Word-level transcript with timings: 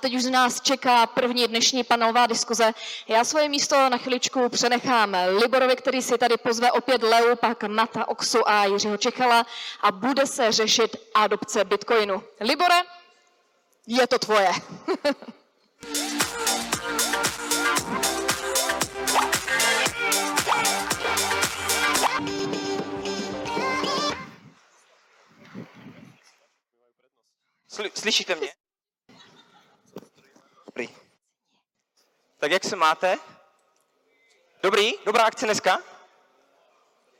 teď 0.00 0.14
už 0.14 0.22
z 0.22 0.30
nás 0.30 0.60
čeká 0.60 1.06
první 1.06 1.48
dnešní 1.48 1.84
panelová 1.84 2.26
diskuze. 2.26 2.72
Já 3.08 3.24
svoje 3.24 3.48
místo 3.48 3.88
na 3.88 3.98
chviličku 3.98 4.48
přenechám 4.48 5.16
Liborovi, 5.42 5.76
který 5.76 6.02
si 6.02 6.18
tady 6.18 6.36
pozve 6.36 6.72
opět 6.72 7.02
Leu, 7.02 7.36
pak 7.36 7.62
Mata 7.62 8.08
Oxu 8.08 8.48
a 8.48 8.64
Jiřího 8.64 8.96
Čechala 8.96 9.46
a 9.80 9.92
bude 9.92 10.26
se 10.26 10.52
řešit 10.52 10.96
adopce 11.14 11.64
Bitcoinu. 11.64 12.22
Libore, 12.40 12.82
je 13.86 14.06
to 14.06 14.18
tvoje. 14.18 14.50
Sly, 27.68 27.90
slyšíte 27.94 28.34
mě? 28.34 28.59
Tak 32.40 32.50
jak 32.50 32.64
se 32.64 32.76
máte? 32.76 33.18
Dobrý? 34.62 34.92
Dobrá 35.04 35.24
akce 35.24 35.46
dneska? 35.46 35.78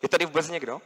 Je 0.03 0.09
tady 0.09 0.27
vůbec 0.27 0.49
někdo? 0.49 0.81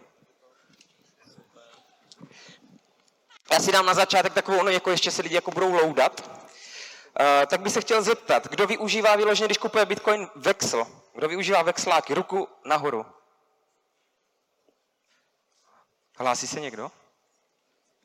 Já 3.53 3.61
si 3.61 3.73
dám 3.73 3.87
na 3.87 3.95
začátek 3.95 4.35
takovou, 4.35 4.61
ono 4.61 4.71
jako 4.71 4.91
ještě 4.91 5.11
se 5.11 5.23
lidi 5.23 5.35
jako 5.35 5.51
budou 5.51 5.73
loudat. 5.73 6.21
Uh, 6.21 7.47
tak 7.47 7.61
bych 7.61 7.73
se 7.73 7.81
chtěl 7.81 8.03
zeptat, 8.03 8.49
kdo 8.49 8.67
využívá 8.67 9.17
vyloženě, 9.17 9.47
když 9.47 9.59
kupuje 9.59 9.87
Bitcoin 9.87 10.29
Vexel? 10.35 10.87
Kdo 11.15 11.29
využívá 11.29 11.63
vexláky? 11.63 12.15
Ruku 12.15 12.49
nahoru. 12.65 13.07
Hlásí 16.17 16.47
se 16.47 16.61
někdo? 16.61 16.91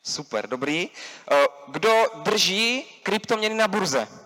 Super, 0.02 0.46
dobrý. 0.46 0.90
Uh, 1.30 1.38
kdo 1.68 2.04
drží 2.14 2.82
kryptoměny 3.02 3.54
na 3.54 3.68
burze? 3.68 4.19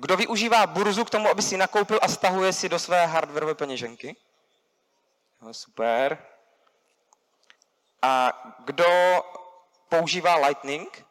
Kdo 0.00 0.16
využívá 0.16 0.66
burzu 0.66 1.04
k 1.04 1.10
tomu, 1.10 1.28
aby 1.28 1.42
si 1.42 1.56
nakoupil 1.56 1.98
a 2.02 2.08
stahuje 2.08 2.52
si 2.52 2.68
do 2.68 2.78
své 2.78 3.06
hardwareové 3.06 3.54
peněženky? 3.54 4.16
No, 5.40 5.54
super. 5.54 6.18
A 8.02 8.32
kdo 8.64 8.86
používá 9.88 10.36
Lightning? 10.36 11.06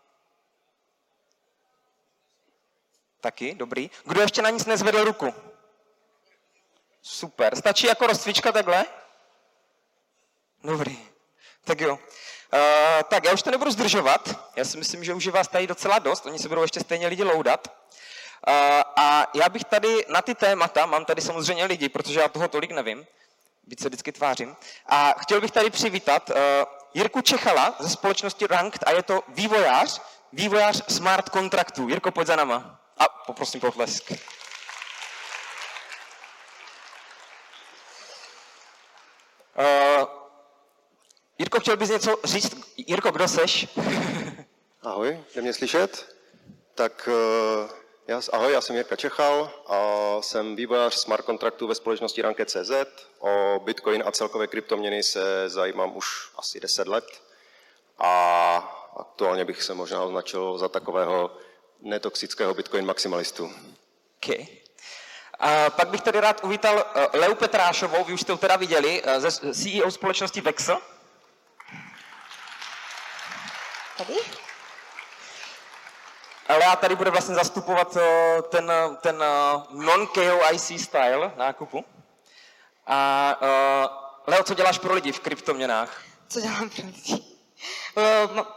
Taky, 3.21 3.55
dobrý. 3.55 3.89
Kdo 4.05 4.21
ještě 4.21 4.41
na 4.41 4.49
nic 4.49 4.65
nezvedl 4.65 5.03
ruku? 5.03 5.33
Super. 7.01 7.55
Stačí 7.55 7.87
jako 7.87 8.07
rozcvička 8.07 8.51
takhle? 8.51 8.85
Dobrý. 10.63 11.09
Tak 11.63 11.79
jo. 11.81 11.93
Uh, 11.93 11.99
tak 13.09 13.23
já 13.23 13.33
už 13.33 13.43
to 13.43 13.51
nebudu 13.51 13.71
zdržovat. 13.71 14.51
Já 14.55 14.65
si 14.65 14.77
myslím, 14.77 15.03
že 15.03 15.13
už 15.13 15.23
je 15.23 15.31
vás 15.31 15.47
tady 15.47 15.67
docela 15.67 15.99
dost. 15.99 16.25
Oni 16.25 16.39
se 16.39 16.49
budou 16.49 16.61
ještě 16.61 16.79
stejně 16.79 17.07
lidi 17.07 17.23
loudat. 17.23 17.79
A 18.95 19.27
já 19.33 19.49
bych 19.49 19.63
tady 19.63 20.05
na 20.09 20.21
ty 20.21 20.35
témata, 20.35 20.85
mám 20.85 21.05
tady 21.05 21.21
samozřejmě 21.21 21.65
lidi, 21.65 21.89
protože 21.89 22.19
já 22.19 22.27
toho 22.27 22.47
tolik 22.47 22.71
nevím, 22.71 23.07
víc 23.67 23.81
se 23.81 23.89
vždycky 23.89 24.11
tvářím, 24.11 24.55
a 24.85 25.15
chtěl 25.19 25.41
bych 25.41 25.51
tady 25.51 25.69
přivítat 25.69 26.29
uh, 26.29 26.35
Jirku 26.93 27.21
Čechala 27.21 27.75
ze 27.79 27.89
společnosti 27.89 28.47
Ranked 28.47 28.83
a 28.87 28.91
je 28.91 29.03
to 29.03 29.23
vývojář, 29.27 30.01
vývojář 30.33 30.93
smart 30.93 31.29
kontraktů. 31.29 31.89
Jirko, 31.89 32.11
pojď 32.11 32.27
za 32.27 32.35
náma. 32.35 32.79
A 32.97 33.09
poprosím 33.09 33.61
potlesk. 33.61 34.11
Uh, 34.11 34.17
Jirko, 41.37 41.59
chtěl 41.59 41.77
bys 41.77 41.89
něco 41.89 42.17
říct? 42.23 42.55
Jirko, 42.77 43.11
kdo 43.11 43.27
seš? 43.27 43.67
Ahoj, 44.81 45.23
jde 45.35 45.41
mě 45.41 45.53
slyšet? 45.53 46.15
Tak 46.75 47.09
uh, 47.11 47.78
já, 48.09 48.21
ahoj, 48.33 48.53
já 48.53 48.61
jsem 48.61 48.75
Jirka 48.75 48.95
Čechal 48.95 49.51
a 49.67 49.77
jsem 50.21 50.55
vývojář 50.55 50.93
smart 50.93 51.25
kontraktů 51.25 51.67
ve 51.67 51.75
společnosti 51.75 52.21
Ranket.cz. 52.21 52.71
O 53.19 53.59
Bitcoin 53.63 54.03
a 54.05 54.11
celkové 54.11 54.47
kryptoměny 54.47 55.03
se 55.03 55.49
zajímám 55.49 55.97
už 55.97 56.05
asi 56.37 56.59
10 56.59 56.87
let 56.87 57.21
a 57.97 58.11
aktuálně 58.97 59.45
bych 59.45 59.63
se 59.63 59.73
možná 59.73 60.03
označil 60.03 60.57
za 60.57 60.69
takového 60.69 61.37
netoxického 61.81 62.53
Bitcoin 62.53 62.85
maximalistu. 62.85 63.53
Okay. 64.23 64.47
A 65.39 65.69
pak 65.69 65.89
bych 65.89 66.01
tady 66.01 66.19
rád 66.19 66.43
uvítal 66.43 66.75
uh, 66.75 67.19
Leu 67.19 67.35
Petrášovou, 67.35 68.03
vy 68.03 68.13
už 68.13 68.21
jste 68.21 68.31
ho 68.31 68.37
teda 68.37 68.55
viděli, 68.55 69.03
uh, 69.03 69.19
ze 69.19 69.53
CEO 69.53 69.91
společnosti 69.91 70.41
Vexel. 70.41 70.77
Tady? 73.97 74.13
Ale 76.49 76.63
já 76.63 76.75
tady 76.75 76.95
bude 76.95 77.11
vlastně 77.11 77.35
zastupovat 77.35 77.95
uh, 77.95 78.01
ten, 78.49 78.71
ten 79.01 79.15
uh, 79.15 79.81
non-KOIC 79.85 80.81
style 80.81 81.31
nákupu. 81.37 81.85
A 82.87 82.99
uh, 83.41 84.33
Leo, 84.33 84.43
co 84.43 84.53
děláš 84.53 84.77
pro 84.77 84.93
lidi 84.93 85.11
v 85.11 85.19
kryptoměnách? 85.19 86.01
Co 86.29 86.41
dělám 86.41 86.69
pro 86.69 86.85
lidi? 86.85 87.23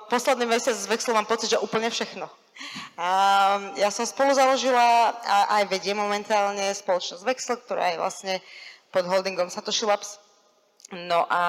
Posledný 0.09 0.47
mesiac 0.47 0.77
z 0.77 0.87
Vexlu 0.87 1.15
mám 1.15 1.27
pocit, 1.27 1.51
že 1.51 1.59
úplně 1.59 1.91
všechno. 1.91 2.31
Um, 2.95 3.73
ja 3.81 3.91
som 3.91 4.07
spolu 4.07 4.31
založila 4.37 5.19
a 5.25 5.59
aj 5.59 5.73
vediem 5.73 5.97
momentálne 5.99 6.71
spoločnosť 6.71 7.25
Vexel, 7.25 7.57
ktorá 7.59 7.91
je 7.91 7.99
vlastne 7.99 8.35
pod 8.93 9.09
holdingom 9.09 9.51
Satoshi 9.51 9.89
Labs. 9.89 10.21
No 10.93 11.25
a 11.33 11.43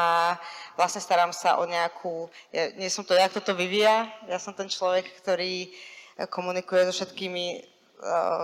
vlastne 0.80 1.04
starám 1.04 1.36
sa 1.36 1.60
o 1.60 1.68
nejakú, 1.68 2.32
ja, 2.56 2.72
nie 2.80 2.88
som 2.88 3.04
to 3.04 3.14
ja, 3.14 3.28
kto 3.28 3.44
to 3.44 3.54
vyvíja, 3.54 4.08
ja 4.32 4.40
som 4.40 4.56
ten 4.56 4.72
človek, 4.72 5.12
ktorý 5.20 5.70
komunikuje 6.30 6.86
so 6.86 6.92
všetkými 6.92 7.74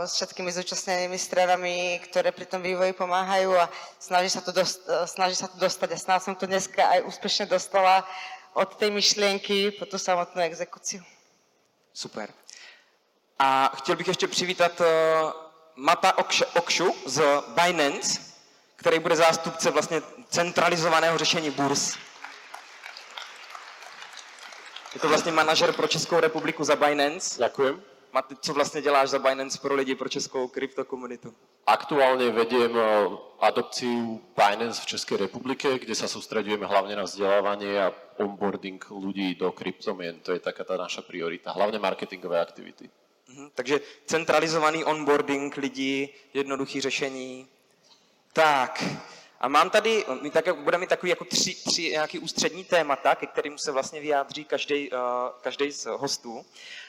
s 0.06 0.16
všetkými 0.16 0.52
zúčastnenými 0.52 1.19
stranami, 1.19 2.00
ktoré 2.07 2.31
pri 2.31 2.47
tom 2.47 2.63
vývoji 2.63 2.96
pomáhajú 2.96 3.59
a 3.59 3.68
snaží 4.00 4.31
sa 4.31 4.40
to, 4.40 4.52
dost, 4.56 4.88
snaží 5.06 5.35
sa 5.35 5.52
to 5.52 5.59
dostať. 5.59 5.90
A 5.91 5.97
snáď 6.00 6.19
som 6.24 6.35
to 6.35 6.47
dneska 6.47 6.80
aj 6.80 7.03
úspešne 7.03 7.46
dostala 7.52 8.07
od 8.56 8.72
tej 8.80 8.91
myšlienky 8.91 9.75
po 9.75 9.84
tú 9.85 10.00
samotnú 10.00 10.41
exekúciu. 10.41 11.03
Super. 11.94 12.31
A 13.40 13.72
chtěl 13.75 13.96
bych 13.96 14.07
ještě 14.07 14.28
přivítat 14.28 14.80
uh, 14.80 14.86
Mata 15.75 16.18
Okšu 16.56 16.96
z 17.06 17.24
Binance, 17.56 18.22
který 18.75 19.00
bude 19.00 19.16
zástupce 19.16 19.72
vlastně 19.72 20.01
centralizovaného 20.30 21.18
řešení 21.18 21.51
burs. 21.51 21.97
Je 24.94 25.00
to 25.00 25.10
vlastně 25.10 25.32
manažer 25.32 25.74
pro 25.74 25.88
Českou 25.88 26.20
republiku 26.20 26.64
za 26.64 26.76
Binance. 26.76 27.40
Ďakujem. 27.40 27.82
Co 28.42 28.54
vlastně 28.54 28.82
děláš 28.82 29.10
za 29.10 29.20
Binance 29.20 29.60
pro 29.62 29.76
lidi, 29.76 29.96
pro 29.96 30.10
českou 30.10 30.48
kryptokomunitu? 30.48 31.34
Aktuálne 31.70 32.34
vediem 32.34 32.74
eh, 32.74 32.82
adopciu 33.40 34.18
Binance 34.34 34.82
v 34.82 34.86
Českej 34.86 35.18
republike, 35.30 35.70
kde 35.78 35.94
sa 35.94 36.10
sústredujeme 36.10 36.66
hlavne 36.66 36.98
na 36.98 37.06
vzdelávanie 37.06 37.78
a 37.78 37.94
onboarding 38.18 38.82
ľudí 38.90 39.38
do 39.38 39.54
kryptomien. 39.54 40.18
To 40.26 40.34
je 40.34 40.42
taká 40.42 40.66
tá 40.66 40.74
naša 40.82 41.06
priorita, 41.06 41.54
hlavne 41.54 41.78
marketingové 41.78 42.42
aktivity. 42.42 42.90
Mhm, 43.30 43.54
takže 43.54 43.86
centralizovaný 44.10 44.82
onboarding 44.84 45.54
lidí, 45.58 46.10
jednoduché 46.34 46.82
řešení. 46.82 47.46
Tak, 48.34 48.82
a 49.42 49.48
mám 49.48 49.70
tady, 49.70 50.06
my 50.22 50.30
tak, 50.30 50.56
budeme 50.56 50.82
mít 50.82 50.90
takový 50.90 51.10
jako 51.10 51.26
tři, 51.26 51.56
tři 51.56 51.90
nějaký 51.90 52.20
ústřední 52.20 52.64
témata, 52.64 53.16
ke 53.16 53.28
kterým 53.28 53.58
se 53.58 53.72
vlastně 53.72 54.00
vyjádří 54.00 54.46
každý, 54.46 54.92
uh, 54.92 54.98
každý 55.42 55.72
z 55.72 55.86
hostů. 55.86 56.46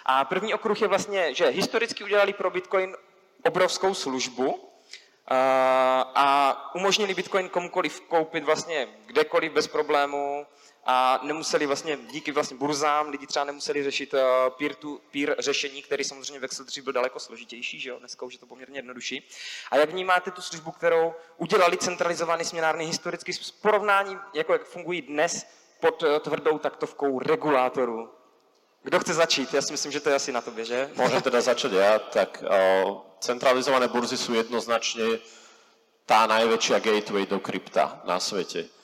A 0.06 0.24
první 0.24 0.54
okruh 0.54 0.82
je 0.82 0.88
vlastně, 0.88 1.34
že 1.34 1.46
historicky 1.46 2.04
udělali 2.04 2.32
pro 2.32 2.50
Bitcoin 2.50 2.96
obrovskou 3.44 3.94
službu 3.94 4.54
uh, 4.54 4.60
a 6.14 6.56
umožnili 6.74 7.14
Bitcoin 7.14 7.48
komukoliv 7.48 8.00
koupit 8.00 8.44
vlastně 8.44 8.88
kdekoliv 9.06 9.52
bez 9.52 9.68
problému, 9.68 10.46
a 10.90 11.20
nemuseli 11.22 11.66
vlastně 11.66 11.98
díky 12.10 12.32
vlastně 12.32 12.56
burzám, 12.56 13.08
lidi 13.08 13.26
třeba 13.26 13.44
nemuseli 13.44 13.82
řešit 13.82 14.14
eh, 14.14 14.20
peer-to-peer 14.58 15.36
řešení, 15.38 15.82
který 15.82 16.04
samozřejmě 16.04 16.40
v 16.40 16.44
Excel 16.44 16.64
dřív 16.66 16.84
byl 16.84 16.92
daleko 16.92 17.20
složitější, 17.20 17.80
že 17.80 17.90
jo? 17.90 17.98
dneska 17.98 18.26
už 18.26 18.32
je 18.32 18.38
to 18.38 18.46
poměrně 18.46 18.78
jednodušší. 18.78 19.28
A 19.70 19.76
jak 19.76 19.90
vnímáte 19.90 20.30
tu 20.30 20.42
službu, 20.42 20.70
kterou 20.70 21.14
udělali 21.36 21.76
centralizovaný 21.76 22.44
směnárny 22.44 22.86
historicky 22.86 23.32
s 23.32 23.50
porovnáním, 23.50 24.20
jako 24.34 24.52
jak 24.52 24.64
fungují 24.64 25.02
dnes 25.02 25.46
pod 25.80 26.02
eh, 26.02 26.20
tvrdou 26.20 26.58
taktovkou 26.58 27.18
regulátorů? 27.18 28.10
Kdo 28.82 29.00
chce 29.00 29.14
začít? 29.14 29.54
Já 29.54 29.62
si 29.62 29.72
myslím, 29.72 29.92
že 29.92 30.00
to 30.00 30.08
je 30.08 30.14
asi 30.14 30.32
na 30.32 30.40
tobě, 30.40 30.64
že? 30.64 30.88
Môžem 30.96 31.20
teda 31.20 31.40
začať 31.44 31.72
ja. 31.76 32.00
Tak 32.00 32.40
o, 32.40 33.04
centralizované 33.20 33.92
burzy 33.92 34.16
sú 34.16 34.32
jednoznačne 34.32 35.20
tá 36.08 36.24
najväčšia 36.24 36.80
gateway 36.80 37.28
do 37.28 37.44
krypta 37.44 38.00
na 38.08 38.16
svete. 38.16 38.79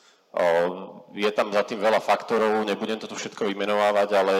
Je 1.16 1.32
tam 1.32 1.48
za 1.48 1.64
tým 1.64 1.80
veľa 1.80 1.96
faktorov, 1.96 2.60
nebudem 2.68 3.00
to 3.00 3.08
tu 3.08 3.16
všetko 3.16 3.48
vymenovávať, 3.48 4.08
ale 4.12 4.34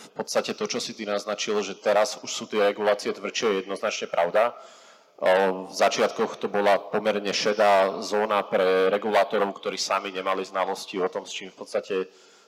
v 0.00 0.08
podstate 0.16 0.56
to, 0.56 0.64
čo 0.64 0.80
si 0.80 0.96
ty 0.96 1.04
naznačil, 1.04 1.60
že 1.60 1.76
teraz 1.76 2.16
už 2.24 2.30
sú 2.32 2.44
tie 2.48 2.72
regulácie 2.72 3.12
tvrdšie, 3.12 3.46
je 3.48 3.58
jednoznačne 3.60 4.08
pravda. 4.08 4.56
V 5.22 5.70
začiatkoch 5.70 6.40
to 6.40 6.48
bola 6.48 6.80
pomerne 6.80 7.30
šedá 7.30 8.00
zóna 8.00 8.42
pre 8.48 8.88
regulátorov, 8.88 9.52
ktorí 9.54 9.76
sami 9.76 10.08
nemali 10.08 10.40
znalosti 10.42 10.98
o 10.98 11.06
tom, 11.06 11.28
s 11.28 11.36
čím 11.36 11.52
v 11.52 11.62
podstate, 11.62 11.96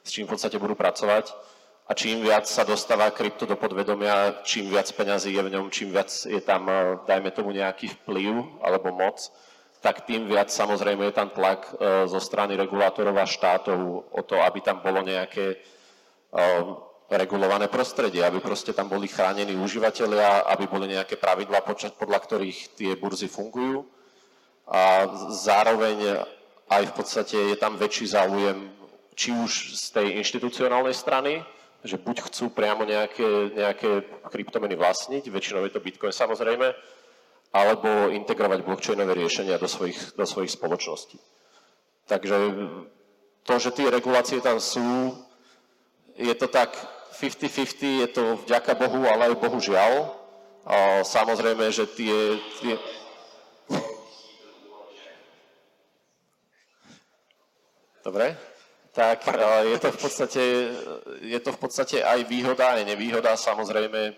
s 0.01 0.09
čím 0.11 0.25
v 0.27 0.33
podstate 0.33 0.56
budú 0.56 0.75
pracovať. 0.75 1.31
A 1.85 1.93
čím 1.93 2.25
viac 2.25 2.49
sa 2.49 2.65
dostáva 2.65 3.12
krypto 3.12 3.45
do 3.45 3.61
podvedomia, 3.61 4.41
čím 4.49 4.73
viac 4.73 4.89
peňazí 4.89 5.37
je 5.37 5.43
v 5.45 5.53
ňom, 5.53 5.69
čím 5.69 5.93
viac 5.93 6.09
je 6.09 6.41
tam, 6.41 6.67
dajme 7.05 7.29
tomu, 7.37 7.53
nejaký 7.53 7.93
vplyv 8.01 8.65
alebo 8.65 8.89
moc, 8.97 9.29
tak 9.84 10.08
tým 10.08 10.25
viac 10.25 10.48
samozrejme 10.48 11.12
je 11.12 11.14
tam 11.20 11.28
tlak 11.28 11.69
eh, 11.76 12.08
zo 12.08 12.16
strany 12.16 12.56
regulátorov 12.56 13.20
a 13.20 13.28
štátov 13.28 14.08
o 14.08 14.22
to, 14.25 14.40
aby 14.40 14.64
tam 14.64 14.81
bolo 14.81 15.04
nejaké 15.04 15.60
eh, 15.60 16.62
regulované 17.12 17.69
prostredie, 17.69 18.25
aby 18.25 18.40
proste 18.40 18.72
tam 18.72 18.88
boli 18.88 19.12
chránení 19.12 19.52
užívateľia, 19.60 20.48
aby 20.56 20.64
boli 20.64 20.88
nejaké 20.88 21.20
pravidlá, 21.20 21.60
podľa 22.00 22.20
ktorých 22.25 22.81
tie 22.81 22.96
burzy 22.96 23.28
fungujú. 23.28 23.84
A 24.64 25.04
zároveň 25.28 26.25
aj 26.72 26.82
v 26.88 26.92
podstate 26.96 27.36
je 27.52 27.56
tam 27.60 27.76
väčší 27.76 28.16
záujem 28.16 28.72
či 29.12 29.36
už 29.36 29.76
z 29.76 29.84
tej 29.92 30.06
inštitucionálnej 30.25 30.96
strany, 30.96 31.44
že 31.84 32.00
buď 32.00 32.32
chcú 32.32 32.48
priamo 32.48 32.88
nejaké, 32.88 33.52
nejaké 33.52 33.90
kryptomeny 34.32 34.72
vlastniť, 34.75 35.28
väčšinou 35.28 35.69
je 35.69 35.72
to 35.76 35.84
Bitcoin 35.84 36.10
samozrejme, 36.16 36.72
alebo 37.55 38.11
integrovať 38.11 38.67
blockchainové 38.67 39.15
riešenia 39.15 39.62
do 39.62 39.71
svojich, 39.71 40.19
do 40.19 40.27
svojich 40.27 40.51
spoločností. 40.59 41.23
Takže 42.11 42.35
to, 43.47 43.55
že 43.62 43.71
tie 43.71 43.87
regulácie 43.95 44.43
tam 44.43 44.59
sú, 44.59 45.15
je 46.19 46.35
to 46.35 46.51
tak 46.51 46.75
50-50, 47.15 48.03
je 48.03 48.09
to 48.11 48.25
vďaka 48.43 48.75
Bohu, 48.75 49.06
ale 49.06 49.31
aj 49.31 49.39
Bohužiaľ. 49.39 50.11
A 50.67 51.06
samozrejme, 51.06 51.71
že 51.71 51.87
tie, 51.87 52.41
tie... 52.59 52.75
Dobre? 58.03 58.35
Tak 58.95 59.27
je 59.67 59.79
to, 59.79 59.89
v 59.91 59.99
podstate, 59.99 60.43
je 61.23 61.41
to 61.41 61.51
v 61.53 61.59
podstate 61.59 61.97
aj 62.03 62.21
výhoda, 62.31 62.79
aj 62.79 62.87
nevýhoda. 62.87 63.37
Samozrejme, 63.37 64.15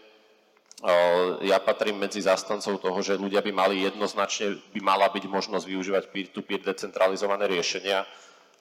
ja 1.40 1.56
patrím 1.64 2.04
medzi 2.04 2.20
zastancov 2.20 2.84
toho, 2.84 2.98
že 3.00 3.16
ľudia 3.16 3.40
by 3.40 3.48
mali 3.48 3.88
jednoznačne, 3.88 4.60
by 4.76 4.80
mala 4.84 5.08
byť 5.08 5.24
možnosť 5.24 5.64
využívať 5.64 6.04
peer-to-peer 6.12 6.60
decentralizované 6.60 7.48
riešenia, 7.48 8.04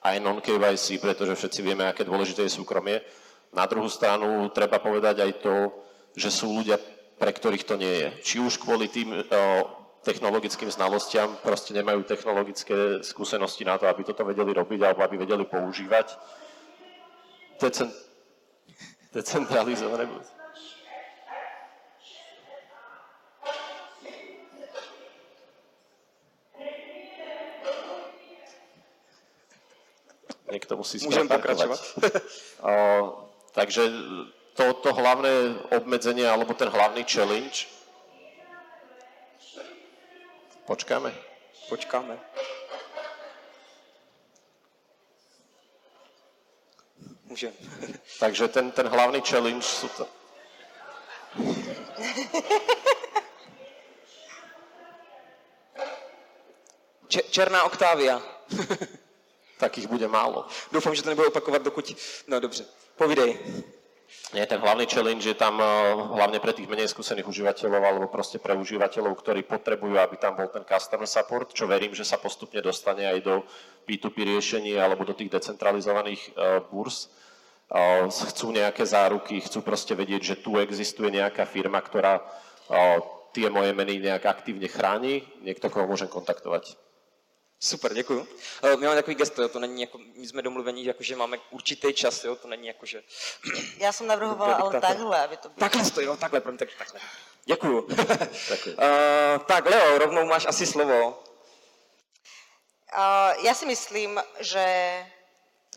aj 0.00 0.16
non-KYC, 0.22 1.02
pretože 1.02 1.36
všetci 1.36 1.60
vieme, 1.60 1.84
aké 1.84 2.08
dôležité 2.08 2.46
je 2.46 2.56
súkromie. 2.56 3.04
Na 3.52 3.68
druhú 3.68 3.90
stranu 3.90 4.48
treba 4.48 4.80
povedať 4.80 5.24
aj 5.24 5.32
to, 5.44 5.56
že 6.16 6.32
sú 6.32 6.56
ľudia, 6.56 6.80
pre 7.20 7.32
ktorých 7.32 7.64
to 7.68 7.76
nie 7.76 7.94
je. 8.00 8.08
Či 8.22 8.36
už 8.40 8.54
kvôli 8.60 8.88
tým 8.88 9.12
technologickým 10.06 10.70
znalostiam, 10.70 11.36
proste 11.42 11.74
nemajú 11.74 12.06
technologické 12.06 13.02
skúsenosti 13.02 13.66
na 13.66 13.76
to, 13.76 13.90
aby 13.90 14.06
toto 14.06 14.22
vedeli 14.22 14.54
robiť 14.54 14.80
alebo 14.86 15.02
aby 15.02 15.20
vedeli 15.20 15.44
používať. 15.44 16.14
Decent, 17.58 17.92
decentralizované 19.10 20.06
Niekto 30.56 30.80
musí 30.80 30.96
Môžem 31.04 31.28
pokračovať. 31.28 31.80
O, 32.64 32.72
takže 33.52 33.84
to, 34.56 34.72
to 34.80 34.90
hlavné 34.96 35.60
obmedzenie 35.76 36.24
alebo 36.24 36.56
ten 36.56 36.72
hlavný 36.72 37.04
challenge 37.04 37.68
Počkáme. 40.66 41.14
Počkáme. 41.68 42.18
Můžem. 47.24 47.52
Takže 48.20 48.48
ten, 48.48 48.70
ten 48.70 48.88
hlavný 48.88 49.20
challenge 49.20 49.62
sú 49.62 49.88
to... 49.88 50.08
Če- 57.08 57.30
Černá 57.30 57.62
Oktávia. 57.62 58.18
Takých 59.56 59.88
bude 59.88 60.08
málo. 60.08 60.44
Doufám, 60.72 60.94
že 60.94 61.02
to 61.02 61.08
nebude 61.10 61.28
opakovat, 61.28 61.62
dokud... 61.62 61.96
No 62.28 62.40
dobře, 62.40 62.64
povidej. 62.96 63.38
Nie, 64.34 64.46
ten 64.46 64.58
hlavný 64.60 64.86
challenge 64.86 65.28
je 65.28 65.34
tam 65.34 65.58
eh, 65.62 65.66
hlavne 66.18 66.38
pre 66.42 66.50
tých 66.50 66.66
menej 66.66 66.90
skúsených 66.90 67.30
užívateľov 67.30 67.82
alebo 67.82 68.06
proste 68.10 68.42
pre 68.42 68.58
užívateľov, 68.58 69.14
ktorí 69.22 69.46
potrebujú, 69.46 69.98
aby 69.98 70.18
tam 70.18 70.34
bol 70.34 70.50
ten 70.50 70.66
customer 70.66 71.06
support, 71.06 71.54
čo 71.54 71.70
verím, 71.70 71.94
že 71.94 72.02
sa 72.02 72.18
postupne 72.18 72.58
dostane 72.58 73.06
aj 73.06 73.18
do 73.22 73.34
P2P 73.86 74.26
riešení 74.26 74.74
alebo 74.78 75.06
do 75.06 75.14
tých 75.14 75.30
decentralizovaných 75.30 76.34
uh, 76.34 76.58
burz. 76.58 77.06
Uh, 77.66 78.10
chcú 78.10 78.50
nejaké 78.50 78.82
záruky, 78.86 79.42
chcú 79.42 79.62
proste 79.62 79.94
vedieť, 79.94 80.22
že 80.22 80.36
tu 80.42 80.58
existuje 80.58 81.10
nejaká 81.10 81.46
firma, 81.46 81.82
ktorá 81.82 82.22
tie 83.30 83.46
moje 83.46 83.70
meny 83.78 84.02
nejak 84.02 84.26
aktívne 84.26 84.66
chráni. 84.66 85.22
Niekto, 85.46 85.70
koho 85.70 85.86
môžem 85.86 86.10
kontaktovať. 86.10 86.74
Super, 87.60 87.94
děkuju. 87.94 88.28
Eh, 88.62 88.76
My 88.76 88.86
máme 88.86 88.96
takový 88.96 89.16
gesto, 89.16 89.42
jo, 89.42 89.48
to 89.48 89.58
není 89.58 89.80
jako, 89.82 89.98
my 89.98 90.26
jsme 90.26 90.42
domluvení, 90.42 90.84
jako, 90.84 91.02
že 91.02 91.16
máme 91.16 91.38
určitý 91.50 91.94
čas, 91.94 92.24
jo, 92.24 92.36
to 92.36 92.48
není 92.48 92.66
jako, 92.66 92.86
že... 92.86 93.02
Ja 93.80 93.92
som 93.92 94.06
navrhovala 94.06 94.56
ale 94.56 94.80
takhle, 94.80 95.16
aby 95.24 95.36
to 95.36 95.48
bylo. 95.48 95.60
Takhle 95.60 95.90
to, 95.90 96.00
jo, 96.00 96.16
takhle, 96.16 96.40
promiň, 96.40 96.58
tak, 96.58 96.68
takhle. 96.78 97.00
Děkuju. 97.44 97.86
Děkuji. 98.48 98.74
uh, 98.76 99.38
tak, 99.46 99.66
Leo, 99.66 99.98
rovnou 99.98 100.26
máš 100.26 100.46
asi 100.46 100.66
slovo. 100.66 101.22
Uh, 102.92 103.44
ja 103.44 103.54
si 103.54 103.66
myslím, 103.66 104.20
že 104.40 104.62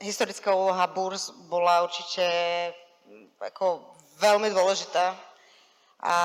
historická 0.01 0.55
úloha 0.55 0.87
burz 0.87 1.31
bola 1.51 1.83
určite 1.83 2.23
mm, 3.07 3.39
ako 3.39 3.95
veľmi 4.19 4.51
dôležitá 4.51 5.15
a 5.99 6.15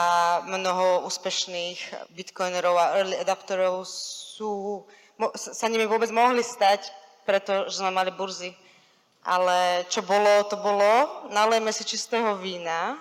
mnoho 0.46 1.02
úspešných 1.10 2.10
bitcoinerov 2.14 2.78
a 2.78 2.94
early 3.02 3.18
adapterov 3.18 3.82
sú, 3.82 4.50
mo, 4.54 4.86
sa 5.34 5.66
nimi 5.70 5.86
vôbec 5.86 6.10
mohli 6.10 6.42
stať, 6.42 6.90
pretože 7.24 7.78
sme 7.78 7.94
mali 7.94 8.10
burzy. 8.10 8.52
Ale 9.24 9.88
čo 9.88 10.04
bolo, 10.04 10.44
to 10.50 10.60
bolo. 10.60 11.24
Nalejme 11.32 11.72
si 11.72 11.86
čistého 11.88 12.36
vína. 12.36 13.00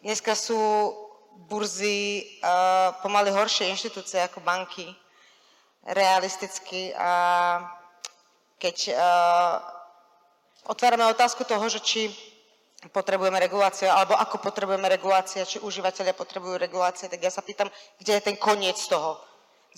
Dneska 0.00 0.32
sú 0.32 0.56
burzy 1.46 2.24
uh, 2.42 2.96
pomaly 3.04 3.30
horšie 3.30 3.70
inštitúcie 3.70 4.18
ako 4.24 4.42
banky 4.42 4.90
realisticky 5.86 6.90
a 6.98 7.10
keď 8.58 8.76
uh, 8.92 9.62
otvárame 10.66 11.06
otázku 11.06 11.46
toho, 11.46 11.62
že 11.70 11.80
či 11.80 12.10
potrebujeme 12.90 13.38
reguláciu, 13.42 13.90
alebo 13.90 14.14
ako 14.14 14.38
potrebujeme 14.38 14.86
regulácie, 14.86 15.42
či 15.46 15.58
užívateľia 15.62 16.14
potrebujú 16.14 16.58
regulácie, 16.58 17.10
tak 17.10 17.22
ja 17.22 17.30
sa 17.30 17.42
pýtam, 17.42 17.66
kde 17.98 18.18
je 18.18 18.22
ten 18.22 18.36
koniec 18.38 18.78
toho. 18.86 19.18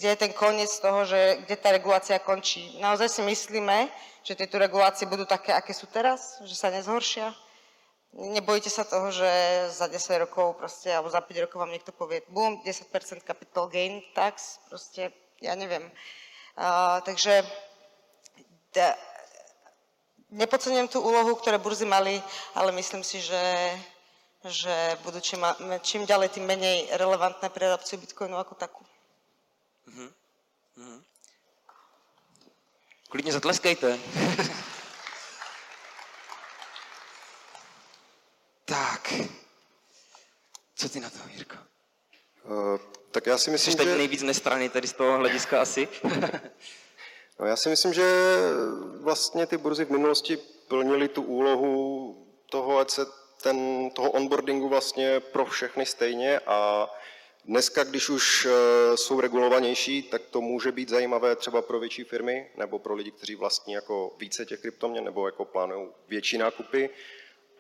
Kde 0.00 0.16
je 0.16 0.22
ten 0.24 0.32
koniec 0.32 0.72
toho, 0.80 1.04
že 1.04 1.44
kde 1.44 1.60
tá 1.60 1.68
regulácia 1.76 2.16
končí. 2.16 2.80
Naozaj 2.80 3.20
si 3.20 3.20
myslíme, 3.20 3.92
že 4.24 4.32
tieto 4.32 4.56
regulácie 4.56 5.04
budú 5.04 5.28
také, 5.28 5.52
aké 5.52 5.76
sú 5.76 5.84
teraz, 5.92 6.40
že 6.40 6.56
sa 6.56 6.72
nezhoršia? 6.72 7.36
Nebojíte 8.16 8.72
sa 8.72 8.88
toho, 8.88 9.12
že 9.12 9.28
za 9.68 9.92
10 9.92 10.24
rokov 10.24 10.56
proste, 10.56 10.88
alebo 10.88 11.12
za 11.12 11.20
5 11.20 11.44
rokov 11.44 11.60
vám 11.60 11.70
niekto 11.76 11.92
povie, 11.92 12.24
boom, 12.32 12.64
10% 12.64 12.88
capital 13.20 13.68
gain 13.68 14.00
tax, 14.16 14.58
proste, 14.72 15.12
ja 15.38 15.52
neviem. 15.52 15.84
Uh, 16.56 17.04
takže 17.04 17.44
da, 18.72 18.98
nepodceňujem 20.34 20.90
tú 20.90 21.06
úlohu, 21.06 21.38
ktoré 21.38 21.62
burzy 21.62 21.86
mali, 21.86 22.18
ale 22.58 22.74
myslím 22.74 23.06
si, 23.06 23.22
že, 23.22 23.44
že 24.42 24.74
budú 25.06 25.22
čím, 25.22 25.46
čím 25.86 26.02
ďalej, 26.02 26.34
tým 26.34 26.50
menej 26.50 26.90
relevantné 26.98 27.46
pre 27.52 27.70
adopciu 27.70 28.02
Bitcoinu 28.02 28.40
ako 28.42 28.58
takú. 28.58 28.82
Klidně 33.10 33.32
zatleskejte. 33.32 33.98
tak. 38.64 39.12
Co 40.74 40.88
ty 40.88 41.00
na 41.00 41.10
to, 41.10 41.18
Jirko? 41.34 41.56
Uh, 42.44 42.78
tak 43.10 43.26
já 43.26 43.38
si 43.38 43.44
Jsi 43.44 43.50
myslím, 43.50 43.76
teď 43.76 43.86
že... 43.86 43.96
nejvíc 43.96 44.22
nestraný 44.22 44.68
tady 44.68 44.88
z 44.88 44.92
toho 44.92 45.18
hlediska 45.18 45.62
asi. 45.62 45.88
No, 47.40 47.46
já 47.46 47.56
si 47.56 47.68
myslím, 47.68 47.92
že 47.92 48.36
vlastně 49.00 49.46
ty 49.46 49.56
burzy 49.56 49.84
v 49.84 49.90
minulosti 49.90 50.36
plnily 50.68 51.08
tu 51.08 51.22
úlohu 51.22 52.16
toho, 52.50 52.78
ať 52.78 52.90
se 52.90 53.06
ten, 53.42 53.90
toho 53.90 54.10
onboardingu 54.10 54.68
vlastně 54.68 55.20
pro 55.20 55.44
všechny 55.44 55.86
stejně 55.86 56.38
a 56.38 56.88
dneska, 57.44 57.84
když 57.84 58.08
už 58.08 58.46
eh, 58.46 58.96
jsou 58.96 59.20
regulovanější, 59.20 60.02
tak 60.02 60.22
to 60.30 60.40
může 60.40 60.72
být 60.72 60.88
zajímavé 60.88 61.36
třeba 61.36 61.62
pro 61.62 61.80
větší 61.80 62.04
firmy 62.04 62.50
nebo 62.56 62.78
pro 62.78 62.94
lidi, 62.94 63.10
kteří 63.10 63.34
vlastní 63.34 63.72
jako 63.72 64.14
více 64.18 64.46
těch 64.46 64.60
kryptoměn 64.60 65.04
nebo 65.04 65.26
jako 65.26 65.44
plánují 65.44 65.88
větší 66.08 66.38
nákupy. 66.38 66.90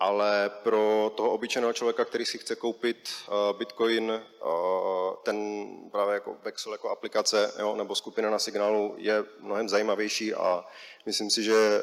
ale 0.02 0.50
pro 0.62 1.12
toho 1.16 1.30
obyčejného 1.30 1.72
člověka, 1.72 2.04
který 2.04 2.26
si 2.26 2.38
chce 2.38 2.56
koupit 2.56 3.08
uh, 3.28 3.58
Bitcoin, 3.58 4.10
uh, 4.10 5.16
ten 5.22 5.66
právě 5.90 6.14
jako 6.14 6.36
Vexel 6.42 6.72
jako 6.72 6.88
aplikace 6.88 7.52
jo, 7.58 7.76
nebo 7.76 7.94
skupina 7.94 8.30
na 8.30 8.38
signálu 8.38 8.94
je 8.96 9.24
mnohem 9.40 9.68
zajímavější 9.68 10.34
a 10.34 10.64
myslím 11.06 11.30
si, 11.30 11.42
že 11.42 11.82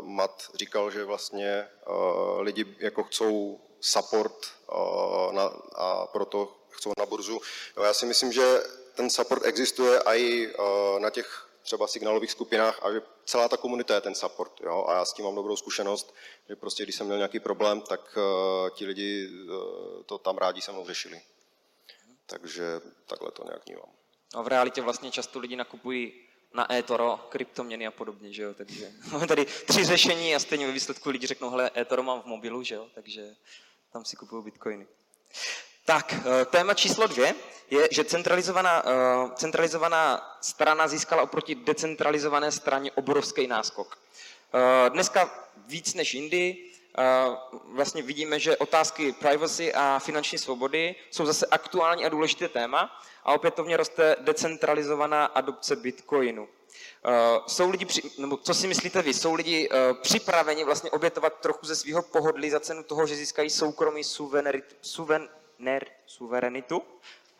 Matt 0.00 0.50
říkal, 0.54 0.90
že 0.90 1.04
vlastně 1.04 1.68
lidi 2.38 2.66
jako 2.78 3.02
chcou 3.02 3.60
support 3.80 4.46
na, 5.32 5.42
a 5.74 6.06
proto 6.06 6.61
chcou 6.72 6.92
na 6.98 7.06
burzu. 7.06 7.40
Jo, 7.76 7.82
já 7.82 7.94
si 7.94 8.06
myslím, 8.06 8.32
že 8.32 8.62
ten 8.94 9.10
support 9.10 9.46
existuje 9.46 10.00
i 10.00 10.54
uh, 10.54 11.00
na 11.00 11.10
těch 11.10 11.48
třeba 11.62 11.86
signálových 11.86 12.30
skupinách 12.30 12.82
a 12.82 12.92
že 12.92 13.02
celá 13.24 13.48
ta 13.48 13.56
komunita 13.56 13.94
je 13.94 14.00
ten 14.00 14.14
support. 14.14 14.60
Jo? 14.60 14.84
A 14.88 14.94
já 14.94 15.04
s 15.04 15.12
tím 15.12 15.24
mám 15.24 15.34
dobrou 15.34 15.56
zkušenost, 15.56 16.14
že 16.48 16.56
prostě 16.56 16.82
když 16.82 16.96
jsem 16.96 17.06
měl 17.06 17.18
nějaký 17.18 17.40
problém, 17.40 17.80
tak 17.80 18.16
uh, 18.16 18.70
ti 18.70 18.86
lidi 18.86 19.28
uh, 19.28 20.02
to 20.06 20.18
tam 20.18 20.38
rádi 20.38 20.60
se 20.60 20.72
mnou 20.72 20.86
řešili. 20.86 21.20
Takže 22.26 22.80
takhle 23.06 23.30
to 23.30 23.44
nějak 23.44 23.66
vnímám. 23.66 23.90
A 24.34 24.42
v 24.42 24.48
realitě 24.48 24.82
vlastně 24.82 25.10
často 25.10 25.38
lidi 25.38 25.56
nakupují 25.56 26.12
na 26.54 26.74
eToro, 26.74 27.16
kryptoměny 27.28 27.86
a 27.86 27.90
podobně, 27.90 28.32
že 28.32 28.42
jo, 28.42 28.54
takže 28.54 28.92
máme 29.12 29.26
tady 29.26 29.44
tři 29.44 29.84
řešení 29.84 30.34
a 30.34 30.38
stejně 30.38 30.66
ve 30.66 30.72
výsledku 30.72 31.10
lidi 31.10 31.26
řeknou, 31.26 31.50
hele, 31.50 31.70
eToro 31.76 32.02
mám 32.02 32.22
v 32.22 32.26
mobilu, 32.26 32.62
že 32.62 32.74
jo, 32.74 32.88
takže 32.94 33.36
tam 33.92 34.04
si 34.04 34.16
kupují 34.16 34.44
bitcoiny. 34.44 34.86
Tak, 35.84 36.14
eh, 36.14 36.44
téma 36.44 36.74
číslo 36.74 37.06
dvě 37.06 37.34
je, 37.70 37.88
že 37.90 38.04
centralizovaná, 38.04 38.82
eh, 38.86 39.30
centralizovaná 39.34 40.36
strana 40.40 40.88
získala 40.88 41.22
oproti 41.22 41.54
decentralizované 41.54 42.52
straně 42.52 42.92
obrovský 42.92 43.46
náskok. 43.46 43.98
Eh, 44.54 44.90
dneska 44.90 45.30
víc 45.66 45.94
než 45.94 46.14
jindy 46.14 46.56
vlastně 47.64 48.02
vidíme, 48.02 48.40
že 48.40 48.56
otázky 48.56 49.12
privacy 49.12 49.74
a 49.74 49.98
finanční 49.98 50.38
svobody 50.38 50.94
jsou 51.10 51.26
zase 51.26 51.46
aktuální 51.46 52.04
a 52.04 52.08
důležité 52.08 52.48
téma 52.48 53.00
a 53.24 53.32
opětovně 53.32 53.76
roste 53.76 54.16
decentralizovaná 54.20 55.24
adopce 55.24 55.76
bitcoinu. 55.76 56.48
Jsou 57.46 57.70
lidi, 57.70 57.86
nebo 58.18 58.36
co 58.36 58.54
si 58.54 58.66
myslíte 58.66 59.02
vy, 59.02 59.14
jsou 59.14 59.34
lidi 59.34 59.68
připraveni 60.02 60.64
vlastně 60.64 60.90
obětovat 60.90 61.40
trochu 61.40 61.66
ze 61.66 61.76
svého 61.76 62.02
pohodlí 62.02 62.50
za 62.50 62.60
cenu 62.60 62.82
toho, 62.82 63.06
že 63.06 63.16
získají 63.16 63.50
soukromý 63.50 64.04
suven, 64.04 65.28
ner, 65.62 65.86
suverenitu 66.06 66.82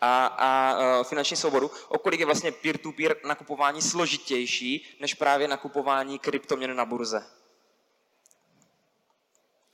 a, 0.01 0.27
a 0.27 0.49
uh, 0.79 1.05
finanční 1.05 1.37
svobodu, 1.37 1.71
o 1.89 1.99
kolik 1.99 2.21
je 2.21 2.27
vlastně 2.27 2.53
peer-to-peer 2.53 3.17
nakupování 3.25 3.83
složitější 3.83 4.97
než 5.01 5.15
právě 5.15 5.49
nakupování 5.49 6.19
kryptoměn 6.19 6.77
na 6.77 6.85
burze. 6.85 7.27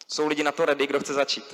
Jsou 0.09 0.27
lidi 0.27 0.43
na 0.43 0.53
to 0.53 0.65
ready, 0.65 0.87
kdo 0.87 1.01
chce 1.01 1.15
začít? 1.15 1.45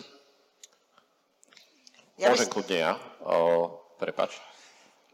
Ja 2.14 2.30
Môžem 2.30 2.46
kľudne 2.46 2.78
ja. 2.78 2.92
O, 3.26 3.74
prepač. 3.98 4.38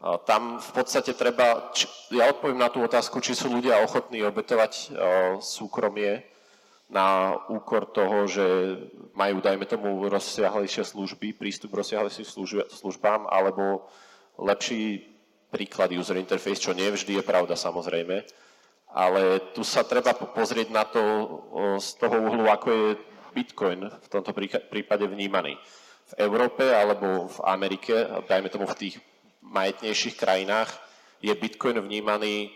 O, 0.05 0.21
tam 0.21 0.61
v 0.61 0.69
podstate 0.69 1.17
treba, 1.17 1.73
či, 1.73 1.89
ja 2.13 2.29
odpoviem 2.29 2.61
na 2.61 2.69
tú 2.69 2.77
otázku, 2.85 3.17
či 3.25 3.33
sú 3.33 3.49
ľudia 3.49 3.81
ochotní 3.81 4.21
obetovať 4.21 4.73
o, 4.73 4.85
súkromie 5.41 6.21
na 6.91 7.39
úkor 7.47 7.87
toho, 7.87 8.27
že 8.27 8.43
majú, 9.15 9.39
dajme 9.39 9.63
tomu, 9.63 10.03
rozsiahlejšie 10.11 10.83
služby, 10.83 11.39
prístup 11.39 11.71
k 11.71 11.79
rozsiahlejším 11.79 12.27
službám, 12.67 13.31
alebo 13.31 13.87
lepší 14.35 14.99
príklad 15.47 15.95
user 15.95 16.19
interface, 16.19 16.59
čo 16.59 16.75
nie 16.75 16.91
vždy 16.91 17.19
je 17.19 17.23
pravda 17.23 17.55
samozrejme, 17.55 18.27
ale 18.91 19.23
tu 19.55 19.63
sa 19.63 19.87
treba 19.87 20.11
pozrieť 20.11 20.67
na 20.67 20.83
to 20.83 21.03
z 21.79 21.89
toho 21.95 22.27
uhlu, 22.27 22.51
ako 22.51 22.67
je 22.67 22.87
Bitcoin 23.31 23.87
v 23.87 24.07
tomto 24.11 24.35
prípade 24.67 25.07
vnímaný. 25.07 25.55
V 26.11 26.13
Európe 26.19 26.67
alebo 26.67 27.31
v 27.31 27.37
Amerike, 27.47 28.03
dajme 28.27 28.51
tomu 28.51 28.67
v 28.67 28.79
tých 28.79 28.95
majetnejších 29.47 30.19
krajinách, 30.19 30.67
je 31.23 31.31
Bitcoin 31.31 31.79
vnímaný 31.79 32.51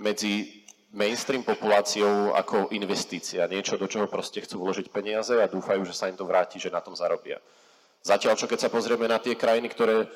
medzi 0.00 0.64
mainstream 0.94 1.42
populáciou 1.42 2.36
ako 2.36 2.70
investícia, 2.70 3.48
niečo, 3.50 3.80
do 3.80 3.90
čoho 3.90 4.06
proste 4.06 4.38
chcú 4.44 4.62
vložiť 4.62 4.86
peniaze 4.92 5.34
a 5.34 5.50
dúfajú, 5.50 5.82
že 5.82 5.96
sa 5.96 6.06
im 6.06 6.14
to 6.14 6.28
vráti, 6.28 6.62
že 6.62 6.70
na 6.70 6.78
tom 6.78 6.94
zarobia. 6.94 7.42
Zatiaľ, 8.06 8.38
čo 8.38 8.46
keď 8.46 8.66
sa 8.66 8.70
pozrieme 8.70 9.10
na 9.10 9.18
tie 9.18 9.34
krajiny, 9.34 9.66
ktoré 9.66 10.06
o, 10.06 10.08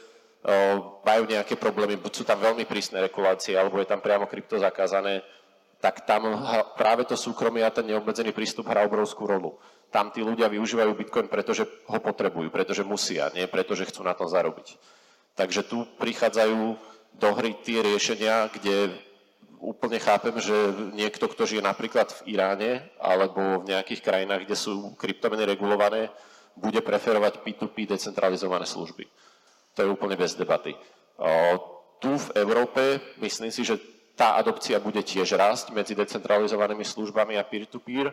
majú 1.03 1.27
nejaké 1.27 1.59
problémy, 1.59 1.99
buď 1.99 2.13
sú 2.13 2.23
tam 2.23 2.39
veľmi 2.39 2.63
prísne 2.71 3.03
regulácie, 3.03 3.59
alebo 3.59 3.83
je 3.83 3.91
tam 3.91 3.99
priamo 3.99 4.31
krypto 4.31 4.63
zakázané, 4.63 5.27
tak 5.81 6.05
tam 6.05 6.29
práve 6.77 7.09
to 7.09 7.17
súkromie 7.17 7.65
a 7.65 7.73
ten 7.73 7.89
neobmedzený 7.89 8.37
prístup 8.37 8.69
hrá 8.69 8.85
obrovskú 8.85 9.25
rolu. 9.25 9.57
Tam 9.91 10.13
tí 10.13 10.23
ľudia 10.23 10.47
využívajú 10.47 10.93
Bitcoin, 10.93 11.27
pretože 11.27 11.67
ho 11.67 11.99
potrebujú, 11.99 12.53
pretože 12.53 12.87
musia, 12.87 13.33
nie 13.35 13.49
pretože 13.51 13.89
chcú 13.89 14.05
na 14.05 14.15
tom 14.15 14.29
zarobiť. 14.29 14.77
Takže 15.35 15.67
tu 15.67 15.89
prichádzajú 15.99 16.77
do 17.17 17.29
hry 17.35 17.57
tie 17.65 17.83
riešenia, 17.83 18.53
kde 18.55 18.93
úplne 19.61 20.01
chápem, 20.01 20.35
že 20.41 20.57
niekto, 20.97 21.29
kto 21.29 21.45
žije 21.45 21.63
napríklad 21.63 22.09
v 22.25 22.35
Iráne 22.35 22.89
alebo 22.97 23.61
v 23.61 23.77
nejakých 23.77 24.01
krajinách, 24.01 24.49
kde 24.49 24.57
sú 24.57 24.97
kryptomeny 24.97 25.45
regulované, 25.45 26.09
bude 26.57 26.81
preferovať 26.81 27.45
P2P 27.45 27.87
decentralizované 27.87 28.65
služby. 28.67 29.05
To 29.77 29.79
je 29.85 29.93
úplne 29.93 30.19
bez 30.19 30.35
debaty. 30.35 30.75
Tu 32.01 32.11
v 32.11 32.29
Európe 32.41 32.99
myslím 33.21 33.53
si, 33.53 33.63
že 33.63 33.77
tá 34.17 34.37
adopcia 34.37 34.81
bude 34.81 35.01
tiež 35.01 35.37
rásť 35.37 35.73
medzi 35.73 35.97
decentralizovanými 35.97 36.85
službami 36.85 37.37
a 37.37 37.45
peer-to-peer, 37.45 38.13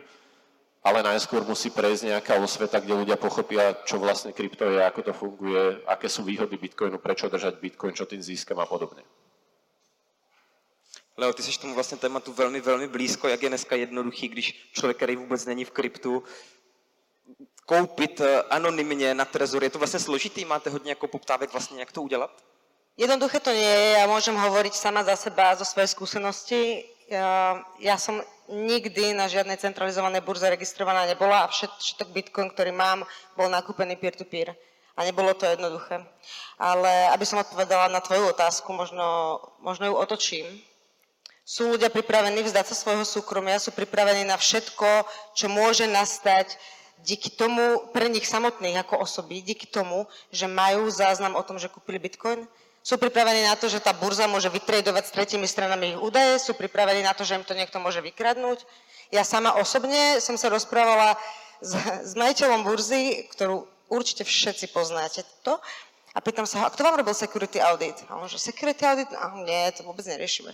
ale 0.80 1.04
najskôr 1.04 1.44
musí 1.44 1.68
prejsť 1.74 2.16
nejaká 2.16 2.38
osveta, 2.38 2.80
kde 2.80 2.96
ľudia 2.96 3.18
pochopia, 3.18 3.76
čo 3.84 3.98
vlastne 3.98 4.32
krypto 4.32 4.64
je, 4.70 4.80
ako 4.80 5.00
to 5.04 5.12
funguje, 5.12 5.84
aké 5.84 6.06
sú 6.08 6.24
výhody 6.24 6.56
Bitcoinu, 6.56 7.02
prečo 7.02 7.28
držať 7.28 7.60
Bitcoin, 7.60 7.92
čo 7.92 8.06
tým 8.08 8.22
získam 8.22 8.56
a 8.62 8.64
podobne. 8.64 9.04
Leo, 11.18 11.32
ty 11.32 11.42
jsi 11.42 11.60
tomu 11.60 11.74
vlastně 11.74 11.98
tématu 11.98 12.32
velmi, 12.32 12.60
velmi 12.60 12.88
blízko, 12.88 13.28
jak 13.28 13.42
je 13.42 13.48
dneska 13.48 13.76
jednoduchý, 13.76 14.28
když 14.28 14.70
člověk, 14.72 14.96
který 14.96 15.16
vůbec 15.16 15.44
není 15.44 15.64
v 15.64 15.70
kryptu, 15.70 16.22
koupit 17.66 18.20
eh, 18.20 18.42
anonymně 18.42 19.14
na 19.14 19.24
trezor. 19.24 19.64
Je 19.64 19.70
to 19.70 19.78
vlastně 19.78 20.00
složitý, 20.00 20.44
máte 20.44 20.70
hodně 20.70 20.90
jako 20.90 21.08
poptávek 21.08 21.52
vlastně, 21.52 21.80
jak 21.80 21.92
to 21.92 22.02
udělat? 22.02 22.30
Jednoduché 22.98 23.38
to 23.40 23.54
nie 23.54 23.62
je, 23.62 24.02
ja 24.02 24.10
môžem 24.10 24.34
hovoriť 24.34 24.74
sama 24.74 25.06
za 25.06 25.14
seba, 25.14 25.54
zo 25.54 25.62
svojej 25.62 25.86
skúsenosti. 25.86 26.82
Ja, 27.06 27.62
ja 27.78 27.94
som 27.94 28.18
nikdy 28.50 29.14
na 29.14 29.30
žiadnej 29.30 29.54
centralizovanej 29.54 30.26
burze 30.26 30.50
registrovaná 30.50 31.06
nebola 31.06 31.46
a 31.46 31.50
všetok 31.50 32.10
Bitcoin, 32.10 32.50
ktorý 32.50 32.74
mám, 32.74 33.06
bol 33.38 33.46
nakúpený 33.46 33.94
peer-to-peer. 33.94 34.58
A 34.98 35.06
nebolo 35.06 35.30
to 35.38 35.46
jednoduché. 35.46 36.02
Ale 36.58 36.90
aby 37.14 37.22
som 37.22 37.38
odpovedala 37.38 37.86
na 37.86 38.02
tvoju 38.02 38.34
otázku, 38.34 38.74
možno, 38.74 39.38
možno 39.62 39.86
ju 39.86 39.94
otočím. 39.94 40.58
Sú 41.48 41.64
ľudia 41.72 41.88
pripravení 41.88 42.44
vzdať 42.44 42.68
sa 42.68 42.76
svojho 42.76 43.08
súkromia, 43.08 43.56
sú 43.56 43.72
pripravení 43.72 44.20
na 44.20 44.36
všetko, 44.36 45.08
čo 45.32 45.48
môže 45.48 45.88
nastať 45.88 46.60
díky 47.00 47.32
tomu, 47.32 47.88
pre 47.88 48.12
nich 48.12 48.28
samotných 48.28 48.84
ako 48.84 49.00
osoby, 49.00 49.40
díky 49.40 49.64
tomu, 49.64 50.04
že 50.28 50.44
majú 50.44 50.92
záznam 50.92 51.40
o 51.40 51.42
tom, 51.46 51.56
že 51.56 51.72
kúpili 51.72 51.96
Bitcoin. 51.96 52.44
Sú 52.84 53.00
pripravení 53.00 53.48
na 53.48 53.56
to, 53.56 53.64
že 53.64 53.80
tá 53.80 53.96
burza 53.96 54.28
môže 54.28 54.52
vytredovať 54.52 55.08
s 55.08 55.14
tretími 55.16 55.48
stranami 55.48 55.96
ich 55.96 55.98
údaje, 56.04 56.36
sú 56.36 56.52
pripravení 56.52 57.00
na 57.00 57.16
to, 57.16 57.24
že 57.24 57.40
im 57.40 57.48
to 57.48 57.56
niekto 57.56 57.80
môže 57.80 58.04
vykradnúť. 58.04 58.68
Ja 59.08 59.24
sama 59.24 59.56
osobne 59.56 60.20
som 60.20 60.36
sa 60.36 60.52
rozprávala 60.52 61.16
s, 61.64 61.72
s 62.04 62.12
majiteľom 62.12 62.60
burzy, 62.60 63.24
ktorú 63.32 63.64
určite 63.88 64.28
všetci 64.28 64.68
poznáte 64.68 65.24
to, 65.48 65.56
a 66.12 66.20
pýtam 66.20 66.44
sa, 66.44 66.68
a 66.68 66.72
kto 66.72 66.84
vám 66.84 67.00
robil 67.00 67.16
security 67.16 67.56
audit? 67.56 68.04
A 68.12 68.20
on 68.20 68.28
že 68.28 68.36
security 68.36 68.84
audit? 68.84 69.08
A 69.16 69.32
nie, 69.32 69.72
to 69.72 69.80
vôbec 69.86 70.04
neriešime. 70.04 70.52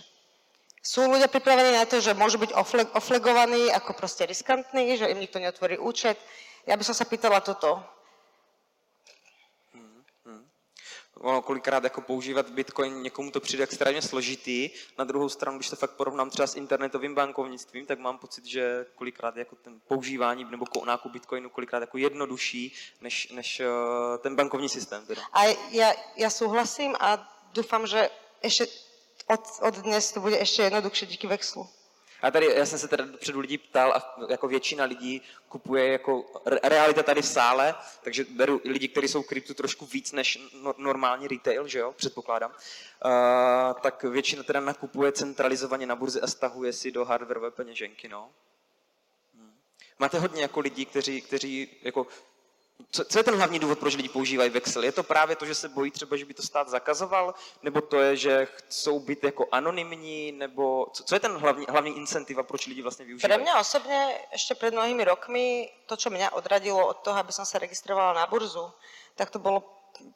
Sú 0.85 1.01
ľudia 1.09 1.25
pripravení 1.25 1.73
na 1.73 1.89
to, 1.89 1.97
že 1.97 2.13
môžu 2.13 2.37
byť 2.37 2.53
oflegovaní 2.93 3.73
ako 3.73 3.97
proste 3.97 4.29
riskantní, 4.29 5.01
že 5.01 5.09
im 5.09 5.17
nikto 5.17 5.41
neotvorí 5.41 5.81
účet. 5.81 6.21
Ja 6.69 6.77
by 6.77 6.85
som 6.85 6.93
sa 6.93 7.09
pýtala 7.09 7.41
toto. 7.41 7.81
ono 11.25 11.41
kolikrát 11.41 11.83
jako 11.83 12.01
používat 12.01 12.49
Bitcoin, 12.49 13.01
někomu 13.01 13.31
to 13.31 13.39
přijde 13.39 13.63
extrémně 13.63 14.01
složitý. 14.01 14.69
Na 14.97 15.03
druhou 15.05 15.29
stranu, 15.29 15.57
když 15.57 15.69
to 15.69 15.75
fakt 15.75 15.91
porovnám 15.91 16.29
třeba 16.29 16.47
s 16.47 16.55
internetovým 16.55 17.15
bankovnictvím, 17.15 17.85
tak 17.85 17.99
mám 17.99 18.17
pocit, 18.17 18.45
že 18.45 18.85
kolikrát 18.95 19.37
jako 19.37 19.55
ten 19.55 19.79
používání 19.87 20.43
nebo 20.43 20.65
nákup 20.85 21.11
Bitcoinu 21.11 21.49
kolikrát 21.49 21.79
jako 21.79 21.97
jednodušší 21.97 22.73
než, 23.01 23.27
než 23.31 23.59
uh, 23.59 24.17
ten 24.17 24.35
bankovní 24.35 24.69
systém. 24.69 25.05
Teda. 25.05 25.21
A 25.33 25.43
ja, 25.71 25.93
ja 26.15 26.29
súhlasím 26.29 26.95
a 26.99 27.17
dúfam, 27.53 27.87
že 27.87 28.09
ešte 28.41 28.67
od, 29.27 29.41
od 29.61 29.75
dnes 29.75 30.11
to 30.11 30.19
bude 30.19 30.37
ještě 30.37 30.61
jednodušší 30.61 31.05
díky 31.05 31.27
Vexlu. 31.27 31.69
A 32.21 32.31
tady, 32.31 32.45
já 32.55 32.65
jsem 32.65 32.79
se 32.79 32.87
teda 32.87 33.05
předu 33.19 33.39
lidí 33.39 33.57
ptal 33.57 33.93
a 33.93 34.15
jako 34.29 34.47
většina 34.47 34.85
lidí 34.85 35.21
kupuje 35.49 35.91
jako 35.91 36.25
realita 36.63 37.03
tady 37.03 37.21
v 37.21 37.25
sále, 37.25 37.75
takže 38.03 38.25
beru 38.29 38.61
lidi, 38.65 38.87
kteří 38.87 39.07
jsou 39.07 39.23
kryptu 39.23 39.53
trošku 39.53 39.85
víc 39.85 40.11
než 40.11 40.39
no, 40.61 40.73
normální 40.77 41.27
retail, 41.27 41.67
že 41.67 41.79
jo, 41.79 41.93
předpokládám, 41.97 42.51
uh, 42.51 43.79
tak 43.81 44.03
většina 44.03 44.43
teda 44.43 44.59
nakupuje 44.59 45.11
centralizovaně 45.11 45.85
na 45.85 45.95
burze 45.95 46.21
a 46.21 46.27
stahuje 46.27 46.73
si 46.73 46.91
do 46.91 47.05
hardwareové 47.05 47.51
peněženky, 47.51 48.07
no. 48.07 48.29
Hmm. 49.35 49.53
Máte 49.99 50.19
hodně 50.19 50.41
jako 50.41 50.59
lidí, 50.59 50.85
kteří, 50.85 51.21
kteří 51.21 51.69
jako, 51.81 52.07
co, 52.91 53.05
co 53.05 53.19
je 53.19 53.23
ten 53.23 53.35
hlavní 53.35 53.59
důvod, 53.59 53.79
proč 53.79 53.95
lidi 53.95 54.09
používají 54.09 54.49
Vexel? 54.49 54.83
Je 54.83 54.91
to 54.91 55.03
právě 55.03 55.35
to, 55.35 55.45
že 55.45 55.55
se 55.55 55.69
bojí 55.69 55.91
třeba, 55.91 56.17
že 56.17 56.25
by 56.25 56.33
to 56.33 56.41
stát 56.41 56.69
zakazoval, 56.69 57.33
nebo 57.63 57.81
to 57.81 57.99
je, 57.99 58.15
že 58.15 58.47
chcou 58.51 58.99
být 58.99 59.23
jako 59.23 59.47
anonymní, 59.51 60.31
nebo 60.31 60.87
co, 60.93 61.03
co 61.03 61.15
je 61.15 61.19
ten 61.19 61.37
hlavní, 61.37 61.65
hlavní 61.69 61.97
incentiva, 61.97 62.43
proč 62.43 62.67
lidi 62.67 62.81
vlastně 62.81 63.05
využívají? 63.05 63.41
mňa 63.41 63.59
osobne 63.59 63.99
ešte 64.33 64.57
pred 64.57 64.73
mnohými 64.73 65.03
rokmi 65.05 65.69
to, 65.85 65.93
čo 65.93 66.09
mňa 66.09 66.33
odradilo 66.33 66.81
od 66.81 66.97
toho, 67.05 67.19
aby 67.19 67.29
som 67.29 67.45
sa 67.45 67.61
registrovala 67.61 68.17
na 68.17 68.25
burzu, 68.25 68.73
tak 69.15 69.29
to 69.29 69.37
bolo 69.37 69.61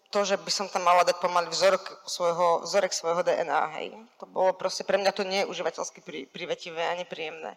to, 0.10 0.26
že 0.26 0.36
by 0.38 0.52
som 0.52 0.68
tam 0.68 0.84
mala 0.84 1.06
dať 1.06 1.22
pomaly 1.22 1.48
vzorok 1.48 2.04
svojho, 2.04 2.66
vzorek 2.66 2.92
svojho 2.92 3.24
DNA. 3.24 3.62
Hej. 3.80 3.96
To 4.20 4.26
bolo 4.26 4.52
proste, 4.58 4.84
pre 4.84 4.98
mňa 4.98 5.12
to 5.14 5.24
nie 5.24 5.40
je 5.46 5.50
užívateľsky 5.50 6.02
pri, 6.02 6.26
privetivé 6.28 6.84
ani 6.90 7.06
príjemné. 7.06 7.56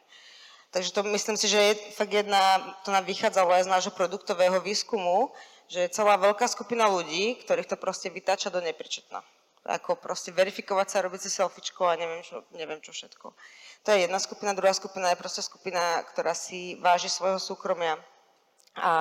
Takže 0.72 0.92
to 0.92 1.04
myslím 1.12 1.36
si, 1.36 1.52
že 1.52 1.60
je 1.60 1.72
fakt 1.92 2.12
jedna, 2.12 2.40
to 2.80 2.88
nám 2.88 3.04
vychádzalo 3.04 3.52
aj 3.52 3.68
z 3.68 3.72
nášho 3.72 3.92
produktového 3.92 4.56
výskumu, 4.64 5.28
že 5.68 5.84
je 5.84 5.94
celá 6.00 6.16
veľká 6.16 6.48
skupina 6.48 6.88
ľudí, 6.88 7.36
ktorých 7.44 7.68
to 7.68 7.76
proste 7.76 8.08
vytáča 8.08 8.48
do 8.48 8.64
nepričetna. 8.64 9.20
Ako 9.68 10.00
proste 10.00 10.32
verifikovať 10.32 10.86
sa, 10.88 11.04
robiť 11.04 11.20
si 11.22 11.30
selfiečko 11.30 11.92
a 11.92 12.00
neviem 12.00 12.24
čo, 12.24 12.48
neviem 12.56 12.80
čo 12.80 12.90
všetko. 12.96 13.36
To 13.84 13.88
je 13.92 14.08
jedna 14.08 14.16
skupina, 14.16 14.56
druhá 14.56 14.72
skupina 14.72 15.12
je 15.12 15.20
proste 15.20 15.44
skupina, 15.44 16.00
ktorá 16.08 16.32
si 16.32 16.80
váži 16.80 17.12
svojho 17.12 17.36
súkromia 17.36 18.00
a 18.72 18.92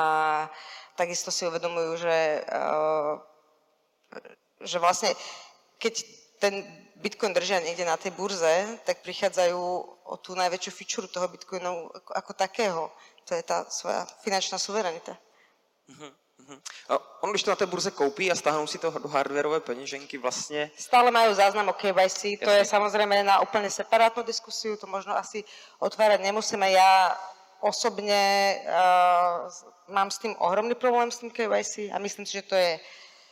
takisto 1.00 1.32
si 1.32 1.48
uvedomujú, 1.48 2.04
že, 2.04 2.44
eh, 2.44 3.14
že 4.60 4.76
vlastne 4.76 5.16
keď 5.80 6.04
ten 6.44 6.68
Bitcoin 7.02 7.34
držia 7.34 7.60
niekde 7.60 7.86
na 7.86 7.98
tej 7.98 8.14
burze, 8.14 8.78
tak 8.86 9.02
prichádzajú 9.02 9.58
o 10.06 10.16
tú 10.22 10.38
najväčšiu 10.38 10.72
fičuru 10.72 11.08
toho 11.10 11.26
Bitcoinu 11.28 11.90
ako, 11.90 12.12
ako 12.14 12.32
takého. 12.38 12.94
To 13.26 13.34
je 13.34 13.44
tá 13.44 13.66
svoja 13.74 14.06
finančná 14.22 14.62
suverenita. 14.62 15.18
A 16.90 17.24
on, 17.24 17.30
když 17.30 17.44
to 17.44 17.52
na 17.52 17.56
té 17.56 17.66
burze 17.66 17.92
koupí 17.92 18.32
a 18.32 18.36
stáhnou 18.36 18.68
si 18.68 18.78
to 18.78 18.92
do 18.92 19.08
hardwareové 19.08 19.60
peněženky, 19.60 20.18
vlastně 20.18 20.72
Stále 20.78 21.12
majú 21.12 21.34
záznam 21.34 21.70
o 21.70 21.74
KYC, 21.74 22.22
to 22.44 22.50
Jasne. 22.50 22.58
je 22.58 22.66
samozrejme 22.66 23.24
na 23.24 23.40
úplne 23.40 23.70
separátnu 23.70 24.24
diskusiu, 24.24 24.78
to 24.78 24.88
možno 24.88 25.18
asi 25.18 25.44
otvárať 25.80 26.22
nemusíme. 26.22 26.72
Ja 26.72 27.18
osobne 27.62 28.58
uh, 28.68 29.48
mám 29.88 30.12
s 30.12 30.18
tým 30.18 30.36
ohromný 30.40 30.76
problém 30.76 31.12
s 31.12 31.22
tým 31.22 31.32
KYC 31.32 31.94
a 31.94 31.98
myslím 32.00 32.26
si, 32.26 32.42
že 32.42 32.44
to 32.44 32.56
je, 32.56 32.80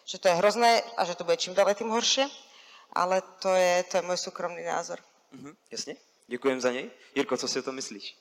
že 0.05 0.17
to 0.21 0.27
je 0.27 0.35
hrozné 0.37 0.81
a 0.97 1.05
že 1.05 1.15
to 1.15 1.23
bude 1.23 1.37
čím 1.37 1.53
ďalej 1.53 1.75
tým 1.75 1.89
horšie, 1.89 2.29
ale 2.93 3.21
to 3.41 3.49
je, 3.55 3.83
to 3.91 3.97
je 3.97 4.03
môj 4.03 4.17
súkromný 4.17 4.63
názor. 4.65 4.99
mhm, 5.31 5.55
jasně, 5.71 5.95
děkujem 6.27 6.61
za 6.61 6.71
něj. 6.71 6.91
Jirko, 7.15 7.37
co 7.37 7.47
si 7.47 7.59
o 7.59 7.63
to 7.63 7.71
myslíš? 7.71 8.17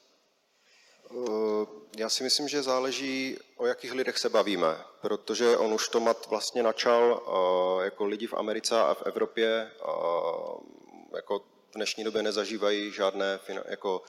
Eh, 1.10 1.66
Já 1.96 2.08
si 2.08 2.22
myslím, 2.22 2.48
že 2.48 2.62
záleží, 2.62 3.38
o 3.56 3.66
jakých 3.66 3.92
lidech 3.92 4.18
se 4.18 4.28
bavíme, 4.28 4.84
protože 5.00 5.56
on 5.56 5.72
už 5.74 5.88
to 5.88 6.00
mat 6.00 6.26
vlastně 6.30 6.62
načal 6.62 7.22
eh, 7.22 7.84
jako 7.84 8.04
lidi 8.04 8.26
v 8.26 8.34
Americe 8.34 8.80
a 8.80 8.94
v 8.94 9.02
Evropě, 9.02 9.70
eh, 9.72 11.16
jako 11.16 11.38
v 11.70 11.74
dnešní 11.74 12.04
době 12.04 12.22
nezažívají 12.22 12.92
žádné 12.92 13.40
jako, 13.68 14.02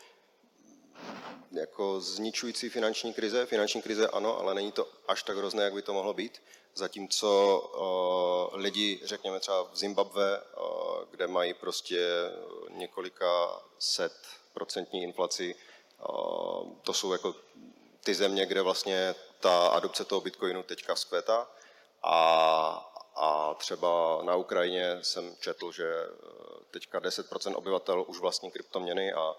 jako 1.51 2.01
zničující 2.01 2.69
finanční 2.69 3.13
krize. 3.13 3.45
Finanční 3.45 3.81
krize 3.81 4.07
ano, 4.07 4.39
ale 4.39 4.53
není 4.55 4.71
to 4.71 4.87
až 5.07 5.23
tak 5.23 5.37
hrozné, 5.37 5.63
jak 5.63 5.73
by 5.73 5.81
to 5.81 5.93
mohlo 5.93 6.13
být. 6.13 6.41
Zatímco 6.75 7.59
uh, 7.59 8.59
lidi, 8.59 9.01
řekněme 9.03 9.39
třeba 9.39 9.63
v 9.63 9.75
Zimbabve, 9.75 10.41
uh, 10.41 11.03
kde 11.11 11.27
mají 11.27 11.53
prostě 11.53 12.31
několika 12.69 13.61
set 13.79 14.13
procentní 14.53 15.03
inflaci, 15.03 15.55
uh, 16.09 16.73
to 16.83 16.93
jsou 16.93 17.11
jako 17.11 17.35
ty 18.03 18.15
země, 18.15 18.45
kde 18.45 18.61
vlastně 18.61 19.15
ta 19.39 19.67
adopce 19.67 20.05
toho 20.05 20.21
bitcoinu 20.21 20.63
teďka 20.63 20.95
vzkvétá. 20.95 21.47
A, 22.03 22.91
a 23.15 23.53
třeba 23.53 24.19
na 24.23 24.35
Ukrajině 24.35 24.99
jsem 25.01 25.35
četl, 25.39 25.71
že 25.71 25.85
eh, 25.85 26.09
teďka 26.71 26.99
10% 26.99 27.57
obyvatel 27.57 28.05
už 28.07 28.19
vlastní 28.19 28.51
kryptoměny 28.51 29.13
a 29.13 29.35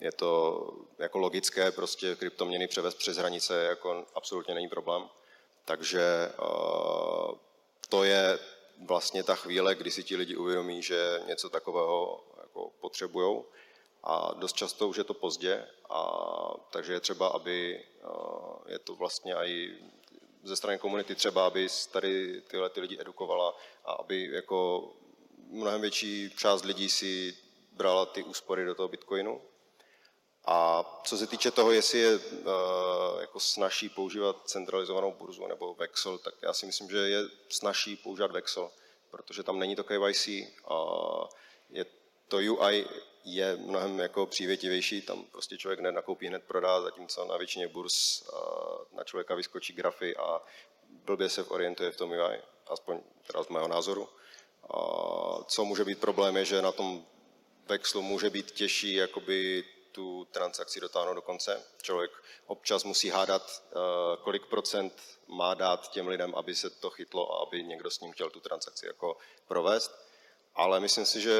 je 0.00 0.12
to 0.12 0.60
jako 0.98 1.18
logické, 1.18 1.72
prostě 1.72 2.16
kryptoměny 2.16 2.68
převést 2.68 2.94
přes 2.94 3.16
hranice 3.16 3.64
jako 3.64 4.06
absolutně 4.14 4.54
není 4.54 4.68
problém. 4.68 5.08
Takže 5.70 6.02
eh, 6.02 7.34
to 7.88 8.04
je 8.04 8.38
vlastně 8.86 9.22
ta 9.22 9.34
chvíle, 9.34 9.74
kdy 9.74 9.90
si 9.90 10.04
ti 10.04 10.16
lidi 10.16 10.36
uvědomí, 10.36 10.82
že 10.82 11.22
něco 11.26 11.50
takového 11.50 12.24
jako 12.42 12.70
potřebují 12.80 13.42
a 14.02 14.34
dost 14.34 14.56
často 14.56 14.88
už 14.88 14.96
je 14.96 15.04
to 15.04 15.14
pozdě, 15.14 15.66
a, 15.90 16.02
takže 16.72 16.92
je 16.92 17.00
třeba, 17.00 17.28
aby 17.28 17.78
eh, 17.78 18.72
je 18.72 18.78
to 18.78 18.94
vlastně 18.94 19.34
i 19.34 19.78
ze 20.42 20.56
strany 20.56 20.78
komunity 20.78 21.14
třeba, 21.14 21.46
aby 21.46 21.68
tady 21.92 22.40
tyhle 22.40 22.70
ty 22.70 22.80
lidi 22.80 23.00
edukovala 23.00 23.54
a 23.84 23.92
aby 23.92 24.28
jako 24.32 24.90
mnohem 25.48 25.80
větší 25.80 26.30
část 26.36 26.64
lidí 26.64 26.88
si 26.88 27.36
brala 27.72 28.06
ty 28.06 28.22
úspory 28.22 28.64
do 28.64 28.74
toho 28.74 28.88
Bitcoinu. 28.88 29.40
A 30.44 30.84
co 31.04 31.18
se 31.18 31.26
týče 31.26 31.50
toho, 31.50 31.72
jestli 31.72 31.98
je 31.98 32.16
uh, 32.16 33.20
jako 33.20 33.40
snažší 33.40 33.88
používat 33.88 34.36
centralizovanou 34.44 35.12
burzu 35.12 35.46
nebo 35.46 35.74
Vexel, 35.74 36.18
tak 36.18 36.34
já 36.42 36.52
si 36.52 36.66
myslím, 36.66 36.90
že 36.90 36.96
je 36.96 37.22
snažší 37.48 37.96
používat 37.96 38.30
Vexel, 38.30 38.70
protože 39.10 39.42
tam 39.42 39.58
není 39.58 39.76
to 39.76 39.84
KYC 39.84 40.28
a 40.68 40.76
je 41.70 41.86
to 42.28 42.36
UI 42.36 42.86
je 43.24 43.56
mnohem 43.56 43.98
jako 43.98 44.26
přívětivější, 44.26 45.02
tam 45.02 45.24
prostě 45.24 45.56
člověk 45.56 45.80
hned 45.80 45.92
nakoupí, 45.92 46.26
hned 46.26 46.44
prodá, 46.44 46.80
zatímco 46.80 47.24
na 47.24 47.36
většině 47.36 47.68
burz 47.68 48.22
uh, 48.22 48.96
na 48.96 49.04
člověka 49.04 49.34
vyskočí 49.34 49.72
grafy 49.72 50.16
a 50.16 50.40
blbě 50.88 51.28
se 51.28 51.44
orientuje 51.44 51.90
v 51.90 51.96
tom 51.96 52.10
UI, 52.10 52.42
aspoň 52.66 53.00
teda 53.26 53.42
z 53.42 53.48
mého 53.48 53.68
názoru. 53.68 54.08
Co 55.46 55.64
může 55.64 55.84
být 55.84 56.00
problém 56.00 56.36
je, 56.36 56.44
že 56.44 56.62
na 56.62 56.72
tom 56.72 57.06
Vexlu 57.68 58.02
může 58.02 58.30
být 58.30 58.50
těžší 58.50 58.94
jakoby 58.94 59.64
tu 59.92 60.24
transakci 60.24 60.80
dotáhnout 60.80 61.14
do 61.14 61.22
konce. 61.22 61.62
Člověk 61.82 62.10
občas 62.46 62.84
musí 62.84 63.08
hádat, 63.08 63.62
eh, 63.62 63.76
kolik 64.22 64.46
procent 64.46 65.02
má 65.26 65.54
dát 65.54 65.90
těm 65.90 66.08
lidem, 66.08 66.34
aby 66.34 66.54
se 66.54 66.70
to 66.70 66.90
chytlo 66.90 67.32
a 67.32 67.42
aby 67.42 67.64
někdo 67.64 67.90
s 67.90 68.00
ním 68.00 68.12
chtěl 68.12 68.30
tu 68.30 68.40
transakci 68.40 68.86
jako 68.86 69.16
provést. 69.48 70.10
Ale 70.54 70.80
myslím 70.80 71.06
si, 71.06 71.20
že 71.20 71.38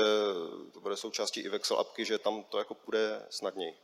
to 0.72 0.80
bude 0.80 0.96
součástí 0.96 1.40
i 1.40 1.48
Vexel 1.48 1.78
appky, 1.78 2.04
že 2.04 2.18
tam 2.18 2.44
to 2.44 2.58
jako 2.58 2.74
půjde 2.74 3.26
snadněji. 3.30 3.78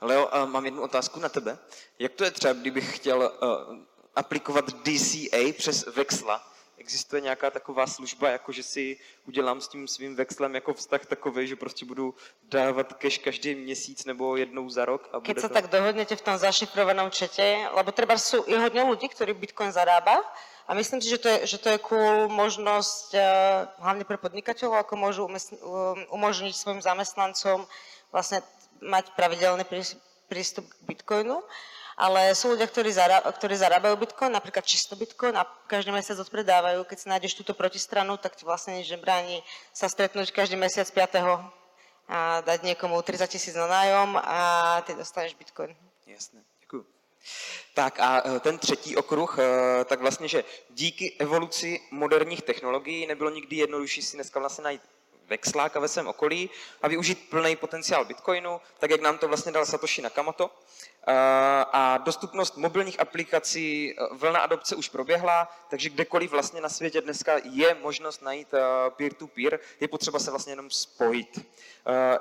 Leo, 0.00 0.34
a 0.34 0.44
mám 0.44 0.64
jednu 0.64 0.82
otázku 0.82 1.20
na 1.20 1.28
tebe. 1.28 1.58
Jak 1.98 2.12
to 2.12 2.24
je 2.24 2.30
třeba, 2.30 2.52
kdybych 2.52 2.96
chtěl 2.96 3.32
uh, 3.42 3.76
aplikovat 4.14 4.64
DCA 4.64 5.52
přes 5.56 5.86
Vexla? 5.86 6.51
Existuje 6.82 7.22
nějaká 7.22 7.50
taková 7.50 7.86
služba, 7.86 8.34
jako 8.34 8.52
že 8.52 8.62
si 8.62 8.84
udělám 9.30 9.60
s 9.60 9.68
tím 9.68 9.86
svým 9.88 10.18
Vexlem 10.18 10.54
jako 10.54 10.74
vztah 10.74 11.06
takový, 11.06 11.46
že 11.46 11.56
prostě 11.56 11.86
budu 11.86 12.14
dávat 12.42 12.92
cash 12.98 13.18
každý 13.18 13.54
měsíc 13.54 14.04
nebo 14.04 14.36
jednou 14.36 14.66
za 14.66 14.84
rok? 14.84 15.06
A 15.14 15.22
Keď 15.22 15.38
sa 15.38 15.48
to... 15.48 15.54
tak 15.54 15.70
dohodnete 15.70 16.18
v 16.18 16.26
tom 16.26 16.34
zašifrovanom 16.34 17.14
čete, 17.14 17.70
lebo 17.70 17.94
treba 17.94 18.18
sú 18.18 18.42
je 18.50 18.58
hodne 18.58 18.82
ľudí, 18.82 19.06
ktorí 19.06 19.30
Bitcoin 19.38 19.70
zarába 19.70 20.18
a 20.66 20.74
myslím 20.74 20.98
si, 20.98 21.08
že 21.08 21.22
to 21.22 21.28
je, 21.30 21.38
že 21.46 21.58
to 21.62 21.68
je 21.70 21.78
cool 21.86 22.26
možnosť 22.26 23.14
eh, 23.14 23.22
hlavne 23.78 24.02
pre 24.02 24.18
podnikateľov, 24.18 24.82
ako 24.82 24.94
môžu 24.98 25.20
umesn- 25.30 25.62
um, 25.62 25.98
umožniť 26.10 26.54
svojim 26.54 26.82
zamestnancom 26.82 27.62
vlastne 28.10 28.42
mať 28.82 29.14
pravidelný 29.14 29.62
prís- 29.62 29.98
prístup 30.26 30.66
k 30.66 30.82
Bitcoinu. 30.82 31.44
Ale 31.96 32.32
sú 32.34 32.56
ľudia, 32.56 32.66
ktorí, 32.66 32.92
zará, 32.92 33.20
ktorí 33.20 33.56
zarábajú 33.56 33.96
Bitcoin, 34.00 34.32
napríklad 34.32 34.64
čisto 34.64 34.96
Bitcoin 34.96 35.36
a 35.36 35.44
každý 35.68 35.92
mesiac 35.92 36.18
odpredávajú. 36.18 36.88
Keď 36.88 36.98
si 36.98 37.06
nájdeš 37.08 37.36
túto 37.36 37.52
protistranu, 37.52 38.16
tak 38.16 38.36
ti 38.36 38.48
vlastne 38.48 38.80
nič 38.80 38.88
nebráni 38.90 39.44
sa 39.72 39.88
stretnúť 39.88 40.32
každý 40.32 40.56
mesiac 40.56 40.88
5 40.88 41.62
a 42.08 42.42
dať 42.42 42.62
niekomu 42.62 43.02
30 43.02 43.30
tisíc 43.30 43.54
na 43.54 43.66
nájom 43.66 44.18
a 44.18 44.38
ty 44.86 44.94
dostaneš 44.94 45.34
bitcoin. 45.34 45.76
Jasné. 46.06 46.42
Tak 47.74 48.00
a 48.00 48.22
eh, 48.24 48.40
ten 48.40 48.58
třetí 48.58 48.96
okruh, 48.96 49.38
eh, 49.38 49.84
tak 49.84 50.00
vlastně, 50.00 50.28
že 50.28 50.44
díky 50.70 51.16
evoluci 51.18 51.80
moderních 51.90 52.42
technologií 52.42 53.06
nebylo 53.06 53.30
nikdy 53.30 53.56
jednodušší 53.56 54.02
si 54.02 54.16
dneska 54.16 54.40
vlastně 54.40 54.64
najít 54.64 54.82
vexláka 55.26 55.80
ve 55.80 55.88
svém 55.88 56.08
okolí 56.08 56.50
a 56.82 56.88
využít 56.88 57.30
plný 57.30 57.56
potenciál 57.56 58.04
Bitcoinu, 58.04 58.60
tak 58.78 58.90
jak 58.90 59.00
nám 59.00 59.18
to 59.18 59.28
vlastně 59.28 59.52
dal 59.52 59.66
Satoshi 59.66 60.02
Nakamoto. 60.02 60.50
Eh, 61.06 61.64
A 61.72 61.98
dostupnost 61.98 62.56
mobilních 62.56 63.00
aplikací, 63.00 63.92
eh, 63.92 64.06
vlna 64.12 64.40
adopce 64.40 64.76
už 64.76 64.88
proběhla, 64.88 65.48
takže 65.70 65.88
kdekoliv 65.88 66.30
vlastně 66.30 66.60
na 66.60 66.68
světě 66.68 67.00
dneska 67.00 67.32
je 67.44 67.74
možnost 67.74 68.22
najít 68.22 68.54
eh, 68.54 68.60
peer-to-peer, 68.90 69.60
je 69.80 69.88
potřeba 69.88 70.18
se 70.18 70.30
vlastně 70.30 70.52
jenom 70.52 70.70
spojit. 70.70 71.46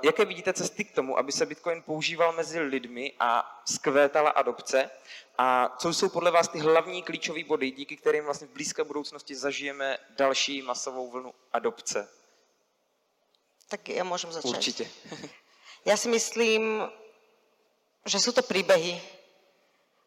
Jaké 0.02 0.26
vidíte 0.26 0.54
cesty 0.54 0.84
k 0.84 0.96
tomu, 0.96 1.18
aby 1.18 1.32
se 1.32 1.46
Bitcoin 1.46 1.82
používal 1.82 2.34
mezi 2.34 2.60
lidmi 2.60 3.14
a 3.20 3.62
skvétala 3.66 4.30
adopce? 4.30 4.90
A 5.38 5.76
co 5.78 5.94
jsou 5.94 6.10
podle 6.10 6.32
vás 6.32 6.48
ty 6.48 6.60
hlavní 6.60 7.04
klíčové 7.04 7.44
body, 7.44 7.72
díky 7.72 7.98
kterým 7.98 8.24
vlastně 8.24 8.48
v 8.48 8.50
blízké 8.50 8.84
budoucnosti 8.84 9.36
zažijeme 9.36 9.98
další 10.18 10.62
masovou 10.62 11.12
vlnu 11.12 11.34
adopce? 11.54 12.21
Tak 13.72 13.88
ja 13.88 14.04
môžem 14.04 14.36
začať. 14.36 14.52
Určitě. 14.52 14.86
Ja 15.82 15.98
si 15.98 16.14
myslím, 16.14 16.86
že 18.06 18.22
sú 18.22 18.30
to 18.30 18.46
príbehy. 18.46 19.02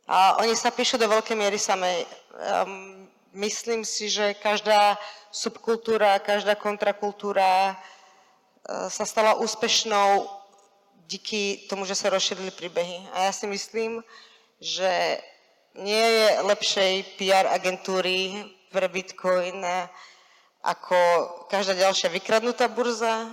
A 0.06 0.38
oni 0.38 0.54
sa 0.54 0.70
píšu 0.70 1.02
do 1.02 1.10
veľkej 1.10 1.34
miery 1.34 1.58
samej. 1.58 2.06
Um, 2.30 3.10
myslím 3.34 3.82
si, 3.82 4.06
že 4.06 4.38
každá 4.38 4.94
subkultúra, 5.34 6.22
každá 6.22 6.54
kontrakultúra 6.54 7.74
uh, 7.74 8.86
sa 8.86 9.02
stala 9.02 9.34
úspešnou 9.42 10.30
díky 11.10 11.66
tomu, 11.66 11.82
že 11.90 11.98
sa 11.98 12.06
rozšírili 12.06 12.54
príbehy. 12.54 13.10
A 13.10 13.26
ja 13.26 13.32
si 13.34 13.50
myslím, 13.50 13.98
že 14.62 15.18
nie 15.74 16.06
je 16.06 16.26
lepšej 16.54 17.18
PR 17.18 17.50
agentúry 17.50 18.46
pre 18.70 18.86
Bitcoin 18.86 19.58
ako 20.64 20.96
každá 21.52 21.76
ďalšia 21.76 22.08
vykradnutá 22.08 22.72
burza, 22.72 23.28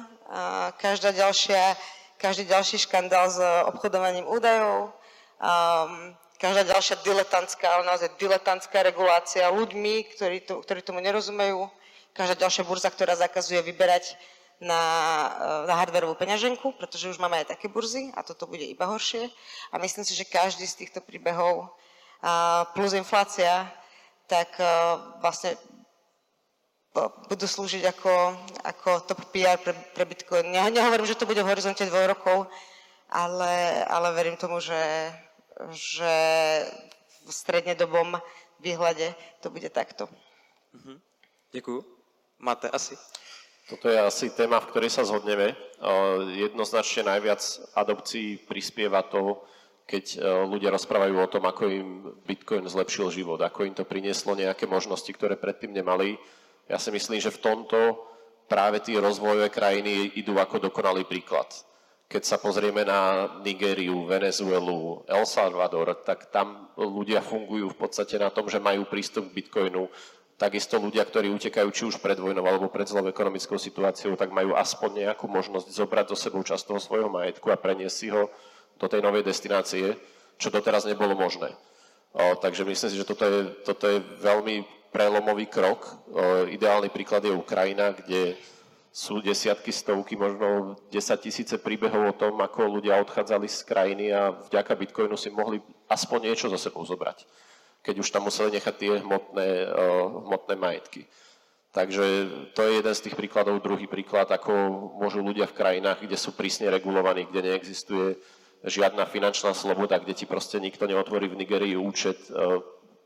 každá 0.80 1.12
ďalšia, 1.12 1.76
každý 2.16 2.48
ďalší 2.48 2.78
škandál 2.88 3.28
s 3.28 3.40
obchodovaním 3.68 4.28
údajov, 4.28 4.96
um, 5.42 6.16
každá 6.40 6.64
ďalšia 6.74 6.96
diletantská, 7.06 7.68
ale 7.68 7.84
naozaj 7.86 8.18
diletantská 8.18 8.82
regulácia 8.82 9.52
ľuďmi, 9.52 10.10
ktorí, 10.16 10.38
to, 10.48 10.64
ktorí 10.66 10.82
tomu 10.82 11.04
nerozumejú, 11.04 11.70
každá 12.18 12.48
ďalšia 12.48 12.64
burza, 12.66 12.90
ktorá 12.90 13.14
zakazuje 13.14 13.62
vyberať 13.62 14.18
na, 14.62 14.82
na 15.66 15.74
hardwareovú 15.74 16.14
peňaženku, 16.18 16.78
pretože 16.78 17.10
už 17.10 17.18
máme 17.18 17.42
aj 17.42 17.58
také 17.58 17.66
burzy 17.66 18.14
a 18.14 18.22
toto 18.22 18.46
bude 18.46 18.62
iba 18.62 18.86
horšie. 18.86 19.30
A 19.74 19.82
myslím 19.82 20.06
si, 20.06 20.14
že 20.14 20.30
každý 20.30 20.70
z 20.70 20.86
týchto 20.86 21.02
príbehov 21.02 21.74
plus 22.78 22.94
inflácia, 22.94 23.66
tak 24.30 24.54
vlastne 25.18 25.58
budú 27.32 27.48
slúžiť 27.48 27.88
ako, 27.88 28.14
ako 28.68 28.90
top 29.08 29.22
PR 29.32 29.56
pre, 29.58 29.72
pre 29.96 30.04
Bitcoin. 30.04 30.52
Ja 30.52 30.68
nehovorím, 30.68 31.08
že 31.08 31.16
to 31.16 31.30
bude 31.30 31.40
v 31.40 31.52
horizonte 31.52 31.88
dvoch 31.88 32.08
rokov, 32.08 32.38
ale, 33.08 33.84
ale 33.88 34.08
verím 34.12 34.36
tomu, 34.36 34.60
že, 34.60 35.12
že 35.72 36.14
v 37.24 37.32
strednedobom 37.32 38.20
výhľade 38.60 39.16
to 39.40 39.50
bude 39.50 39.70
takto. 39.72 40.12
Děkuju. 41.52 41.86
Máte 42.40 42.70
asi? 42.70 42.98
Toto 43.70 43.88
je 43.90 44.00
asi 44.02 44.30
téma, 44.36 44.60
v 44.60 44.68
ktorej 44.74 44.92
sa 44.92 45.08
zhodneme. 45.08 45.56
Jednoznačne 46.36 47.08
najviac 47.08 47.40
adopcií 47.72 48.36
prispieva 48.44 49.00
to, 49.08 49.48
keď 49.88 50.06
e, 50.16 50.18
ľudia 50.48 50.72
rozprávajú 50.72 51.16
o 51.20 51.32
tom, 51.32 51.44
ako 51.44 51.64
im 51.68 51.90
Bitcoin 52.24 52.64
zlepšil 52.64 53.12
život, 53.12 53.40
ako 53.44 53.68
im 53.68 53.76
to 53.76 53.84
prinieslo 53.84 54.40
nejaké 54.40 54.64
možnosti, 54.64 55.10
ktoré 55.12 55.36
predtým 55.36 55.76
nemali. 55.76 56.16
Ja 56.72 56.80
si 56.80 56.88
myslím, 56.88 57.20
že 57.20 57.36
v 57.36 57.44
tomto 57.44 58.08
práve 58.48 58.80
tie 58.80 58.96
rozvojové 58.96 59.52
krajiny 59.52 60.16
idú 60.16 60.40
ako 60.40 60.72
dokonalý 60.72 61.04
príklad. 61.04 61.52
Keď 62.08 62.24
sa 62.24 62.40
pozrieme 62.40 62.88
na 62.88 63.28
Nigériu, 63.44 64.08
Venezuelu, 64.08 65.04
El 65.04 65.24
Salvador, 65.28 66.00
tak 66.08 66.32
tam 66.32 66.72
ľudia 66.80 67.20
fungujú 67.20 67.76
v 67.76 67.80
podstate 67.80 68.16
na 68.16 68.32
tom, 68.32 68.48
že 68.48 68.64
majú 68.64 68.88
prístup 68.88 69.32
k 69.32 69.44
Bitcoinu. 69.44 69.92
Takisto 70.40 70.80
ľudia, 70.80 71.04
ktorí 71.04 71.28
utekajú 71.32 71.68
či 71.76 71.84
už 71.92 72.00
pred 72.00 72.16
vojnou 72.16 72.44
alebo 72.44 72.72
pred 72.72 72.88
zlou 72.88 73.04
ekonomickou 73.04 73.60
situáciou, 73.60 74.16
tak 74.16 74.32
majú 74.32 74.56
aspoň 74.56 75.08
nejakú 75.08 75.28
možnosť 75.28 75.76
zobrať 75.76 76.06
do 76.12 76.16
sebou 76.16 76.40
časť 76.40 76.72
toho 76.72 76.80
svojho 76.80 77.12
majetku 77.12 77.52
a 77.52 77.60
preniesť 77.60 77.96
si 77.96 78.08
ho 78.12 78.32
do 78.80 78.88
tej 78.88 79.04
novej 79.04 79.28
destinácie, 79.28 79.96
čo 80.40 80.48
doteraz 80.48 80.88
nebolo 80.88 81.20
možné. 81.20 81.52
O, 82.12 82.36
takže 82.40 82.64
myslím 82.64 82.90
si, 82.92 83.00
že 83.00 83.08
toto 83.08 83.24
je, 83.24 83.40
toto 83.64 83.88
je 83.88 84.04
veľmi 84.20 84.81
prelomový 84.92 85.48
krok. 85.48 85.88
Ideálny 86.52 86.92
príklad 86.92 87.24
je 87.24 87.32
Ukrajina, 87.32 87.96
kde 87.96 88.36
sú 88.92 89.24
desiatky, 89.24 89.72
stovky, 89.72 90.20
možno 90.20 90.76
10 90.92 91.16
tisíce 91.24 91.56
príbehov 91.56 92.12
o 92.12 92.18
tom, 92.20 92.36
ako 92.44 92.68
ľudia 92.68 93.00
odchádzali 93.00 93.48
z 93.48 93.64
krajiny 93.64 94.12
a 94.12 94.36
vďaka 94.52 94.76
Bitcoinu 94.76 95.16
si 95.16 95.32
mohli 95.32 95.64
aspoň 95.88 96.28
niečo 96.28 96.52
zo 96.52 96.60
sebou 96.60 96.84
zobrať, 96.84 97.24
keď 97.88 97.96
už 98.04 98.12
tam 98.12 98.28
museli 98.28 98.52
nechať 98.60 98.76
tie 98.76 99.00
hmotné, 99.00 99.48
hmotné 100.28 100.54
majetky. 100.60 101.08
Takže 101.72 102.04
to 102.52 102.68
je 102.68 102.84
jeden 102.84 102.92
z 102.92 103.04
tých 103.08 103.16
príkladov. 103.16 103.64
Druhý 103.64 103.88
príklad, 103.88 104.28
ako 104.28 104.52
môžu 105.00 105.24
ľudia 105.24 105.48
v 105.48 105.56
krajinách, 105.56 106.04
kde 106.04 106.20
sú 106.20 106.36
prísne 106.36 106.68
regulovaní, 106.68 107.32
kde 107.32 107.48
neexistuje 107.48 108.20
žiadna 108.68 109.08
finančná 109.08 109.56
sloboda, 109.56 110.04
kde 110.04 110.20
ti 110.20 110.28
proste 110.28 110.60
nikto 110.60 110.84
neotvorí 110.84 111.32
v 111.32 111.40
Nigerii 111.40 111.80
účet, 111.80 112.20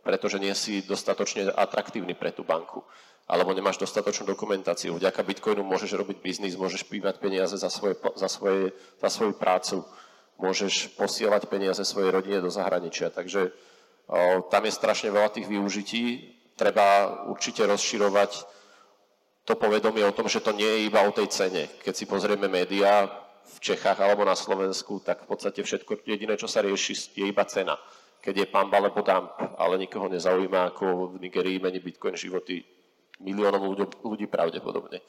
pretože 0.06 0.38
nie 0.38 0.54
si 0.54 0.86
dostatočne 0.86 1.50
atraktívny 1.50 2.14
pre 2.14 2.30
tú 2.30 2.46
banku 2.46 2.86
alebo 3.26 3.58
nemáš 3.58 3.82
dostatočnú 3.82 4.30
dokumentáciu. 4.30 4.94
Vďaka 5.02 5.26
Bitcoinu 5.26 5.66
môžeš 5.66 5.98
robiť 5.98 6.22
biznis, 6.22 6.54
môžeš 6.54 6.86
pývať 6.86 7.18
peniaze 7.18 7.58
za, 7.58 7.74
svoje, 7.74 7.98
za, 8.14 8.30
svoje, 8.30 8.70
za 9.02 9.10
svoju 9.10 9.34
prácu, 9.34 9.82
môžeš 10.38 10.94
posielať 10.94 11.50
peniaze 11.50 11.82
svojej 11.82 12.14
rodine 12.14 12.38
do 12.38 12.54
zahraničia. 12.54 13.10
Takže 13.10 13.50
o, 14.06 14.46
tam 14.46 14.70
je 14.70 14.78
strašne 14.78 15.10
veľa 15.10 15.34
tých 15.34 15.50
využití. 15.50 16.04
Treba 16.54 17.26
určite 17.26 17.66
rozširovať 17.66 18.46
to 19.42 19.58
povedomie 19.58 20.06
o 20.06 20.14
tom, 20.14 20.30
že 20.30 20.42
to 20.46 20.54
nie 20.54 20.66
je 20.66 20.86
iba 20.86 21.02
o 21.02 21.10
tej 21.10 21.26
cene. 21.34 21.66
Keď 21.82 21.94
si 21.98 22.06
pozrieme 22.06 22.46
médiá, 22.46 23.10
v 23.46 23.58
Čechách 23.62 24.02
alebo 24.02 24.26
na 24.26 24.34
Slovensku, 24.34 25.00
tak 25.06 25.26
v 25.26 25.30
podstate 25.30 25.62
všetko 25.62 26.02
jediné, 26.02 26.34
čo 26.34 26.50
sa 26.50 26.66
rieši, 26.66 27.14
je 27.14 27.26
iba 27.30 27.46
cena. 27.46 27.78
Keď 28.26 28.34
je 28.42 28.50
pump 28.50 28.74
alebo 28.74 29.06
dump, 29.06 29.38
ale 29.62 29.78
nikoho 29.78 30.10
nezaujíma, 30.10 30.74
ako 30.74 31.14
v 31.14 31.30
Nigerii 31.30 31.62
mení 31.62 31.78
Bitcoin 31.78 32.18
životy 32.18 32.66
miliónov 33.22 33.62
ľudí, 33.62 33.86
ľudí 34.02 34.26
pravdepodobne. 34.26 35.06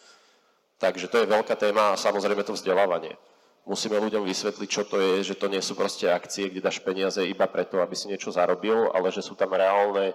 Takže 0.77 1.09
to 1.09 1.25
je 1.25 1.33
veľká 1.33 1.57
téma 1.57 1.97
a 1.97 1.99
samozrejme 1.99 2.45
to 2.45 2.53
vzdelávanie. 2.53 3.17
Musíme 3.67 3.99
ľuďom 3.99 4.23
vysvetliť, 4.29 4.69
čo 4.69 4.85
to 4.87 5.01
je, 5.01 5.33
že 5.33 5.41
to 5.41 5.49
nie 5.49 5.59
sú 5.59 5.75
proste 5.75 6.07
akcie, 6.07 6.53
kde 6.53 6.63
dáš 6.63 6.79
peniaze 6.85 7.19
iba 7.25 7.49
preto, 7.51 7.83
aby 7.83 7.97
si 7.99 8.07
niečo 8.07 8.31
zarobil, 8.31 8.93
ale 8.95 9.11
že 9.11 9.25
sú 9.25 9.35
tam 9.35 9.57
reálne, 9.57 10.15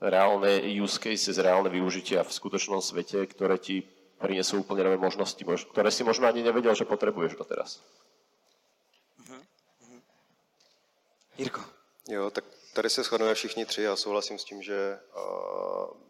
reálne 0.00 0.62
use 0.78 0.96
cases, 0.96 1.36
reálne 1.36 1.68
využitia 1.68 2.24
v 2.24 2.32
skutočnom 2.32 2.80
svete, 2.80 3.28
ktoré 3.28 3.60
ti 3.60 3.84
prinesú 4.16 4.64
úplne 4.64 4.88
nové 4.88 4.96
možnosti, 4.96 5.42
ktoré 5.68 5.90
si 5.92 6.06
možno 6.06 6.30
ani 6.30 6.40
nevedel, 6.40 6.72
že 6.72 6.88
potrebuješ 6.88 7.36
doteraz. 7.36 7.82
Jirko. 11.36 11.77
Jo, 12.10 12.30
tak 12.30 12.44
tady 12.72 12.90
se 12.90 13.02
shodneme 13.02 13.34
všichni 13.34 13.66
tři 13.66 13.88
a 13.88 13.96
souhlasím 13.96 14.38
s 14.38 14.44
tím, 14.44 14.62
že 14.62 14.98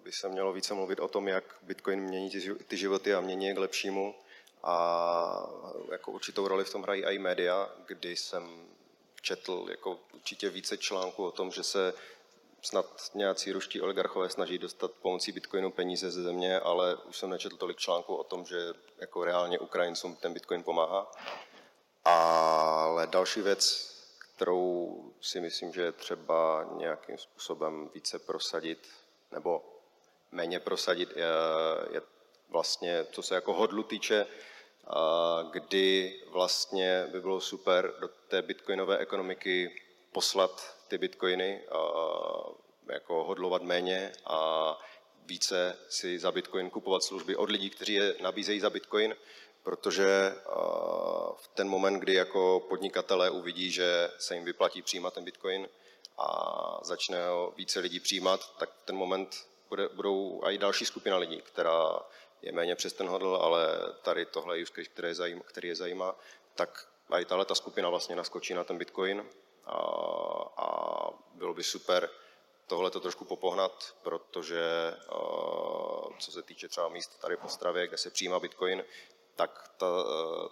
by 0.02 0.12
se 0.12 0.28
mělo 0.28 0.52
více 0.52 0.74
mluvit 0.74 1.00
o 1.00 1.08
tom, 1.08 1.28
jak 1.28 1.44
Bitcoin 1.62 2.00
mění 2.00 2.30
ty 2.68 2.76
životy 2.76 3.14
a 3.14 3.20
mění 3.20 3.46
je 3.46 3.54
k 3.54 3.58
lepšímu. 3.58 4.14
A 4.62 5.50
jako 5.92 6.10
určitou 6.10 6.48
roli 6.48 6.64
v 6.64 6.72
tom 6.72 6.82
hrají 6.82 7.04
i 7.04 7.18
média, 7.18 7.70
kdy 7.86 8.16
jsem 8.16 8.68
četl 9.22 9.66
jako 9.70 9.98
určitě 10.14 10.50
více 10.50 10.76
článků 10.76 11.24
o 11.26 11.30
tom, 11.30 11.50
že 11.50 11.62
se 11.62 11.94
snad 12.62 12.86
nějací 13.14 13.52
ruští 13.52 13.80
oligarchové 13.80 14.30
snaží 14.30 14.58
dostat 14.58 14.90
pomocí 14.90 15.32
Bitcoinu 15.32 15.70
peníze 15.70 16.10
ze 16.10 16.22
země, 16.22 16.60
ale 16.60 16.96
už 16.96 17.18
jsem 17.18 17.30
nečetl 17.30 17.56
tolik 17.56 17.76
článků 17.76 18.14
o 18.14 18.24
tom, 18.24 18.44
že 18.44 18.72
jako 18.98 19.24
reálně 19.24 19.58
Ukrajincům 19.58 20.16
ten 20.16 20.32
Bitcoin 20.32 20.62
pomáhá. 20.62 21.12
Ale 22.04 23.06
další 23.06 23.40
věc, 23.40 23.94
kterou 24.38 25.12
si 25.20 25.40
myslím, 25.40 25.72
že 25.72 25.82
je 25.82 25.92
třeba 25.92 26.70
nějakým 26.76 27.18
způsobem 27.18 27.90
více 27.94 28.18
prosadit, 28.18 28.88
nebo 29.32 29.64
méně 30.32 30.60
prosadit, 30.60 31.16
je, 31.16 31.26
je 31.90 32.02
vlastně, 32.48 33.06
co 33.12 33.22
se 33.22 33.34
jako 33.34 33.52
hodlu 33.52 33.82
týče, 33.82 34.26
kdy 35.50 36.14
vlastně 36.30 37.06
by 37.12 37.20
bylo 37.20 37.40
super 37.40 37.94
do 38.00 38.08
té 38.08 38.42
bitcoinové 38.42 38.98
ekonomiky 38.98 39.82
poslat 40.12 40.76
ty 40.88 40.98
bitcoiny, 40.98 41.64
jako 42.86 43.24
hodlovat 43.24 43.62
méně 43.62 44.12
a 44.24 44.78
více 45.26 45.78
si 45.88 46.18
za 46.18 46.32
bitcoin 46.32 46.70
kupovat 46.70 47.02
služby 47.02 47.36
od 47.36 47.50
lidí, 47.50 47.70
kteří 47.70 47.92
je 47.92 48.14
nabízejí 48.22 48.60
za 48.60 48.70
bitcoin, 48.70 49.16
protože 49.68 50.34
v 51.36 51.48
ten 51.54 51.68
moment, 51.68 52.00
kdy 52.00 52.14
jako 52.14 52.66
podnikatelé 52.68 53.30
uvidí, 53.30 53.70
že 53.70 54.10
se 54.18 54.34
jim 54.34 54.44
vyplatí 54.44 54.82
přijímat 54.82 55.14
ten 55.14 55.24
bitcoin 55.24 55.68
a 56.18 56.28
začne 56.82 57.28
ho 57.28 57.52
více 57.56 57.80
lidí 57.80 58.00
přijímat, 58.00 58.56
tak 58.58 58.70
v 58.70 58.82
ten 58.82 58.96
moment 58.96 59.46
bude, 59.68 59.88
budou 59.88 60.40
i 60.44 60.58
další 60.58 60.84
skupina 60.84 61.16
lidí, 61.16 61.42
která 61.42 62.00
je 62.42 62.52
méně 62.52 62.74
přes 62.74 62.92
ten 62.92 63.08
hodl, 63.08 63.38
ale 63.42 63.68
tady 64.02 64.26
tohle 64.26 64.58
je 64.58 64.62
use 64.62 64.72
case, 64.72 64.90
který 64.90 65.08
je 65.08 65.14
zajímá, 65.14 65.42
který 65.44 65.68
je 65.68 65.76
zajímá 65.76 66.14
tak 66.54 66.88
i 67.10 67.24
tahle 67.24 67.44
ta 67.44 67.54
skupina 67.54 67.88
vlastně 67.88 68.16
naskočí 68.16 68.54
na 68.54 68.64
ten 68.64 68.78
bitcoin 68.78 69.26
a, 69.64 69.76
a 70.56 71.08
bylo 71.34 71.54
by 71.54 71.62
super 71.62 72.10
tohle 72.66 72.90
to 72.90 73.00
trošku 73.00 73.24
popohnat, 73.24 73.94
protože 74.02 74.94
co 76.18 76.32
se 76.32 76.42
týče 76.42 76.68
třeba 76.68 76.88
míst 76.88 77.20
tady 77.20 77.36
v 77.36 77.44
Ostravě, 77.44 77.88
kde 77.88 77.96
se 77.96 78.10
přijímá 78.10 78.40
Bitcoin, 78.40 78.84
tak 79.38 79.70
ta, 79.76 79.86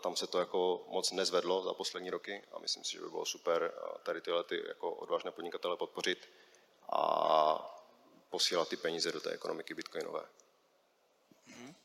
tam 0.02 0.16
se 0.16 0.26
to 0.26 0.38
jako 0.38 0.86
moc 0.88 1.12
nezvedlo 1.12 1.62
za 1.62 1.74
poslední 1.74 2.10
roky 2.10 2.42
a 2.52 2.58
myslím 2.58 2.84
si, 2.84 2.92
že 2.92 3.00
by 3.00 3.08
bylo 3.08 3.24
super 3.24 3.72
tady 4.02 4.20
tyhle 4.20 4.44
ty 4.44 4.64
jako 4.68 4.90
odvážné 4.90 5.30
podnikatele 5.30 5.76
podpořit 5.76 6.28
a 6.92 7.76
posílat 8.30 8.68
ty 8.68 8.76
peníze 8.76 9.12
do 9.12 9.20
té 9.20 9.30
ekonomiky 9.30 9.74
bitcoinové. 9.74 10.22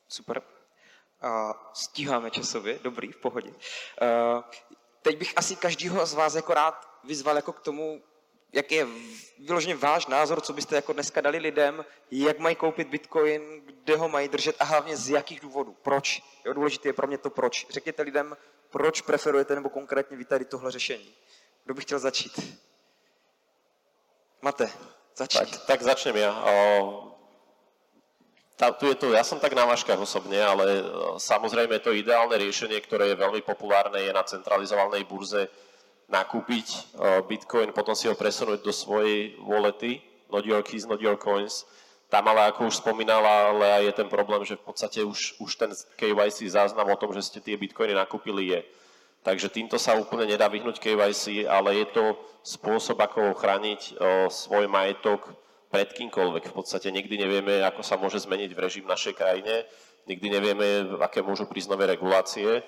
Super. 0.07 0.41
Uh, 1.23 1.51
stíháme 1.73 2.31
časově, 2.31 2.79
dobrý, 2.83 3.11
v 3.11 3.17
pohodě. 3.17 3.49
Uh, 3.49 4.43
teď 5.01 5.17
bych 5.17 5.37
asi 5.37 5.55
každýho 5.55 6.05
z 6.05 6.13
vás 6.13 6.35
jako 6.35 6.53
rád 6.53 6.89
vyzval 7.03 7.35
jako 7.35 7.53
k 7.53 7.59
tomu, 7.59 8.03
jak 8.53 8.71
je 8.71 8.87
vyloženě 9.39 9.75
váš 9.75 10.07
názor, 10.07 10.41
co 10.41 10.53
byste 10.53 10.75
jako 10.75 10.93
dneska 10.93 11.21
dali 11.21 11.37
lidem, 11.37 11.85
jak 12.11 12.39
mají 12.39 12.55
koupit 12.55 12.87
bitcoin, 12.87 13.61
kde 13.65 13.95
ho 13.95 14.09
mají 14.09 14.27
držet 14.27 14.55
a 14.59 14.63
hlavně 14.63 14.97
z 14.97 15.09
jakých 15.09 15.39
důvodů. 15.39 15.75
Proč? 15.81 16.21
Jo, 16.45 16.53
důležité 16.53 16.89
je 16.89 16.93
pro 16.93 17.07
mě 17.07 17.17
to 17.17 17.29
proč. 17.29 17.67
Řekněte 17.69 18.01
lidem, 18.01 18.37
proč 18.69 19.01
preferujete 19.01 19.55
nebo 19.55 19.69
konkrétně 19.69 20.17
vy 20.17 20.25
tady 20.25 20.45
tohle 20.45 20.71
řešení. 20.71 21.13
Kdo 21.65 21.73
by 21.73 21.81
chtěl 21.81 21.99
začít? 21.99 22.61
Mate, 24.41 24.69
začni. 25.15 25.39
Tak, 25.39 25.65
tak 25.65 25.81
začnem 25.81 26.17
ja. 26.17 26.43
O, 26.43 27.13
tá, 28.57 28.71
tu 28.71 28.89
je 28.89 28.95
to, 28.95 29.13
ja 29.13 29.21
som 29.21 29.37
tak 29.37 29.53
na 29.53 29.65
váškach 29.65 30.01
osobne, 30.01 30.41
ale 30.41 30.81
o, 30.81 31.17
samozrejme 31.21 31.77
to 31.81 31.93
ideálne 31.93 32.37
riešenie, 32.37 32.81
ktoré 32.81 33.13
je 33.13 33.21
veľmi 33.21 33.41
populárne, 33.45 34.01
je 34.01 34.13
na 34.13 34.25
centralizovanej 34.25 35.05
burze 35.05 35.49
nakúpiť 36.11 36.67
o, 36.67 37.23
Bitcoin, 37.23 37.71
potom 37.71 37.95
si 37.95 38.05
ho 38.11 38.13
presunúť 38.13 38.59
do 38.61 38.75
svojej 38.75 39.39
wallety, 39.39 40.03
not 40.27 40.43
your 40.43 40.59
keys, 40.61 40.83
not 40.83 40.99
your 40.99 41.15
coins. 41.15 41.63
Tam 42.11 42.27
ale, 42.27 42.51
ako 42.51 42.67
už 42.67 42.83
spomínala, 42.83 43.55
ale 43.55 43.87
je 43.87 43.95
ten 43.95 44.11
problém, 44.11 44.43
že 44.43 44.59
v 44.59 44.67
podstate 44.67 44.99
už, 44.99 45.39
už 45.39 45.51
ten 45.55 45.71
KYC 45.95 46.51
záznam 46.51 46.91
o 46.91 46.99
tom, 46.99 47.15
že 47.15 47.23
ste 47.23 47.39
tie 47.39 47.55
Bitcoiny 47.55 47.95
nakúpili 47.95 48.51
je. 48.51 48.61
Takže 49.23 49.47
týmto 49.47 49.79
sa 49.79 49.95
úplne 49.95 50.27
nedá 50.27 50.51
vyhnúť 50.51 50.83
KYC, 50.83 51.47
ale 51.47 51.79
je 51.79 51.87
to 51.95 52.03
spôsob, 52.43 52.99
ako 52.99 53.31
chrániť 53.31 53.81
o, 53.95 54.27
svoj 54.27 54.67
majetok 54.67 55.31
pred 55.71 55.87
kýmkoľvek. 55.87 56.51
V 56.51 56.55
podstate 56.57 56.91
nikdy 56.91 57.15
nevieme, 57.15 57.63
ako 57.63 57.79
sa 57.79 57.95
môže 57.95 58.19
zmeniť 58.19 58.51
v 58.51 58.59
režim 58.59 58.83
našej 58.83 59.15
krajine, 59.15 59.63
nikdy 60.03 60.27
nevieme, 60.27 60.99
aké 60.99 61.23
môžu 61.23 61.47
prísť 61.47 61.71
nové 61.71 61.87
regulácie. 61.87 62.59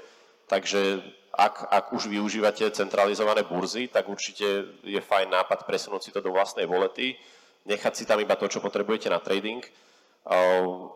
Takže 0.53 1.01
ak, 1.33 1.65
ak 1.65 1.85
už 1.97 2.13
využívate 2.13 2.69
centralizované 2.77 3.41
burzy, 3.41 3.89
tak 3.89 4.05
určite 4.05 4.77
je 4.85 5.01
fajn 5.01 5.33
nápad 5.33 5.65
presunúť 5.65 6.05
si 6.05 6.13
to 6.13 6.21
do 6.21 6.29
vlastnej 6.29 6.69
volety, 6.69 7.17
nechať 7.65 7.93
si 7.97 8.05
tam 8.05 8.21
iba 8.21 8.37
to, 8.37 8.45
čo 8.45 8.61
potrebujete 8.61 9.09
na 9.09 9.17
trading, 9.17 9.65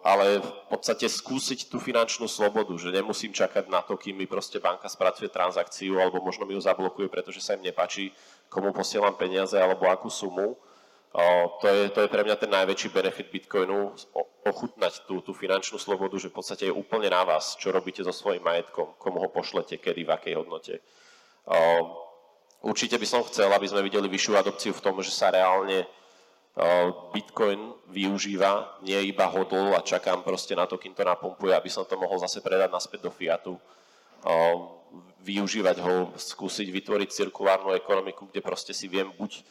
ale 0.05 0.37
v 0.37 0.51
podstate 0.69 1.09
skúsiť 1.09 1.73
tú 1.73 1.81
finančnú 1.81 2.29
slobodu, 2.29 2.69
že 2.77 2.93
nemusím 2.93 3.33
čakať 3.33 3.65
na 3.65 3.81
to, 3.81 3.97
kým 3.97 4.21
mi 4.21 4.29
proste 4.29 4.61
banka 4.61 4.85
spracuje 4.85 5.25
transakciu 5.33 5.97
alebo 5.97 6.21
možno 6.21 6.45
mi 6.45 6.53
ju 6.53 6.61
zablokuje, 6.61 7.09
pretože 7.09 7.41
sa 7.41 7.57
im 7.57 7.65
nepáči, 7.65 8.13
komu 8.53 8.69
posielam 8.77 9.17
peniaze 9.17 9.57
alebo 9.57 9.89
akú 9.89 10.13
sumu. 10.13 10.53
To 11.13 11.65
je, 11.65 11.89
to 11.89 12.05
je 12.05 12.11
pre 12.11 12.21
mňa 12.21 12.35
ten 12.37 12.51
najväčší 12.51 12.93
benefit 12.93 13.33
Bitcoinu, 13.33 13.95
ochutnať 14.45 15.09
tú, 15.09 15.19
tú 15.25 15.33
finančnú 15.33 15.81
slobodu, 15.81 16.15
že 16.21 16.29
v 16.29 16.37
podstate 16.37 16.69
je 16.69 16.75
úplne 16.75 17.09
na 17.09 17.25
vás, 17.25 17.57
čo 17.57 17.73
robíte 17.73 18.05
so 18.05 18.13
svojím 18.13 18.45
majetkom, 18.45 18.93
komu 19.01 19.19
ho 19.23 19.29
pošlete, 19.31 19.81
kedy, 19.81 20.05
v 20.05 20.13
akej 20.13 20.33
hodnote. 20.37 20.73
Určite 22.61 23.01
by 23.01 23.07
som 23.07 23.25
chcel, 23.25 23.49
aby 23.49 23.65
sme 23.65 23.81
videli 23.81 24.05
vyššiu 24.05 24.33
adopciu 24.37 24.73
v 24.77 24.83
tom, 24.83 25.01
že 25.01 25.09
sa 25.09 25.33
reálne 25.33 25.89
Bitcoin 27.13 27.73
využíva, 27.89 28.81
nie 28.81 28.97
iba 29.09 29.29
hodl 29.29 29.73
a 29.77 29.85
čakám 29.85 30.21
proste 30.25 30.57
na 30.57 30.65
to, 30.65 30.77
kým 30.77 30.93
to 30.93 31.05
napumpuje, 31.05 31.53
aby 31.53 31.69
som 31.69 31.85
to 31.85 31.97
mohol 31.97 32.17
zase 32.17 32.41
predať 32.41 32.69
naspäť 32.69 33.05
do 33.05 33.11
fiatu. 33.13 33.53
Využívať 35.21 35.77
ho, 35.81 36.13
skúsiť 36.17 36.69
vytvoriť 36.73 37.09
cirkulárnu 37.13 37.77
ekonomiku, 37.77 38.25
kde 38.29 38.41
proste 38.41 38.73
si 38.73 38.89
viem 38.89 39.09
buď 39.17 39.45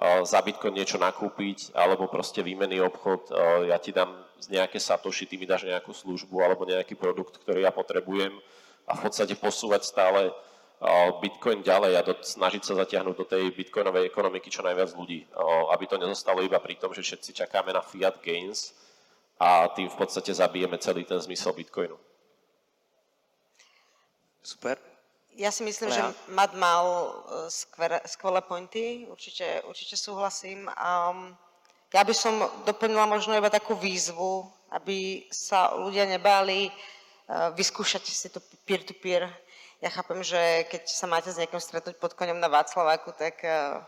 za 0.00 0.40
Bitcoin 0.40 0.72
niečo 0.72 0.96
nakúpiť, 0.96 1.76
alebo 1.76 2.08
proste 2.08 2.40
výmenný 2.40 2.80
obchod, 2.80 3.36
ja 3.68 3.76
ti 3.76 3.92
dám 3.92 4.16
nejaké 4.48 4.80
satoshi, 4.80 5.28
ty 5.28 5.36
mi 5.36 5.44
dáš 5.44 5.68
nejakú 5.68 5.92
službu 5.92 6.40
alebo 6.40 6.64
nejaký 6.64 6.96
produkt, 6.96 7.36
ktorý 7.44 7.68
ja 7.68 7.72
potrebujem 7.72 8.32
a 8.88 8.96
v 8.96 9.00
podstate 9.04 9.36
posúvať 9.36 9.84
stále 9.84 10.32
Bitcoin 11.20 11.60
ďalej 11.60 11.92
a 11.92 12.00
do, 12.00 12.16
snažiť 12.16 12.64
sa 12.64 12.80
zatiahnuť 12.80 13.12
do 13.12 13.28
tej 13.28 13.52
bitcoinovej 13.52 14.08
ekonomiky 14.08 14.48
čo 14.48 14.64
najviac 14.64 14.96
ľudí, 14.96 15.28
aby 15.68 15.84
to 15.84 16.00
nezostalo 16.00 16.40
iba 16.40 16.56
pri 16.56 16.80
tom, 16.80 16.96
že 16.96 17.04
všetci 17.04 17.36
čakáme 17.44 17.68
na 17.68 17.84
fiat 17.84 18.16
gains 18.24 18.72
a 19.36 19.68
tým 19.76 19.92
v 19.92 19.96
podstate 20.00 20.32
zabijeme 20.32 20.80
celý 20.80 21.04
ten 21.04 21.20
zmysel 21.20 21.52
Bitcoinu. 21.52 22.00
Super. 24.40 24.89
Ja 25.40 25.48
si 25.48 25.64
myslím, 25.64 25.88
Lea? 25.88 25.96
že 25.96 26.02
Matt 26.36 26.52
mal 26.52 26.84
e, 26.84 27.08
skvelé, 27.48 27.96
skvelé 28.04 28.44
pointy, 28.44 29.08
určite, 29.08 29.64
určite 29.64 29.96
súhlasím. 29.96 30.68
Um, 30.76 31.32
ja 31.96 32.04
by 32.04 32.12
som 32.12 32.44
doplnila 32.68 33.08
možno 33.08 33.32
iba 33.32 33.48
takú 33.48 33.72
výzvu, 33.72 34.44
aby 34.76 35.24
sa 35.32 35.74
ľudia 35.74 36.06
nebáli 36.06 36.70
uh, 36.70 37.50
vyskúšať 37.56 38.06
si 38.06 38.30
to 38.30 38.38
peer-to-peer 38.62 39.26
ja 39.80 39.88
chápem, 39.88 40.20
že 40.20 40.68
keď 40.68 40.82
sa 40.92 41.08
máte 41.08 41.32
s 41.32 41.40
niekým 41.40 41.56
stretnúť 41.56 41.96
pod 41.96 42.12
koňom 42.12 42.36
na 42.36 42.52
Václaváku, 42.52 43.16
tak 43.16 43.40
uh, 43.40 43.80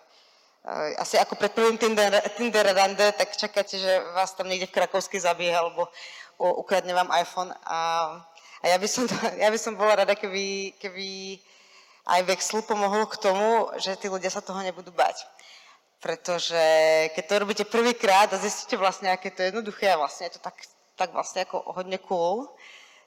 asi 0.96 1.20
ako 1.20 1.36
pred 1.36 1.52
prvým 1.52 1.76
Tinder, 1.76 2.08
Tinder 2.32 2.64
rande, 2.72 3.12
tak 3.12 3.36
čakáte, 3.36 3.76
že 3.76 4.00
vás 4.16 4.32
tam 4.32 4.48
niekde 4.48 4.72
v 4.72 4.76
Krakovsky 4.80 5.20
zabije 5.20 5.52
alebo 5.52 5.92
ukradne 6.40 6.96
vám 6.96 7.12
iPhone. 7.12 7.52
A, 7.68 7.78
a 8.62 8.64
ja, 8.70 8.76
by 8.78 8.88
som 8.88 9.10
to, 9.10 9.14
ja 9.42 9.50
by 9.50 9.58
som 9.58 9.74
bola 9.74 9.98
rada, 9.98 10.14
keby, 10.14 10.78
keby 10.78 11.38
aj 12.06 12.20
Vexlu 12.26 12.62
pomohol 12.62 13.10
k 13.10 13.18
tomu, 13.18 13.70
že 13.78 13.98
tí 13.98 14.06
ľudia 14.06 14.30
sa 14.30 14.42
toho 14.42 14.58
nebudú 14.62 14.94
bať. 14.94 15.22
Pretože 16.02 16.62
keď 17.14 17.24
to 17.26 17.34
robíte 17.38 17.64
prvýkrát 17.66 18.26
a 18.30 18.42
zistíte 18.42 18.74
vlastne, 18.74 19.10
aké 19.10 19.30
to 19.30 19.42
je 19.42 19.54
jednoduché 19.54 19.86
a 19.90 19.98
vlastne 19.98 20.26
je 20.26 20.34
to 20.34 20.42
tak, 20.42 20.58
tak 20.98 21.14
vlastne 21.14 21.46
ako 21.46 21.62
hodne 21.78 21.98
cool, 22.02 22.50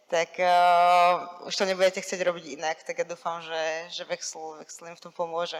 tak 0.07 0.39
uh, 0.39 1.43
už 1.49 1.55
to 1.55 1.67
nebudete 1.67 1.99
chcieť 1.99 2.21
robiť 2.23 2.45
inak, 2.55 2.77
tak 2.87 3.03
ja 3.03 3.05
dúfam, 3.07 3.43
že, 3.43 3.89
že 3.91 4.03
Vexl, 4.07 4.63
Vexl 4.63 4.87
im 4.87 4.95
v 4.95 5.03
tom 5.03 5.11
pomôže. 5.11 5.59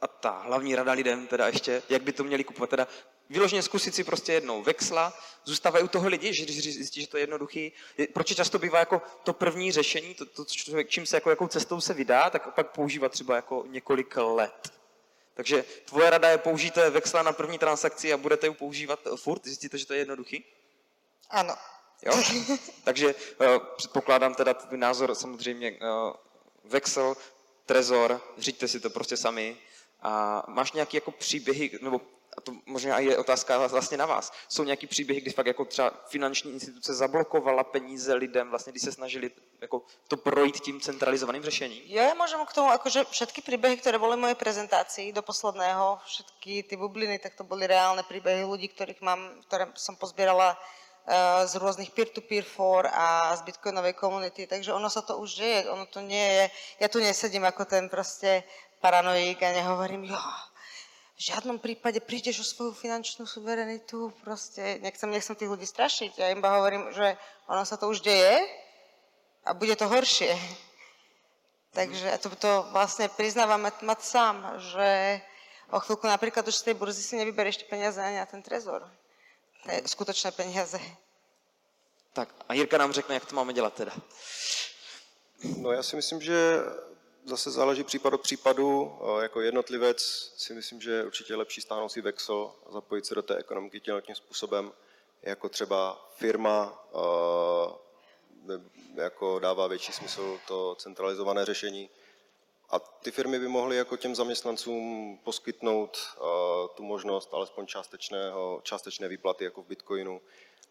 A 0.00 0.06
ta 0.06 0.30
hlavní 0.30 0.74
rada 0.74 0.92
lidem 0.92 1.26
teda 1.26 1.46
ještě, 1.46 1.82
jak 1.88 2.02
by 2.02 2.12
to 2.12 2.24
měli 2.24 2.44
kupovat, 2.44 2.70
teda 2.70 2.88
vyloženě 3.30 3.62
zkusit 3.62 3.94
si 3.94 4.04
prostě 4.04 4.32
jednou 4.32 4.62
vexla, 4.62 5.18
zůstávají 5.44 5.84
u 5.84 5.88
toho 5.88 6.08
lidi, 6.08 6.34
že 6.34 6.44
když 6.44 6.74
zjistí, 6.74 7.00
že 7.00 7.06
to 7.06 7.16
je 7.16 7.22
jednoduchý, 7.22 7.72
je, 7.98 8.06
proč 8.06 8.34
často 8.34 8.58
bývá 8.58 8.78
jako 8.78 9.02
to 9.22 9.32
první 9.32 9.72
řešení, 9.72 10.14
to, 10.14 10.26
to 10.26 10.44
člověk, 10.44 10.88
čím 10.88 11.06
se 11.06 11.16
jako, 11.16 11.30
jakou 11.30 11.48
cestou 11.48 11.80
se 11.80 11.94
vydá, 11.94 12.30
tak 12.30 12.54
pak 12.54 12.70
používat 12.70 13.12
třeba 13.12 13.36
jako 13.36 13.64
několik 13.68 14.16
let. 14.16 14.72
Takže 15.34 15.64
tvoje 15.84 16.10
rada 16.10 16.30
je 16.30 16.38
použijte 16.38 16.90
vexla 16.90 17.22
na 17.22 17.32
první 17.32 17.58
transakci 17.58 18.12
a 18.12 18.16
budete 18.16 18.46
ji 18.46 18.54
používat 18.54 19.00
furt, 19.16 19.44
zjistíte, 19.44 19.78
že 19.78 19.86
to 19.86 19.92
je 19.92 19.98
jednoduchý? 19.98 20.44
Áno. 21.30 21.56
Jo? 22.02 22.12
Takže 22.84 23.14
uh, 23.14 23.46
předpokládám 23.76 24.34
teda 24.34 24.54
tvůj 24.54 24.78
názor 24.78 25.14
samozřejmě 25.14 25.70
uh, 25.70 26.12
Vexel, 26.64 27.16
Trezor, 27.66 28.20
říďte 28.38 28.68
si 28.68 28.80
to 28.80 28.90
prostě 28.90 29.16
sami. 29.16 29.56
A 30.02 30.42
máš 30.48 30.72
nějaký 30.72 30.96
jako 30.96 31.10
příběhy, 31.10 31.78
nebo 31.82 32.00
a 32.36 32.40
to 32.40 32.52
možná 32.66 32.98
je 32.98 33.18
otázka 33.18 33.66
vlastně 33.66 33.96
na 33.96 34.06
vás. 34.06 34.32
Jsou 34.48 34.64
nějaký 34.64 34.86
příběhy, 34.86 35.20
kdy 35.20 35.30
fakt 35.30 35.46
jako 35.46 35.64
třeba 35.64 35.92
finanční 36.06 36.52
instituce 36.52 36.94
zablokovala 36.94 37.64
peníze 37.64 38.14
lidem, 38.14 38.50
vlastně 38.50 38.72
když 38.72 38.82
se 38.82 38.92
snažili 38.92 39.30
jako 39.60 39.82
to 40.08 40.16
projít 40.16 40.60
tím 40.60 40.80
centralizovaným 40.80 41.42
řešením? 41.42 41.82
Jo, 41.88 42.02
ja 42.04 42.12
môžem 42.12 42.44
k 42.44 42.52
tomu, 42.52 42.68
akože 42.76 43.08
všetky 43.08 43.40
príbehy, 43.40 43.80
ktoré 43.80 43.96
boli 43.96 44.20
v 44.20 44.28
mojej 44.28 44.36
prezentácii 44.36 45.16
do 45.16 45.24
posledného, 45.24 45.96
všetky 46.04 46.68
tie 46.68 46.76
bubliny, 46.76 47.16
tak 47.18 47.40
to 47.40 47.44
boli 47.48 47.64
reálne 47.64 48.04
príbehy 48.04 48.44
ľudí, 48.44 48.68
ktorých 48.68 49.00
mám, 49.00 49.40
ktoré 49.48 49.72
som 49.72 49.96
pozbierala 49.96 50.60
z 51.46 51.54
rôznych 51.62 51.94
peer-to-peer 51.94 52.42
for 52.42 52.82
a 52.90 53.30
z 53.38 53.46
bitcoinovej 53.46 53.94
komunity, 53.94 54.50
takže 54.50 54.74
ono 54.74 54.90
sa 54.90 55.06
to 55.06 55.22
už 55.22 55.38
deje, 55.38 55.70
ono 55.70 55.86
to 55.86 56.02
nie 56.02 56.18
je, 56.18 56.44
ja 56.82 56.90
tu 56.90 56.98
nesedím 56.98 57.46
ako 57.46 57.62
ten 57.62 57.86
proste 57.86 58.42
paranoik 58.86 59.42
a 59.42 59.50
nehovorím, 59.50 60.06
jo, 60.06 60.22
v 61.18 61.20
žiadnom 61.26 61.58
prípade 61.58 61.98
prídeš 61.98 62.38
o 62.38 62.46
svoju 62.46 62.72
finančnú 62.78 63.26
suverenitu, 63.26 64.14
proste 64.22 64.78
nechcem, 64.78 65.10
nechcem 65.10 65.34
tých 65.34 65.50
ľudí 65.50 65.66
strašiť, 65.66 66.14
ja 66.14 66.30
iba 66.30 66.54
hovorím, 66.54 66.94
že 66.94 67.18
ono 67.50 67.66
sa 67.66 67.74
to 67.74 67.90
už 67.90 68.06
deje 68.06 68.46
a 69.42 69.50
bude 69.58 69.74
to 69.74 69.90
horšie. 69.90 70.30
Takže 71.74 72.14
to, 72.22 72.30
to 72.38 72.52
vlastne 72.70 73.10
priznávam 73.18 73.66
Mat 73.82 74.06
sám, 74.06 74.54
že 74.70 75.18
o 75.74 75.82
chvíľku 75.82 76.06
napríklad 76.06 76.46
už 76.46 76.54
z 76.54 76.70
tej 76.70 76.74
burzy 76.78 77.02
si 77.02 77.18
nevyberieš 77.18 77.66
peniaze 77.66 77.98
ani 77.98 78.22
na 78.22 78.26
ten 78.30 78.38
trezor 78.38 78.86
skutočné 79.66 80.30
peniaze. 80.30 80.78
Tak 82.14 82.28
a 82.48 82.54
Jirka 82.54 82.78
nám 82.78 82.92
řekne, 82.92 83.14
jak 83.14 83.26
to 83.26 83.34
máme 83.34 83.52
dělat 83.52 83.74
teda. 83.74 83.92
No 85.58 85.72
já 85.72 85.82
si 85.82 85.96
myslím, 85.96 86.22
že 86.22 86.60
zase 87.26 87.50
záleží 87.50 87.84
případ 87.84 88.14
od 88.14 88.20
případu. 88.20 88.98
Jako 89.22 89.40
jednotlivec 89.40 90.00
si 90.36 90.54
myslím, 90.54 90.80
že 90.80 90.90
je 90.90 91.04
určitě 91.04 91.36
lepší 91.36 91.60
stáhnout 91.60 91.88
si 91.88 92.00
Vexel 92.00 92.52
a 92.66 92.72
zapojit 92.72 93.06
se 93.06 93.14
do 93.14 93.22
té 93.22 93.36
ekonomiky 93.36 93.80
tím 93.80 94.14
způsobem, 94.14 94.72
jako 95.22 95.48
třeba 95.48 96.08
firma, 96.16 96.86
jako 98.94 99.38
dává 99.38 99.66
větší 99.66 99.92
smysl 99.92 100.38
to 100.48 100.74
centralizované 100.74 101.44
řešení. 101.44 101.90
A 102.70 102.78
ty 102.78 103.10
firmy 103.10 103.38
by 103.38 103.48
mohly 103.48 103.76
jako 103.76 103.96
těm 103.96 104.14
zaměstnancům 104.14 105.18
poskytnout 105.24 105.98
tu 106.74 106.82
možnost 106.82 107.34
alespoň 107.34 107.66
částečného, 107.66 108.60
částečné 108.62 109.08
výplaty 109.08 109.44
jako 109.44 109.62
v 109.62 109.66
Bitcoinu. 109.66 110.20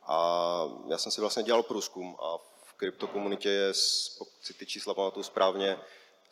A 0.07 0.69
já 0.87 0.97
jsem 0.97 1.11
si 1.11 1.21
vlastně 1.21 1.43
dělal 1.43 1.63
průzkum 1.63 2.17
a 2.19 2.37
v 2.63 2.73
kryptokomunitě 2.73 3.49
je, 3.49 3.73
pokud 4.17 4.33
si 4.41 4.53
ty 4.53 4.65
čísla 4.65 4.93
pamatuju 4.93 5.23
správně, 5.23 5.79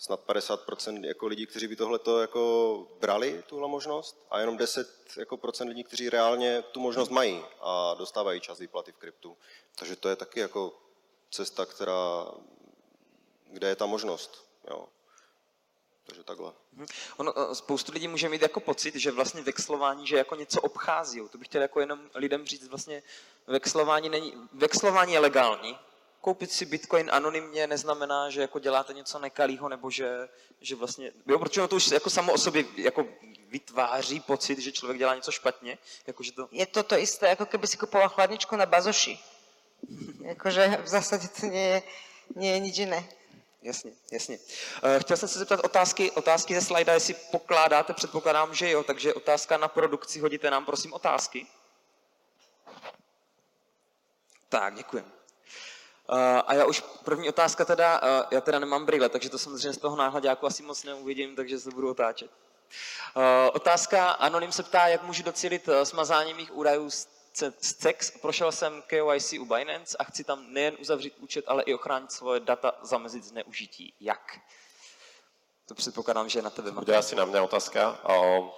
snad 0.04 0.20
50% 0.28 1.06
jako 1.06 1.28
lidí, 1.28 1.46
kteří 1.46 1.68
by 1.68 1.76
tohleto 1.76 2.22
jako 2.22 2.88
brali, 3.00 3.44
tuhle 3.48 3.68
možnost, 3.68 4.26
a 4.30 4.40
jenom 4.40 4.58
10% 4.58 4.86
jako 5.18 5.38
procent 5.38 5.68
lidí, 5.68 5.84
kteří 5.84 6.10
reálně 6.10 6.62
tu 6.62 6.80
možnost 6.80 7.10
mají 7.10 7.42
a 7.62 7.94
dostávají 7.94 8.42
čas 8.42 8.60
výplaty 8.60 8.92
v 8.92 8.98
kryptu. 8.98 9.38
Takže 9.76 9.96
to 9.96 10.10
je 10.10 10.16
taky 10.16 10.40
jako 10.40 10.74
cesta, 11.32 11.66
která, 11.66 12.26
kde 13.48 13.68
je 13.68 13.76
ta 13.76 13.86
možnost. 13.86 14.46
Jo. 14.70 14.88
Takže 16.06 16.24
takhle. 16.24 16.54
Ono, 17.18 17.34
eh, 17.40 17.56
spoustu 17.56 17.92
lidí 17.92 18.08
může 18.08 18.30
mít 18.30 18.42
jako 18.42 18.60
pocit, 18.60 18.96
že 18.96 19.12
vlastně 19.12 19.42
vexlování, 19.42 20.08
že 20.08 20.18
jako 20.18 20.36
něco 20.36 20.62
obchází. 20.62 21.22
To 21.32 21.38
bych 21.38 21.48
chtěl 21.48 21.62
jako 21.62 21.80
jenom 21.80 22.10
lidem 22.16 22.46
říct, 22.46 22.68
vlastně 22.68 23.04
vexlování, 23.48 24.10
není, 24.10 24.34
vexlování 24.54 25.14
je 25.14 25.20
legální. 25.20 25.80
Koupit 26.24 26.52
si 26.52 26.66
bitcoin 26.66 27.10
anonymně 27.12 27.68
neznamená, 27.68 28.30
že 28.30 28.42
jako 28.42 28.60
děláte 28.60 28.94
něco 28.94 29.20
nekalýho, 29.20 29.70
nebo 29.70 29.90
že, 29.92 30.30
že 30.62 30.76
vlastně, 30.76 31.12
jo, 31.28 31.40
protože 31.40 31.62
ono 31.62 31.68
to 31.68 31.76
už 31.76 31.92
jako 31.92 32.10
samo 32.10 32.34
o 32.34 32.38
sobě 32.38 32.66
jako 32.78 33.08
vytváří 33.48 34.20
pocit, 34.20 34.60
že 34.60 34.72
člověk 34.72 34.98
dělá 34.98 35.16
něco 35.16 35.32
špatně, 35.32 35.78
jako 36.08 36.24
že 36.24 36.32
to, 36.32 36.48
Je 36.52 36.66
to 36.66 36.84
to 36.84 36.96
isté, 36.98 37.32
ako 37.32 37.46
keby 37.46 37.68
si 37.68 37.78
kupoval 37.78 38.10
chladničku 38.10 38.56
na 38.56 38.66
bazoši. 38.66 39.20
Jakože 40.24 40.80
v 40.84 40.88
zásadě 40.88 41.28
to 41.28 41.46
nie 41.46 41.68
je, 41.68 41.84
nie 42.36 42.52
je 42.52 42.60
nič 42.60 42.78
iné. 42.78 43.04
Jasně, 43.62 43.92
jasně. 44.12 44.40
Eh, 44.84 45.00
Chtěl 45.00 45.18
jsem 45.18 45.30
se 45.30 45.40
zeptat 45.40 45.60
otázky, 45.60 46.12
otázky 46.12 46.56
ze 46.56 46.62
slajda, 46.62 46.94
jestli 46.94 47.14
pokládáte, 47.32 47.94
předpokládám, 47.94 48.56
že 48.56 48.72
jo, 48.72 48.84
takže 48.84 49.14
otázka 49.14 49.58
na 49.58 49.68
produkci, 49.68 50.20
hodíte 50.20 50.52
nám 50.52 50.66
prosím 50.66 50.94
otázky. 50.94 51.48
Tak, 54.50 54.76
děkuji. 54.76 55.23
A 56.46 56.54
já 56.54 56.66
už 56.66 56.84
první 57.04 57.30
otázka 57.30 57.66
teda, 57.66 58.02
eh, 58.04 58.28
já 58.32 58.42
teda 58.42 58.60
nemám 58.60 58.86
brýle, 58.86 59.10
takže 59.10 59.30
to 59.30 59.38
samozřejmě 59.38 59.74
z 59.74 59.78
toho 59.78 59.96
náhledáku 59.96 60.46
asi 60.46 60.64
moc 60.64 60.84
neuvidím, 60.84 61.36
takže 61.36 61.60
se 61.60 61.72
budu 61.72 61.90
otáčet. 61.90 62.32
Eh, 63.18 63.50
Otázka 63.50 64.12
Anonym 64.12 64.52
se 64.52 64.64
ptá, 64.64 64.88
jak 64.88 65.04
můžu 65.04 65.24
docílit 65.24 65.68
eh, 65.68 65.86
smazání 65.86 66.34
mých 66.34 66.56
údajů 66.56 66.90
z 66.90 67.08
CEX. 67.60 68.12
Prošel 68.12 68.52
jsem 68.52 68.84
KYC 68.88 69.40
u 69.40 69.46
Binance 69.46 69.98
a 69.98 70.04
chci 70.04 70.24
tam 70.24 70.54
nejen 70.54 70.76
uzavřít 70.80 71.14
účet, 71.18 71.46
ale 71.48 71.64
i 71.64 71.74
ochránit 71.74 72.12
svoje 72.12 72.40
data, 72.40 72.74
zamezit 72.82 73.24
zneužití. 73.24 73.94
Jak? 74.00 74.40
To 75.66 75.76
předpokládám, 75.76 76.30
že 76.30 76.40
je 76.40 76.44
na 76.44 76.50
tebe. 76.50 76.72
Bude 76.72 76.98
asi 76.98 77.16
na 77.16 77.26
mňa 77.26 77.44
otázka. 77.44 77.98
O, 78.04 78.54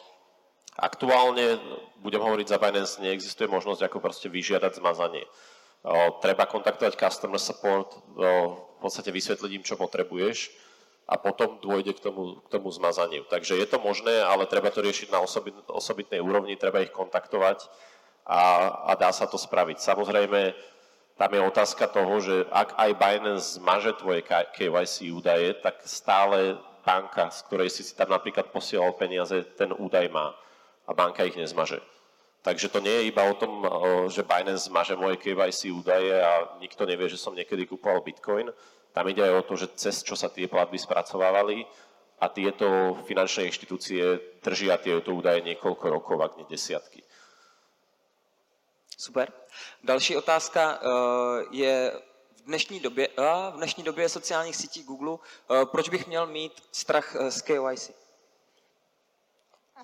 Aktuálne, 0.76 1.56
budem 2.04 2.20
hovoriť 2.20 2.52
za 2.52 2.60
Binance, 2.60 3.00
neexistuje 3.00 3.48
možnosť 3.48 3.88
ako 3.88 4.04
proste 4.04 4.28
vyžiadať 4.28 4.84
zmazanie. 4.84 5.24
Treba 6.21 6.50
kontaktovať 6.50 6.98
customer 6.98 7.38
support, 7.38 7.93
v 8.17 8.78
podstate 8.82 9.13
vysvetliť 9.13 9.52
im, 9.54 9.63
čo 9.65 9.78
potrebuješ 9.78 10.50
a 11.06 11.21
potom 11.21 11.62
dôjde 11.62 11.93
k 11.93 12.02
tomu, 12.02 12.41
k 12.41 12.48
tomu 12.50 12.74
zmazaniu. 12.74 13.30
Takže 13.30 13.54
je 13.62 13.67
to 13.69 13.78
možné, 13.78 14.26
ale 14.26 14.50
treba 14.50 14.74
to 14.74 14.82
riešiť 14.82 15.13
na 15.13 15.21
osobit, 15.21 15.54
osobitnej 15.69 16.17
úrovni, 16.17 16.58
treba 16.58 16.82
ich 16.82 16.89
kontaktovať 16.89 17.69
a, 18.26 18.41
a 18.89 18.91
dá 18.98 19.13
sa 19.13 19.30
to 19.30 19.38
spraviť. 19.38 19.78
Samozrejme, 19.78 20.58
tam 21.15 21.30
je 21.30 21.41
otázka 21.45 21.86
toho, 21.93 22.13
že 22.17 22.50
ak 22.50 22.74
aj 22.76 22.91
Binance 22.98 23.62
zmaže 23.62 23.93
tvoje 24.02 24.26
KYC 24.26 25.13
údaje, 25.13 25.54
tak 25.62 25.86
stále 25.86 26.58
banka, 26.82 27.30
z 27.30 27.39
ktorej 27.45 27.69
si 27.69 27.86
si 27.86 27.93
tam 27.93 28.10
napríklad 28.10 28.50
posielal 28.50 28.98
peniaze, 28.98 29.45
ten 29.54 29.69
údaj 29.78 30.10
má 30.10 30.34
a 30.86 30.91
banka 30.98 31.21
ich 31.21 31.38
nezmaže. 31.38 31.82
Takže 32.46 32.70
to 32.70 32.78
nie 32.78 32.94
je 32.94 33.10
iba 33.10 33.26
o 33.26 33.34
tom, 33.34 33.66
že 34.06 34.22
Binance 34.22 34.70
zmaže 34.70 34.94
moje 34.94 35.18
KYC 35.18 35.74
údaje 35.74 36.14
a 36.14 36.62
nikto 36.62 36.86
nevie, 36.86 37.10
že 37.10 37.18
som 37.18 37.34
niekedy 37.34 37.66
kupoval 37.66 38.06
Bitcoin. 38.06 38.54
Tam 38.94 39.10
ide 39.10 39.26
aj 39.26 39.34
o 39.42 39.48
to, 39.50 39.54
že 39.58 39.74
cez 39.74 40.06
čo 40.06 40.14
sa 40.14 40.30
tie 40.30 40.46
platby 40.46 40.78
spracovávali 40.78 41.66
a 42.22 42.30
tieto 42.30 42.94
finančné 43.10 43.50
inštitúcie 43.50 44.38
držia 44.46 44.78
tieto 44.78 45.10
údaje 45.18 45.42
niekoľko 45.42 45.86
rokov, 45.90 46.18
ak 46.22 46.38
nie 46.38 46.46
desiatky. 46.46 47.02
Super. 48.94 49.34
Další 49.84 50.14
otázka 50.14 50.62
eh, 50.62 50.88
je 51.52 51.74
v 52.38 52.42
dnešní 52.46 52.80
době, 52.80 53.08
a 53.18 53.50
v 53.50 53.58
dnešní 53.58 53.84
době 53.84 54.10
sociálních 54.10 54.56
sítí 54.56 54.84
Google, 54.84 55.18
eh, 55.18 55.66
proč 55.66 55.90
bych 55.90 56.08
měl 56.08 56.28
mít 56.28 56.64
strach 56.72 57.16
z 57.30 57.42
KYC? 57.42 57.92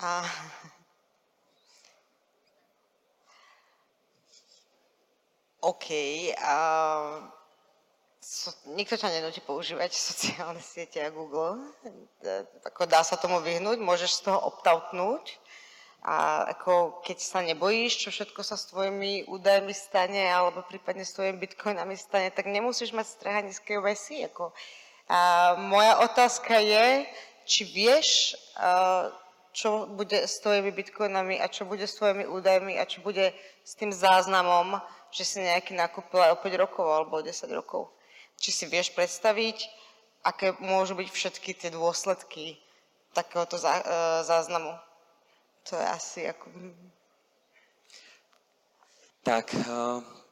A... 0.02 0.26
OK. 5.62 5.88
A... 6.42 6.56
So, 8.22 8.54
nikto 8.78 9.02
ťa 9.02 9.18
nenúti 9.18 9.42
používať 9.42 9.98
sociálne 9.98 10.62
siete 10.62 11.02
a 11.02 11.10
Google. 11.10 11.58
Ako 12.70 12.86
dá 12.86 13.02
sa 13.02 13.18
tomu 13.18 13.42
vyhnúť, 13.42 13.82
môžeš 13.82 14.22
z 14.22 14.22
toho 14.30 14.40
optautnúť. 14.46 15.42
A 16.02 16.46
ako 16.58 17.02
keď 17.06 17.18
sa 17.22 17.46
nebojíš, 17.46 18.02
čo 18.02 18.10
všetko 18.10 18.42
sa 18.42 18.58
s 18.58 18.70
tvojimi 18.74 19.30
údajmi 19.30 19.74
stane, 19.74 20.22
alebo 20.34 20.66
prípadne 20.66 21.06
s 21.06 21.14
tvojimi 21.14 21.38
bitcoinami 21.38 21.94
stane, 21.94 22.34
tak 22.34 22.50
nemusíš 22.50 22.94
mať 22.94 23.06
strach 23.06 23.42
ani 23.42 23.54
z 23.54 23.62
KYC. 23.62 24.06
Ako. 24.34 24.54
A 25.10 25.54
moja 25.62 26.02
otázka 26.02 26.58
je, 26.58 27.06
či 27.46 27.62
vieš, 27.70 28.38
čo 29.54 29.86
bude 29.94 30.26
s 30.26 30.42
tvojimi 30.42 30.74
bitcoinami 30.74 31.38
a 31.38 31.46
čo 31.50 31.70
bude 31.70 31.86
s 31.86 31.98
tvojimi 31.98 32.26
údajmi 32.26 32.78
a 32.82 32.86
čo 32.86 33.06
bude 33.06 33.34
s 33.62 33.74
tým 33.78 33.94
záznamom, 33.94 34.82
že 35.12 35.24
si 35.28 35.38
nejaký 35.44 35.76
nakúpil 35.76 36.20
aj 36.24 36.32
o 36.36 36.42
5 36.42 36.64
rokov 36.64 36.86
alebo 36.88 37.20
o 37.20 37.26
10 37.26 37.36
rokov. 37.52 37.92
Či 38.40 38.50
si 38.52 38.66
vieš 38.66 38.96
predstaviť, 38.96 39.58
aké 40.24 40.56
môžu 40.60 40.96
byť 40.96 41.08
všetky 41.12 41.52
tie 41.54 41.70
dôsledky 41.70 42.58
takéhoto 43.14 43.60
zá, 43.60 43.84
e, 43.84 43.86
záznamu. 44.24 44.74
To 45.70 45.76
je 45.76 45.86
asi 45.88 46.22
jako... 46.22 46.50
Tak, 49.24 49.54
eh, 49.54 49.66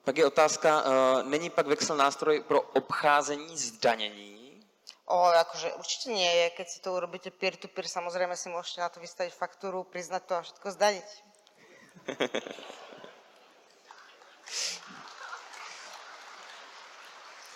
pak 0.04 0.18
je 0.18 0.26
otázka, 0.26 0.84
eh, 0.86 1.24
není 1.24 1.50
pak 1.50 1.68
Vexel 1.68 1.96
nástroj 1.96 2.42
pro 2.42 2.62
obcházení 2.62 3.58
zdanění? 3.58 4.66
O, 5.06 5.26
akože 5.26 5.74
určite 5.74 6.14
nie 6.14 6.30
je, 6.36 6.50
keď 6.50 6.68
si 6.70 6.80
to 6.86 6.94
urobíte 6.94 7.34
peer-to-peer, 7.34 7.90
samozrejme 7.90 8.38
si 8.38 8.50
môžete 8.50 8.82
na 8.82 8.90
to 8.94 9.02
vystaviť 9.02 9.34
faktúru, 9.34 9.82
priznať 9.82 10.22
to 10.26 10.34
a 10.38 10.46
všetko 10.46 10.68
zdaniť. 10.70 11.08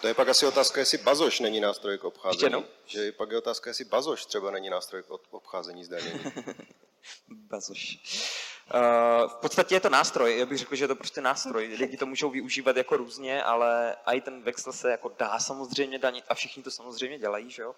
To 0.01 0.07
je 0.07 0.13
pak 0.13 0.27
asi 0.29 0.45
otázka, 0.45 0.79
jestli 0.79 0.97
bazoš 0.97 1.39
není 1.39 1.59
nástroj 1.59 1.97
k 1.97 2.03
obcházení. 2.03 2.43
jednou? 2.43 2.65
Že 2.85 3.11
pak 3.11 3.31
je 3.31 3.37
otázka, 3.37 3.69
jestli 3.69 3.85
bazoš 3.85 4.25
třeba 4.25 4.51
není 4.51 4.69
nástroj 4.69 5.03
k 5.03 5.11
ob- 5.11 5.27
obcházení 5.33 5.85
zdanění. 5.85 6.23
Bazoš. 7.29 7.97
Uh, 8.73 9.29
v 9.29 9.35
podstatě 9.35 9.75
je 9.75 9.79
to 9.79 9.89
nástroj, 9.89 10.39
já 10.39 10.45
bych 10.45 10.57
řekl, 10.57 10.75
že 10.75 10.83
je 10.83 10.87
to 10.87 10.95
prostě 10.95 11.21
nástroj. 11.21 11.75
Lidi 11.79 11.97
to 11.97 12.05
můžou 12.05 12.29
využívat 12.29 12.77
jako 12.77 12.97
různě, 12.97 13.43
ale 13.43 13.95
i 14.05 14.21
ten 14.21 14.43
Vexel 14.43 14.73
se 14.73 14.91
jako 14.91 15.11
dá 15.19 15.39
samozřejmě 15.39 15.99
danit 15.99 16.25
a 16.29 16.33
všichni 16.33 16.63
to 16.63 16.71
samozřejmě 16.71 17.19
dělají, 17.19 17.51
že 17.51 17.61
jo? 17.61 17.75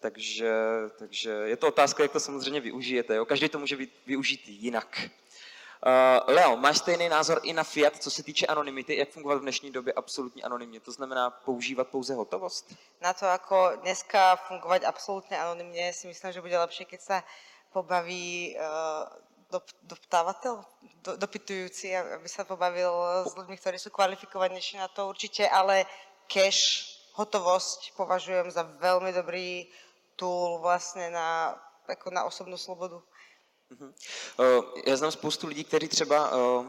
Takže, 0.00 0.52
takže 0.98 1.30
je 1.30 1.56
to 1.56 1.68
otázka, 1.68 2.02
jak 2.02 2.12
to 2.12 2.20
samozřejmě 2.20 2.60
využijete. 2.60 3.14
Jo? 3.14 3.26
Každý 3.26 3.48
to 3.48 3.58
může 3.58 3.76
vy- 3.76 3.88
využít 4.06 4.40
jinak. 4.46 5.00
Uh, 5.82 6.22
Leo, 6.30 6.56
máš 6.56 6.78
stejný 6.78 7.08
názor 7.08 7.40
i 7.42 7.52
na 7.52 7.64
Fiat, 7.64 7.96
co 7.96 8.10
se 8.10 8.22
týče 8.22 8.46
anonymity, 8.46 8.96
jak 8.96 9.10
fungovat 9.10 9.34
v 9.34 9.40
dnešní 9.40 9.70
době 9.70 9.92
absolutně 9.92 10.42
anonymně? 10.42 10.80
To 10.80 10.92
znamená 10.92 11.30
používat 11.30 11.88
pouze 11.88 12.14
hotovost? 12.14 12.74
Na 13.00 13.12
to, 13.12 13.26
ako 13.26 13.82
dneska 13.82 14.36
fungovať 14.46 14.86
absolútne 14.86 15.34
anonymne, 15.34 15.90
si 15.90 16.06
myslím, 16.06 16.32
že 16.32 16.40
bude 16.40 16.54
lepšie, 16.54 16.86
keď 16.86 17.00
sa 17.02 17.18
pobaví 17.74 18.54
uh, 18.54 19.10
dop, 19.50 19.66
doptávateľ, 19.82 20.62
do, 21.02 21.18
dopytujúci, 21.18 21.90
aby 21.98 22.28
sa 22.30 22.46
pobavil 22.46 23.26
s 23.26 23.34
ľuďmi, 23.34 23.58
ktorí 23.58 23.74
sú 23.74 23.90
kvalifikovanejší 23.90 24.78
na 24.78 24.86
to 24.86 25.10
určite, 25.10 25.50
ale 25.50 25.82
cash, 26.30 26.94
hotovosť 27.18 27.98
považujem 27.98 28.54
za 28.54 28.62
veľmi 28.78 29.10
dobrý 29.10 29.66
tool 30.14 30.62
vlastne 30.62 31.10
na, 31.10 31.58
ako 31.90 32.14
na 32.14 32.22
osobnú 32.22 32.54
slobodu. 32.54 33.02
Uh, 33.80 34.64
Já 34.86 34.96
znám 34.96 35.10
spoustu 35.10 35.46
lidí, 35.46 35.64
kteří 35.64 35.88
třeba 35.88 36.36
uh, 36.36 36.66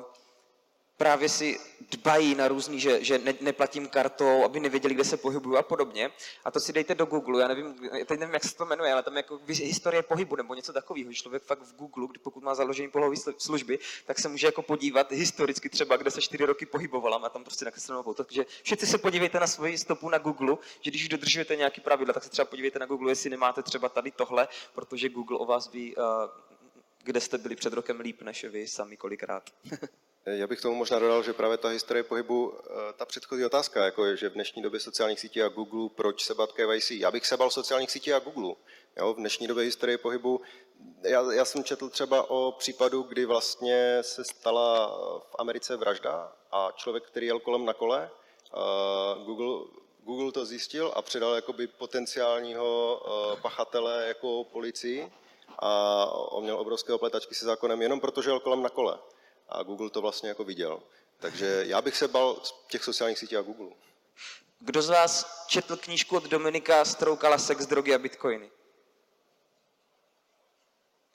právě 0.98 1.30
si 1.30 1.60
dbají 1.92 2.36
na 2.36 2.48
různý, 2.48 2.80
že, 2.80 3.04
že 3.04 3.18
ne, 3.18 3.34
neplatím 3.42 3.88
kartou, 3.88 4.44
aby 4.44 4.60
nevěděli, 4.60 4.94
kde 4.94 5.04
se 5.04 5.18
pohybuju 5.18 5.58
a 5.58 5.64
podobně. 5.64 6.12
A 6.46 6.52
to 6.52 6.60
si 6.60 6.74
dejte 6.74 6.96
do 6.96 7.06
Google, 7.06 7.42
já 7.42 7.48
nevím, 7.48 7.76
teď 8.06 8.20
nevím, 8.20 8.34
jak 8.34 8.44
se 8.44 8.56
to 8.56 8.66
jmenuje, 8.66 8.94
ale 8.94 9.04
tam 9.04 9.18
jako 9.18 9.40
historie 9.48 10.04
pohybu 10.04 10.36
nebo 10.36 10.56
něco 10.56 10.74
takového. 10.74 11.14
Člověk 11.14 11.44
fakt 11.44 11.62
v 11.62 11.76
Google, 11.76 12.08
kdy 12.10 12.20
pokud 12.20 12.44
má 12.44 12.56
založený 12.56 12.90
polový 12.92 13.18
slu- 13.18 13.36
služby, 13.38 13.80
tak 14.06 14.20
se 14.20 14.30
může 14.30 14.48
jako 14.48 14.62
podívat 14.62 15.12
historicky 15.12 15.70
třeba, 15.70 15.98
kde 15.98 16.12
se 16.12 16.22
čtyři 16.22 16.46
roky 16.46 16.66
pohybovala, 16.66 17.18
má 17.18 17.30
tam 17.30 17.44
prostě 17.44 17.66
nakreslenou 17.66 18.04
pouto. 18.04 18.24
Takže 18.24 18.46
všichni 18.64 18.88
se 18.88 18.98
podívejte 18.98 19.40
na 19.40 19.48
svoji 19.48 19.78
stopu 19.78 20.10
na 20.10 20.18
Google, 20.18 20.58
že 20.82 20.92
když 20.92 21.10
dodržujete 21.10 21.56
nějaký 21.56 21.82
pravidla, 21.82 22.14
tak 22.14 22.24
se 22.24 22.30
třeba 22.30 22.46
podívejte 22.46 22.80
na 22.80 22.86
Google, 22.86 23.12
jestli 23.12 23.30
nemáte 23.30 23.64
třeba 23.64 23.90
tady 23.90 24.12
tohle, 24.12 24.48
protože 24.74 25.10
Google 25.10 25.38
o 25.38 25.46
vás 25.46 25.72
ví, 25.72 25.96
uh, 25.96 26.04
kde 27.04 27.22
jste 27.22 27.38
byli 27.38 27.56
před 27.56 27.74
rokem 27.74 28.00
líp 28.00 28.22
než 28.22 28.44
vy 28.44 28.68
sami 28.68 28.98
kolikrát. 28.98 29.50
Já 30.26 30.48
bych 30.48 30.62
tomu 30.62 30.76
možná 30.76 31.00
dodal, 31.00 31.24
že 31.24 31.34
právě 31.34 31.58
ta 31.58 31.70
historie 31.70 32.04
pohybu, 32.04 32.54
eh, 32.60 32.94
ta 32.94 33.06
předchozí 33.06 33.46
otázka, 33.46 33.86
jako 33.86 34.06
je, 34.06 34.18
že 34.18 34.30
v 34.30 34.34
dnešní 34.34 34.62
době 34.62 34.80
sociálních 34.80 35.20
sítí 35.20 35.42
a 35.42 35.48
Google, 35.48 35.90
proč 35.96 36.24
se 36.24 36.34
bát 36.34 36.52
KYC? 36.52 36.92
Já 36.92 37.12
bych 37.12 37.28
se 37.28 37.38
bal 37.38 37.50
sociálních 37.50 37.92
sítí 37.92 38.14
a 38.14 38.20
Google. 38.20 38.56
Jo, 38.98 39.14
v 39.14 39.18
dnešní 39.18 39.48
době 39.48 39.64
historie 39.64 39.98
pohybu, 39.98 40.42
já, 41.04 41.34
já 41.34 41.46
jsem 41.46 41.64
četl 41.64 41.90
třeba 41.90 42.30
o 42.30 42.52
případu, 42.52 43.02
kdy 43.02 43.26
vlastně 43.26 43.98
se 44.02 44.24
stala 44.24 44.88
v 45.20 45.36
Americe 45.40 45.78
vražda 45.78 46.36
a 46.52 46.72
člověk, 46.76 47.04
který 47.04 47.28
jel 47.28 47.40
kolem 47.40 47.66
na 47.66 47.74
kole, 47.74 48.12
uh, 48.56 49.24
Google, 49.24 49.66
Google 50.04 50.32
to 50.32 50.46
zjistil 50.46 50.92
a 50.96 51.02
předal 51.02 51.36
jakoby 51.36 51.68
potenciálního 51.68 53.02
uh, 53.06 53.42
pachatele 53.42 54.08
jako 54.08 54.44
policii 54.44 55.12
a 55.60 56.06
on 56.12 56.44
měl 56.44 56.60
obrovské 56.60 56.94
opletačky 56.94 57.36
se 57.36 57.46
zákonem 57.46 57.82
jenom 57.82 58.00
proto, 58.00 58.22
že 58.22 58.30
jel 58.30 58.40
kolem 58.40 58.64
na 58.64 58.70
kole 58.70 59.00
a 59.50 59.64
Google 59.64 59.90
to 59.90 60.02
vlastně 60.02 60.30
jako 60.30 60.44
viděl. 60.44 60.80
Takže 61.20 61.64
já 61.68 61.82
bych 61.82 61.98
se 61.98 62.08
bal 62.08 62.42
těch 62.68 62.84
sociálních 62.84 63.20
sítí 63.20 63.38
a 63.38 63.42
Google. 63.42 63.70
Kdo 64.60 64.82
z 64.82 64.90
vás 64.90 65.46
četl 65.48 65.78
knížku 65.78 66.18
od 66.18 66.24
Dominika 66.24 66.86
Stroukala 66.86 67.38
Sex, 67.38 67.66
drogy 67.66 67.96
a 67.96 67.98
bitcoiny? 67.98 68.52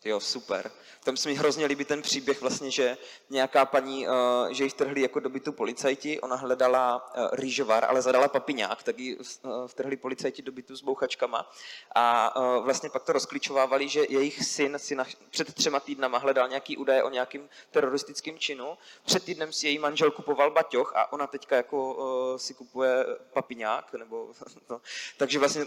Jo, 0.05 0.21
super. 0.21 0.71
Tam 1.05 1.17
se 1.17 1.29
mi 1.29 1.35
hrozně 1.35 1.67
líbí 1.67 1.85
ten 1.85 2.03
příběh 2.03 2.41
vlastně, 2.41 2.71
že 2.71 2.99
nějaká 3.31 3.65
paní, 3.65 4.09
uh, 4.09 4.15
že 4.51 4.65
jí 4.65 4.71
vtrhli 4.71 5.01
jako 5.01 5.21
do 5.21 5.29
bytu 5.29 5.53
policajti, 5.53 6.21
ona 6.21 6.37
hledala 6.37 7.13
uh, 7.17 7.29
rýžovar, 7.33 7.85
ale 7.85 8.03
zadala 8.03 8.29
papiňák, 8.29 8.83
tak 8.83 8.99
jí 8.99 9.17
uh, 9.17 9.23
vtrhli 9.67 9.97
policajti 9.97 10.43
do 10.43 10.53
bytu 10.53 10.77
s 10.77 10.83
bouchačkama 10.83 11.53
a 11.95 12.35
vlastně 12.61 12.91
pak 12.91 13.03
to 13.03 13.13
rozklíčovávali, 13.13 13.89
že 13.89 14.07
jejich 14.09 14.45
syn 14.45 14.79
si 14.79 14.95
na, 14.95 15.05
před 15.31 15.55
třema 15.55 15.81
týdnama 15.81 16.19
hledal 16.19 16.49
nějaký 16.49 16.77
údaje 16.77 17.03
o 17.03 17.11
nějakým 17.11 17.49
teroristickém 17.71 18.39
činu, 18.39 18.79
před 19.05 19.25
týdnem 19.25 19.53
si 19.53 19.67
její 19.67 19.79
manžel 19.79 20.11
kupoval 20.11 20.51
baťoch 20.51 20.93
a 20.97 21.13
ona 21.13 21.27
teďka 21.27 21.57
jako 21.57 21.97
si 22.37 22.55
kupuje 22.55 23.07
papiňák, 23.33 23.95
nebo 23.95 24.33
no. 24.71 24.81
takže 25.17 25.39
vlastně 25.39 25.65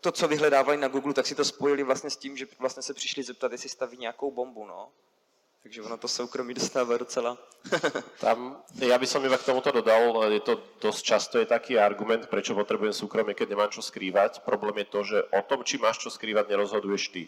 to, 0.00 0.12
co 0.12 0.28
vyhledávali 0.28 0.76
na 0.76 0.88
Google, 0.88 1.14
tak 1.14 1.26
si 1.26 1.34
to 1.34 1.44
spojili 1.44 1.82
vlastně 1.82 2.10
s 2.10 2.16
tím, 2.16 2.36
že 2.36 2.46
vlastně 2.58 2.82
se 2.82 2.94
přišli 2.94 3.22
zeptat, 3.22 3.52
jestli 3.52 3.68
staví 3.68 3.96
nějakou 3.96 4.30
bombu, 4.30 4.66
no. 4.66 4.88
Takže 5.62 5.82
ono 5.82 5.96
to 5.96 6.08
soukromí 6.08 6.54
dostává 6.54 6.96
docela. 6.96 7.38
Tam, 8.22 8.62
ja 8.78 8.94
by 8.94 9.06
som 9.06 9.18
iba 9.26 9.34
k 9.34 9.50
tomuto 9.50 9.74
dodal, 9.74 10.30
je 10.30 10.38
to 10.38 10.62
dosť 10.78 11.02
často 11.02 11.34
je 11.42 11.46
taký 11.50 11.74
argument, 11.74 12.30
prečo 12.30 12.54
potrebujem 12.54 12.94
súkromie, 12.94 13.34
keď 13.34 13.50
nemám 13.50 13.74
čo 13.74 13.82
skrývať. 13.82 14.46
Problém 14.46 14.86
je 14.86 14.86
to, 14.86 15.00
že 15.02 15.18
o 15.34 15.42
tom, 15.42 15.66
či 15.66 15.82
máš 15.82 16.06
čo 16.06 16.10
skrývať, 16.14 16.54
nerozhoduješ 16.54 17.10
ty. 17.10 17.26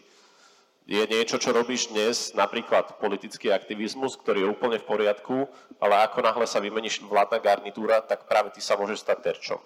Je 0.87 1.03
niečo, 1.03 1.35
čo 1.35 1.51
robíš 1.51 1.91
dnes, 1.91 2.31
napríklad 2.31 2.95
politický 3.03 3.51
aktivizmus, 3.51 4.15
ktorý 4.15 4.47
je 4.47 4.51
úplne 4.55 4.79
v 4.79 4.87
poriadku, 4.87 5.43
ale 5.83 6.07
ako 6.07 6.23
náhle 6.23 6.47
sa 6.47 6.63
vymeníš 6.63 7.03
vládna 7.03 7.43
garnitúra, 7.43 7.99
tak 7.99 8.23
práve 8.23 8.55
ty 8.55 8.63
sa 8.63 8.79
môžeš 8.79 9.03
stať 9.03 9.19
terčom. 9.19 9.59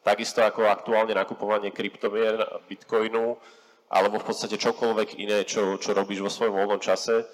Takisto 0.00 0.40
ako 0.40 0.64
aktuálne 0.64 1.12
nakupovanie 1.12 1.74
kryptomien, 1.74 2.40
bitcoinu, 2.64 3.36
alebo 3.90 4.16
v 4.22 4.26
podstate 4.26 4.56
čokoľvek 4.56 5.18
iné, 5.20 5.44
čo, 5.44 5.76
čo 5.76 5.92
robíš 5.92 6.22
vo 6.22 6.30
svojom 6.30 6.56
voľnom 6.56 6.80
čase, 6.80 7.26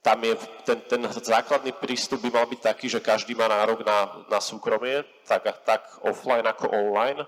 tam 0.00 0.24
je 0.24 0.32
ten, 0.64 0.80
ten 0.88 1.00
základný 1.12 1.76
prístup 1.76 2.24
by 2.24 2.32
mal 2.32 2.46
byť 2.48 2.60
taký, 2.72 2.88
že 2.88 3.04
každý 3.04 3.36
má 3.36 3.52
nárok 3.52 3.84
na, 3.84 4.08
na 4.32 4.40
súkromie, 4.40 5.04
tak, 5.28 5.44
tak 5.68 5.84
offline 6.00 6.46
ako 6.48 6.72
online. 6.72 7.20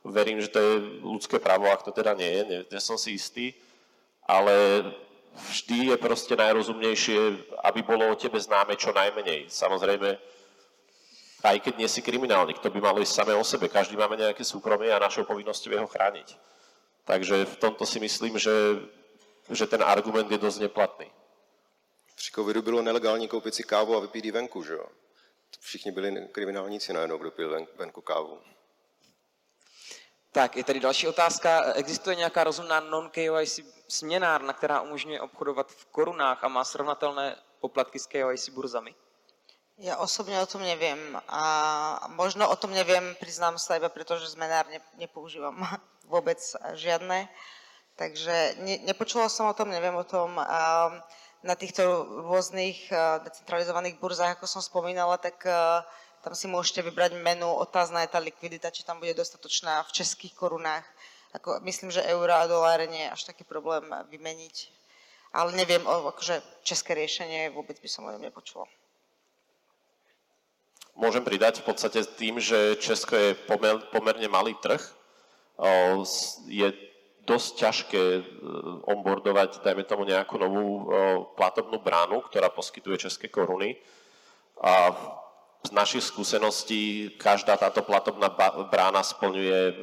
Verím, 0.00 0.40
že 0.40 0.48
to 0.48 0.58
je 0.62 0.72
ľudské 1.04 1.36
právo, 1.36 1.68
ak 1.68 1.84
to 1.84 1.92
teda 1.92 2.16
nie 2.16 2.30
je, 2.30 2.42
nie, 2.48 2.60
nie 2.64 2.80
som 2.80 2.96
si 2.96 3.20
istý, 3.20 3.52
ale 4.24 4.86
vždy 5.52 5.92
je 5.92 5.96
proste 6.00 6.32
najrozumnejšie, 6.32 7.18
aby 7.68 7.80
bolo 7.84 8.08
o 8.08 8.16
tebe 8.16 8.40
známe 8.40 8.80
čo 8.80 8.96
najmenej. 8.96 9.52
Samozrejme, 9.52 10.16
aj 11.46 11.60
keď 11.60 11.74
nie 11.78 11.88
si 11.88 12.02
kriminálnik, 12.02 12.58
to 12.58 12.70
by 12.70 12.80
malo 12.80 12.98
ísť 12.98 13.14
samé 13.14 13.34
o 13.34 13.44
sebe. 13.44 13.68
Každý 13.68 13.96
máme 13.96 14.16
nejaké 14.16 14.44
súkromie 14.44 14.90
a 14.90 14.98
našou 14.98 15.24
povinnosťou 15.24 15.72
je 15.72 15.80
ho 15.80 15.86
chrániť. 15.86 16.34
Takže 17.06 17.44
v 17.44 17.56
tomto 17.56 17.86
si 17.86 18.02
myslím, 18.02 18.38
že, 18.38 18.82
že 19.50 19.66
ten 19.66 19.82
argument 19.82 20.26
je 20.26 20.38
dosť 20.38 20.60
neplatný. 20.60 21.06
Při 22.16 22.32
covidu 22.32 22.62
bylo 22.62 22.82
nelegální 22.82 23.28
koupit 23.28 23.54
si 23.54 23.62
kávu 23.62 23.96
a 23.96 24.00
vypít 24.00 24.24
ji 24.24 24.30
venku, 24.30 24.62
že 24.62 24.72
jo? 24.72 24.86
Všichni 25.60 25.92
byli 25.92 26.28
kriminálníci 26.32 26.92
najednou, 26.92 27.18
kdo 27.18 27.30
pil 27.30 27.50
ven, 27.50 27.66
venku 27.76 28.00
kávu. 28.00 28.40
Tak, 30.32 30.56
je 30.56 30.64
tady 30.64 30.80
další 30.80 31.08
otázka. 31.08 31.72
Existuje 31.72 32.16
nějaká 32.16 32.44
rozumná 32.44 32.80
non-KYC 32.80 33.60
směnárna, 33.88 34.52
která 34.52 34.80
umožňuje 34.80 35.20
obchodovat 35.20 35.72
v 35.72 35.86
korunách 35.86 36.44
a 36.44 36.48
má 36.48 36.64
srovnatelné 36.64 37.36
poplatky 37.60 37.98
s 37.98 38.06
KYC 38.06 38.48
burzami? 38.48 38.94
Ja 39.76 40.00
osobne 40.00 40.40
o 40.40 40.48
tom 40.48 40.64
neviem 40.64 40.96
a 41.28 41.44
možno 42.16 42.48
o 42.48 42.56
tom 42.56 42.72
neviem, 42.72 43.12
priznám 43.20 43.60
sa 43.60 43.76
iba 43.76 43.92
preto, 43.92 44.16
že 44.16 44.32
zmenár 44.32 44.64
ne, 44.72 44.80
nepoužívam 44.96 45.52
vôbec 46.12 46.40
žiadne. 46.72 47.28
Takže 48.00 48.56
ne, 48.64 48.80
nepočula 48.88 49.28
som 49.28 49.52
o 49.52 49.56
tom, 49.56 49.68
neviem 49.68 49.92
o 49.92 50.00
tom. 50.00 50.40
A 50.40 50.96
na 51.44 51.52
týchto 51.52 51.84
rôznych 52.24 52.88
decentralizovaných 53.20 54.00
burzách, 54.00 54.40
ako 54.40 54.48
som 54.48 54.64
spomínala, 54.64 55.20
tak 55.20 55.44
tam 56.24 56.32
si 56.32 56.48
môžete 56.48 56.80
vybrať 56.80 57.20
menu, 57.20 57.44
otázna 57.44 58.00
je 58.08 58.16
tá 58.16 58.20
likvidita, 58.20 58.72
či 58.72 58.80
tam 58.80 58.96
bude 58.96 59.12
dostatočná 59.12 59.84
v 59.84 59.92
českých 59.92 60.32
korunách. 60.32 60.88
Ako, 61.36 61.60
myslím, 61.68 61.92
že 61.92 62.00
eura 62.08 62.40
a 62.40 62.48
doláre 62.48 62.88
nie 62.88 63.04
je 63.04 63.12
až 63.12 63.22
taký 63.28 63.44
problém 63.44 63.84
vymeniť. 64.08 64.72
Ale 65.36 65.52
neviem, 65.52 65.84
akože 65.84 66.40
české 66.64 66.96
riešenie 66.96 67.52
vôbec 67.52 67.76
by 67.76 67.88
som 67.92 68.08
o 68.08 68.16
nepočula. 68.16 68.64
Môžem 70.96 71.20
pridať 71.20 71.60
v 71.60 71.68
podstate 71.68 72.00
tým, 72.16 72.40
že 72.40 72.80
Česko 72.80 73.12
je 73.12 73.36
pomer, 73.36 73.76
pomerne 73.92 74.28
malý 74.32 74.56
trh. 74.56 74.80
Je 76.48 76.72
dosť 77.26 77.50
ťažké 77.58 78.02
e, 78.16 78.22
onboardovať, 78.86 79.60
dajme 79.60 79.84
tomu 79.84 80.06
nejakú 80.06 80.38
novú 80.38 80.88
platobnú 81.34 81.82
bránu, 81.82 82.22
ktorá 82.24 82.48
poskytuje 82.48 83.10
české 83.10 83.26
koruny. 83.26 83.76
A 84.62 84.94
z 85.66 85.70
našich 85.74 86.06
skúseností 86.06 87.12
každá 87.18 87.58
táto 87.58 87.82
platobná 87.82 88.30
brána 88.70 89.02
splňuje 89.02 89.74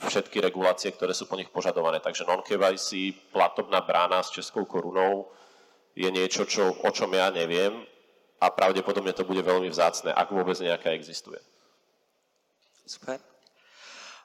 všetky 0.00 0.40
regulácie, 0.40 0.90
ktoré 0.90 1.12
sú 1.12 1.28
po 1.28 1.36
nich 1.36 1.52
požadované. 1.52 2.00
Takže 2.00 2.24
non-KYC, 2.24 3.14
platobná 3.30 3.84
brána 3.84 4.24
s 4.24 4.32
českou 4.32 4.64
korunou 4.64 5.28
je 5.92 6.08
niečo, 6.08 6.46
čo, 6.48 6.72
o 6.72 6.90
čom 6.90 7.10
ja 7.14 7.28
neviem 7.28 7.84
a 8.40 8.50
pravdepodobne 8.50 9.12
to 9.12 9.26
bude 9.26 9.42
veľmi 9.42 9.68
vzácne, 9.70 10.14
ak 10.14 10.30
vôbec 10.30 10.54
nejaká 10.62 10.94
existuje. 10.94 11.38
Super. 12.86 13.18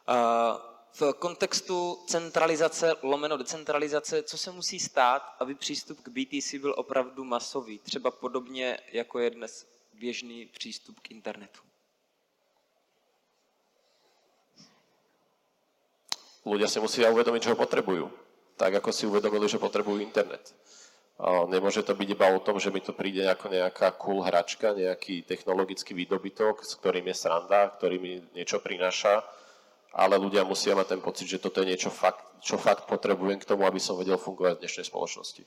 Uh, 0.08 0.60
v 0.94 1.14
kontextu 1.18 2.06
centralizace, 2.08 2.96
lomeno 3.02 3.38
decentralizace, 3.38 4.24
co 4.24 4.38
se 4.38 4.52
musí 4.52 4.80
stát, 4.80 5.36
aby 5.40 5.56
přístup 5.56 6.02
k 6.02 6.10
BTC 6.10 6.54
byl 6.54 6.74
opravdu 6.78 7.24
masový, 7.24 7.80
třeba 7.80 8.12
podobně, 8.12 8.80
jako 8.92 9.20
je 9.20 9.30
dnes 9.30 9.68
běžný 9.94 10.46
přístup 10.46 11.00
k 11.00 11.12
internetu? 11.12 11.62
Ľudia 16.44 16.68
si 16.68 16.84
musia 16.84 17.08
uvedomiť, 17.08 17.40
že 17.40 17.52
ho 17.56 17.58
potrebujú. 17.58 18.12
Tak, 18.60 18.84
ako 18.84 18.92
si 18.92 19.08
uvedomili, 19.08 19.48
že 19.48 19.56
potrebujú 19.56 20.04
internet. 20.04 20.52
Nemôže 21.22 21.86
to 21.86 21.94
byť 21.94 22.10
iba 22.18 22.28
o 22.34 22.42
tom, 22.42 22.58
že 22.58 22.74
mi 22.74 22.82
to 22.82 22.92
príde 22.92 23.22
ako 23.30 23.54
nejaká 23.54 23.94
cool 24.02 24.26
hračka, 24.26 24.74
nejaký 24.74 25.24
technologický 25.30 25.94
výdobytok, 25.94 26.66
s 26.66 26.74
ktorým 26.82 27.06
je 27.06 27.16
sranda, 27.16 27.70
ktorý 27.78 27.96
mi 28.02 28.14
niečo 28.34 28.58
prináša, 28.58 29.22
ale 29.94 30.18
ľudia 30.18 30.42
musia 30.42 30.74
mať 30.74 30.98
ten 30.98 31.02
pocit, 31.06 31.30
že 31.30 31.38
toto 31.38 31.62
je 31.62 31.70
niečo, 31.70 31.94
fakt, 31.94 32.26
čo 32.42 32.58
fakt 32.58 32.90
potrebujem 32.90 33.38
k 33.38 33.46
tomu, 33.46 33.70
aby 33.70 33.78
som 33.78 33.94
vedel 33.94 34.18
fungovať 34.18 34.58
v 34.58 34.62
dnešnej 34.66 34.90
spoločnosti. 34.90 35.46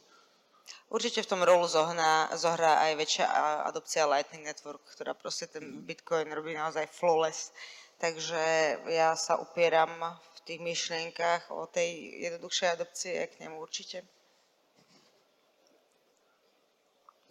Určite 0.86 1.26
v 1.26 1.30
tom 1.34 1.42
rolu 1.42 1.66
zohná, 1.66 2.30
zohrá 2.38 2.78
aj 2.86 2.92
väčšia 2.94 3.26
adopcia 3.66 4.06
Lightning 4.06 4.46
Network, 4.46 4.86
ktorá 4.94 5.18
proste 5.18 5.50
ten 5.50 5.82
Bitcoin 5.82 6.30
robí 6.30 6.54
naozaj 6.54 6.86
flawless. 6.94 7.50
Takže 7.98 8.44
ja 8.86 9.18
sa 9.18 9.42
upieram 9.42 9.90
v 10.14 10.38
tých 10.46 10.62
myšlienkach 10.62 11.50
o 11.50 11.66
tej 11.66 12.22
jednoduchšej 12.22 12.68
adopcie 12.70 13.18
k 13.26 13.34
nemu 13.42 13.58
určite. 13.58 14.06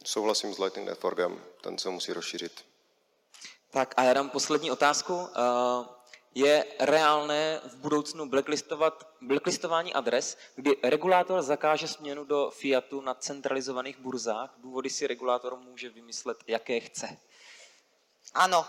Souhlasím 0.04 0.54
s 0.54 0.60
Lightning 0.60 0.90
Networkem, 0.90 1.44
ten 1.62 1.78
se 1.78 1.90
musí 1.90 2.14
rozšířit. 2.14 2.66
Tak 3.72 3.94
a 3.98 4.04
já 4.04 4.14
dám 4.14 4.30
poslední 4.30 4.72
otázku. 4.72 5.28
Eh, 5.36 5.96
je 6.36 6.66
reálné 6.80 7.62
v 7.64 7.76
budoucnu 7.76 8.30
blacklistovat, 8.30 9.08
blacklistování 9.22 9.94
adres, 9.94 10.38
kdy 10.56 10.76
regulátor 10.84 11.42
zakáže 11.42 11.88
směnu 11.88 12.24
do 12.24 12.52
fiatu 12.54 13.02
na 13.02 13.14
centralizovaných 13.14 14.00
burzách? 14.00 14.54
Důvody 14.58 14.90
si 14.90 15.08
regulátor 15.08 15.58
může 15.58 15.90
vymyslet, 15.90 16.38
jaké 16.48 16.80
chce. 16.80 17.18
Ano. 18.34 18.66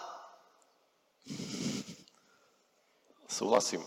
Souhlasím. 3.29 3.85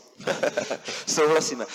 Souhlasíme. 1.07 1.65
Uh, 1.65 1.71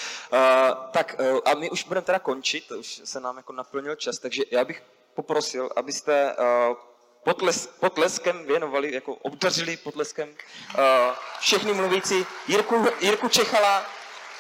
tak 0.90 1.16
uh, 1.20 1.38
a 1.44 1.54
my 1.54 1.70
už 1.70 1.84
budeme 1.84 2.06
teda 2.06 2.18
končit, 2.18 2.70
už 2.72 3.00
se 3.04 3.20
nám 3.20 3.36
jako 3.36 3.52
naplnil 3.52 3.96
čas, 3.96 4.18
takže 4.18 4.42
já 4.50 4.64
bych 4.64 4.82
poprosil, 5.14 5.70
abyste 5.76 6.36
uh, 6.36 6.76
potles, 7.24 7.66
potleskem 7.66 8.46
věnovali, 8.46 8.94
jako 8.94 9.14
obdařili 9.14 9.76
potleskem 9.76 10.28
uh, 10.28 10.84
všechny 11.40 11.72
mluvící 11.72 12.26
Jirku, 12.48 12.86
Jirku 13.00 13.28
Čechala, 13.28 13.86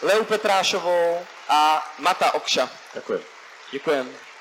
Leu 0.02 0.24
Petrášovou 0.24 1.26
a 1.48 1.92
Mata 1.98 2.34
Okša. 2.34 2.70
Ďakujem. 2.94 3.22
Děkujeme. 3.72 4.33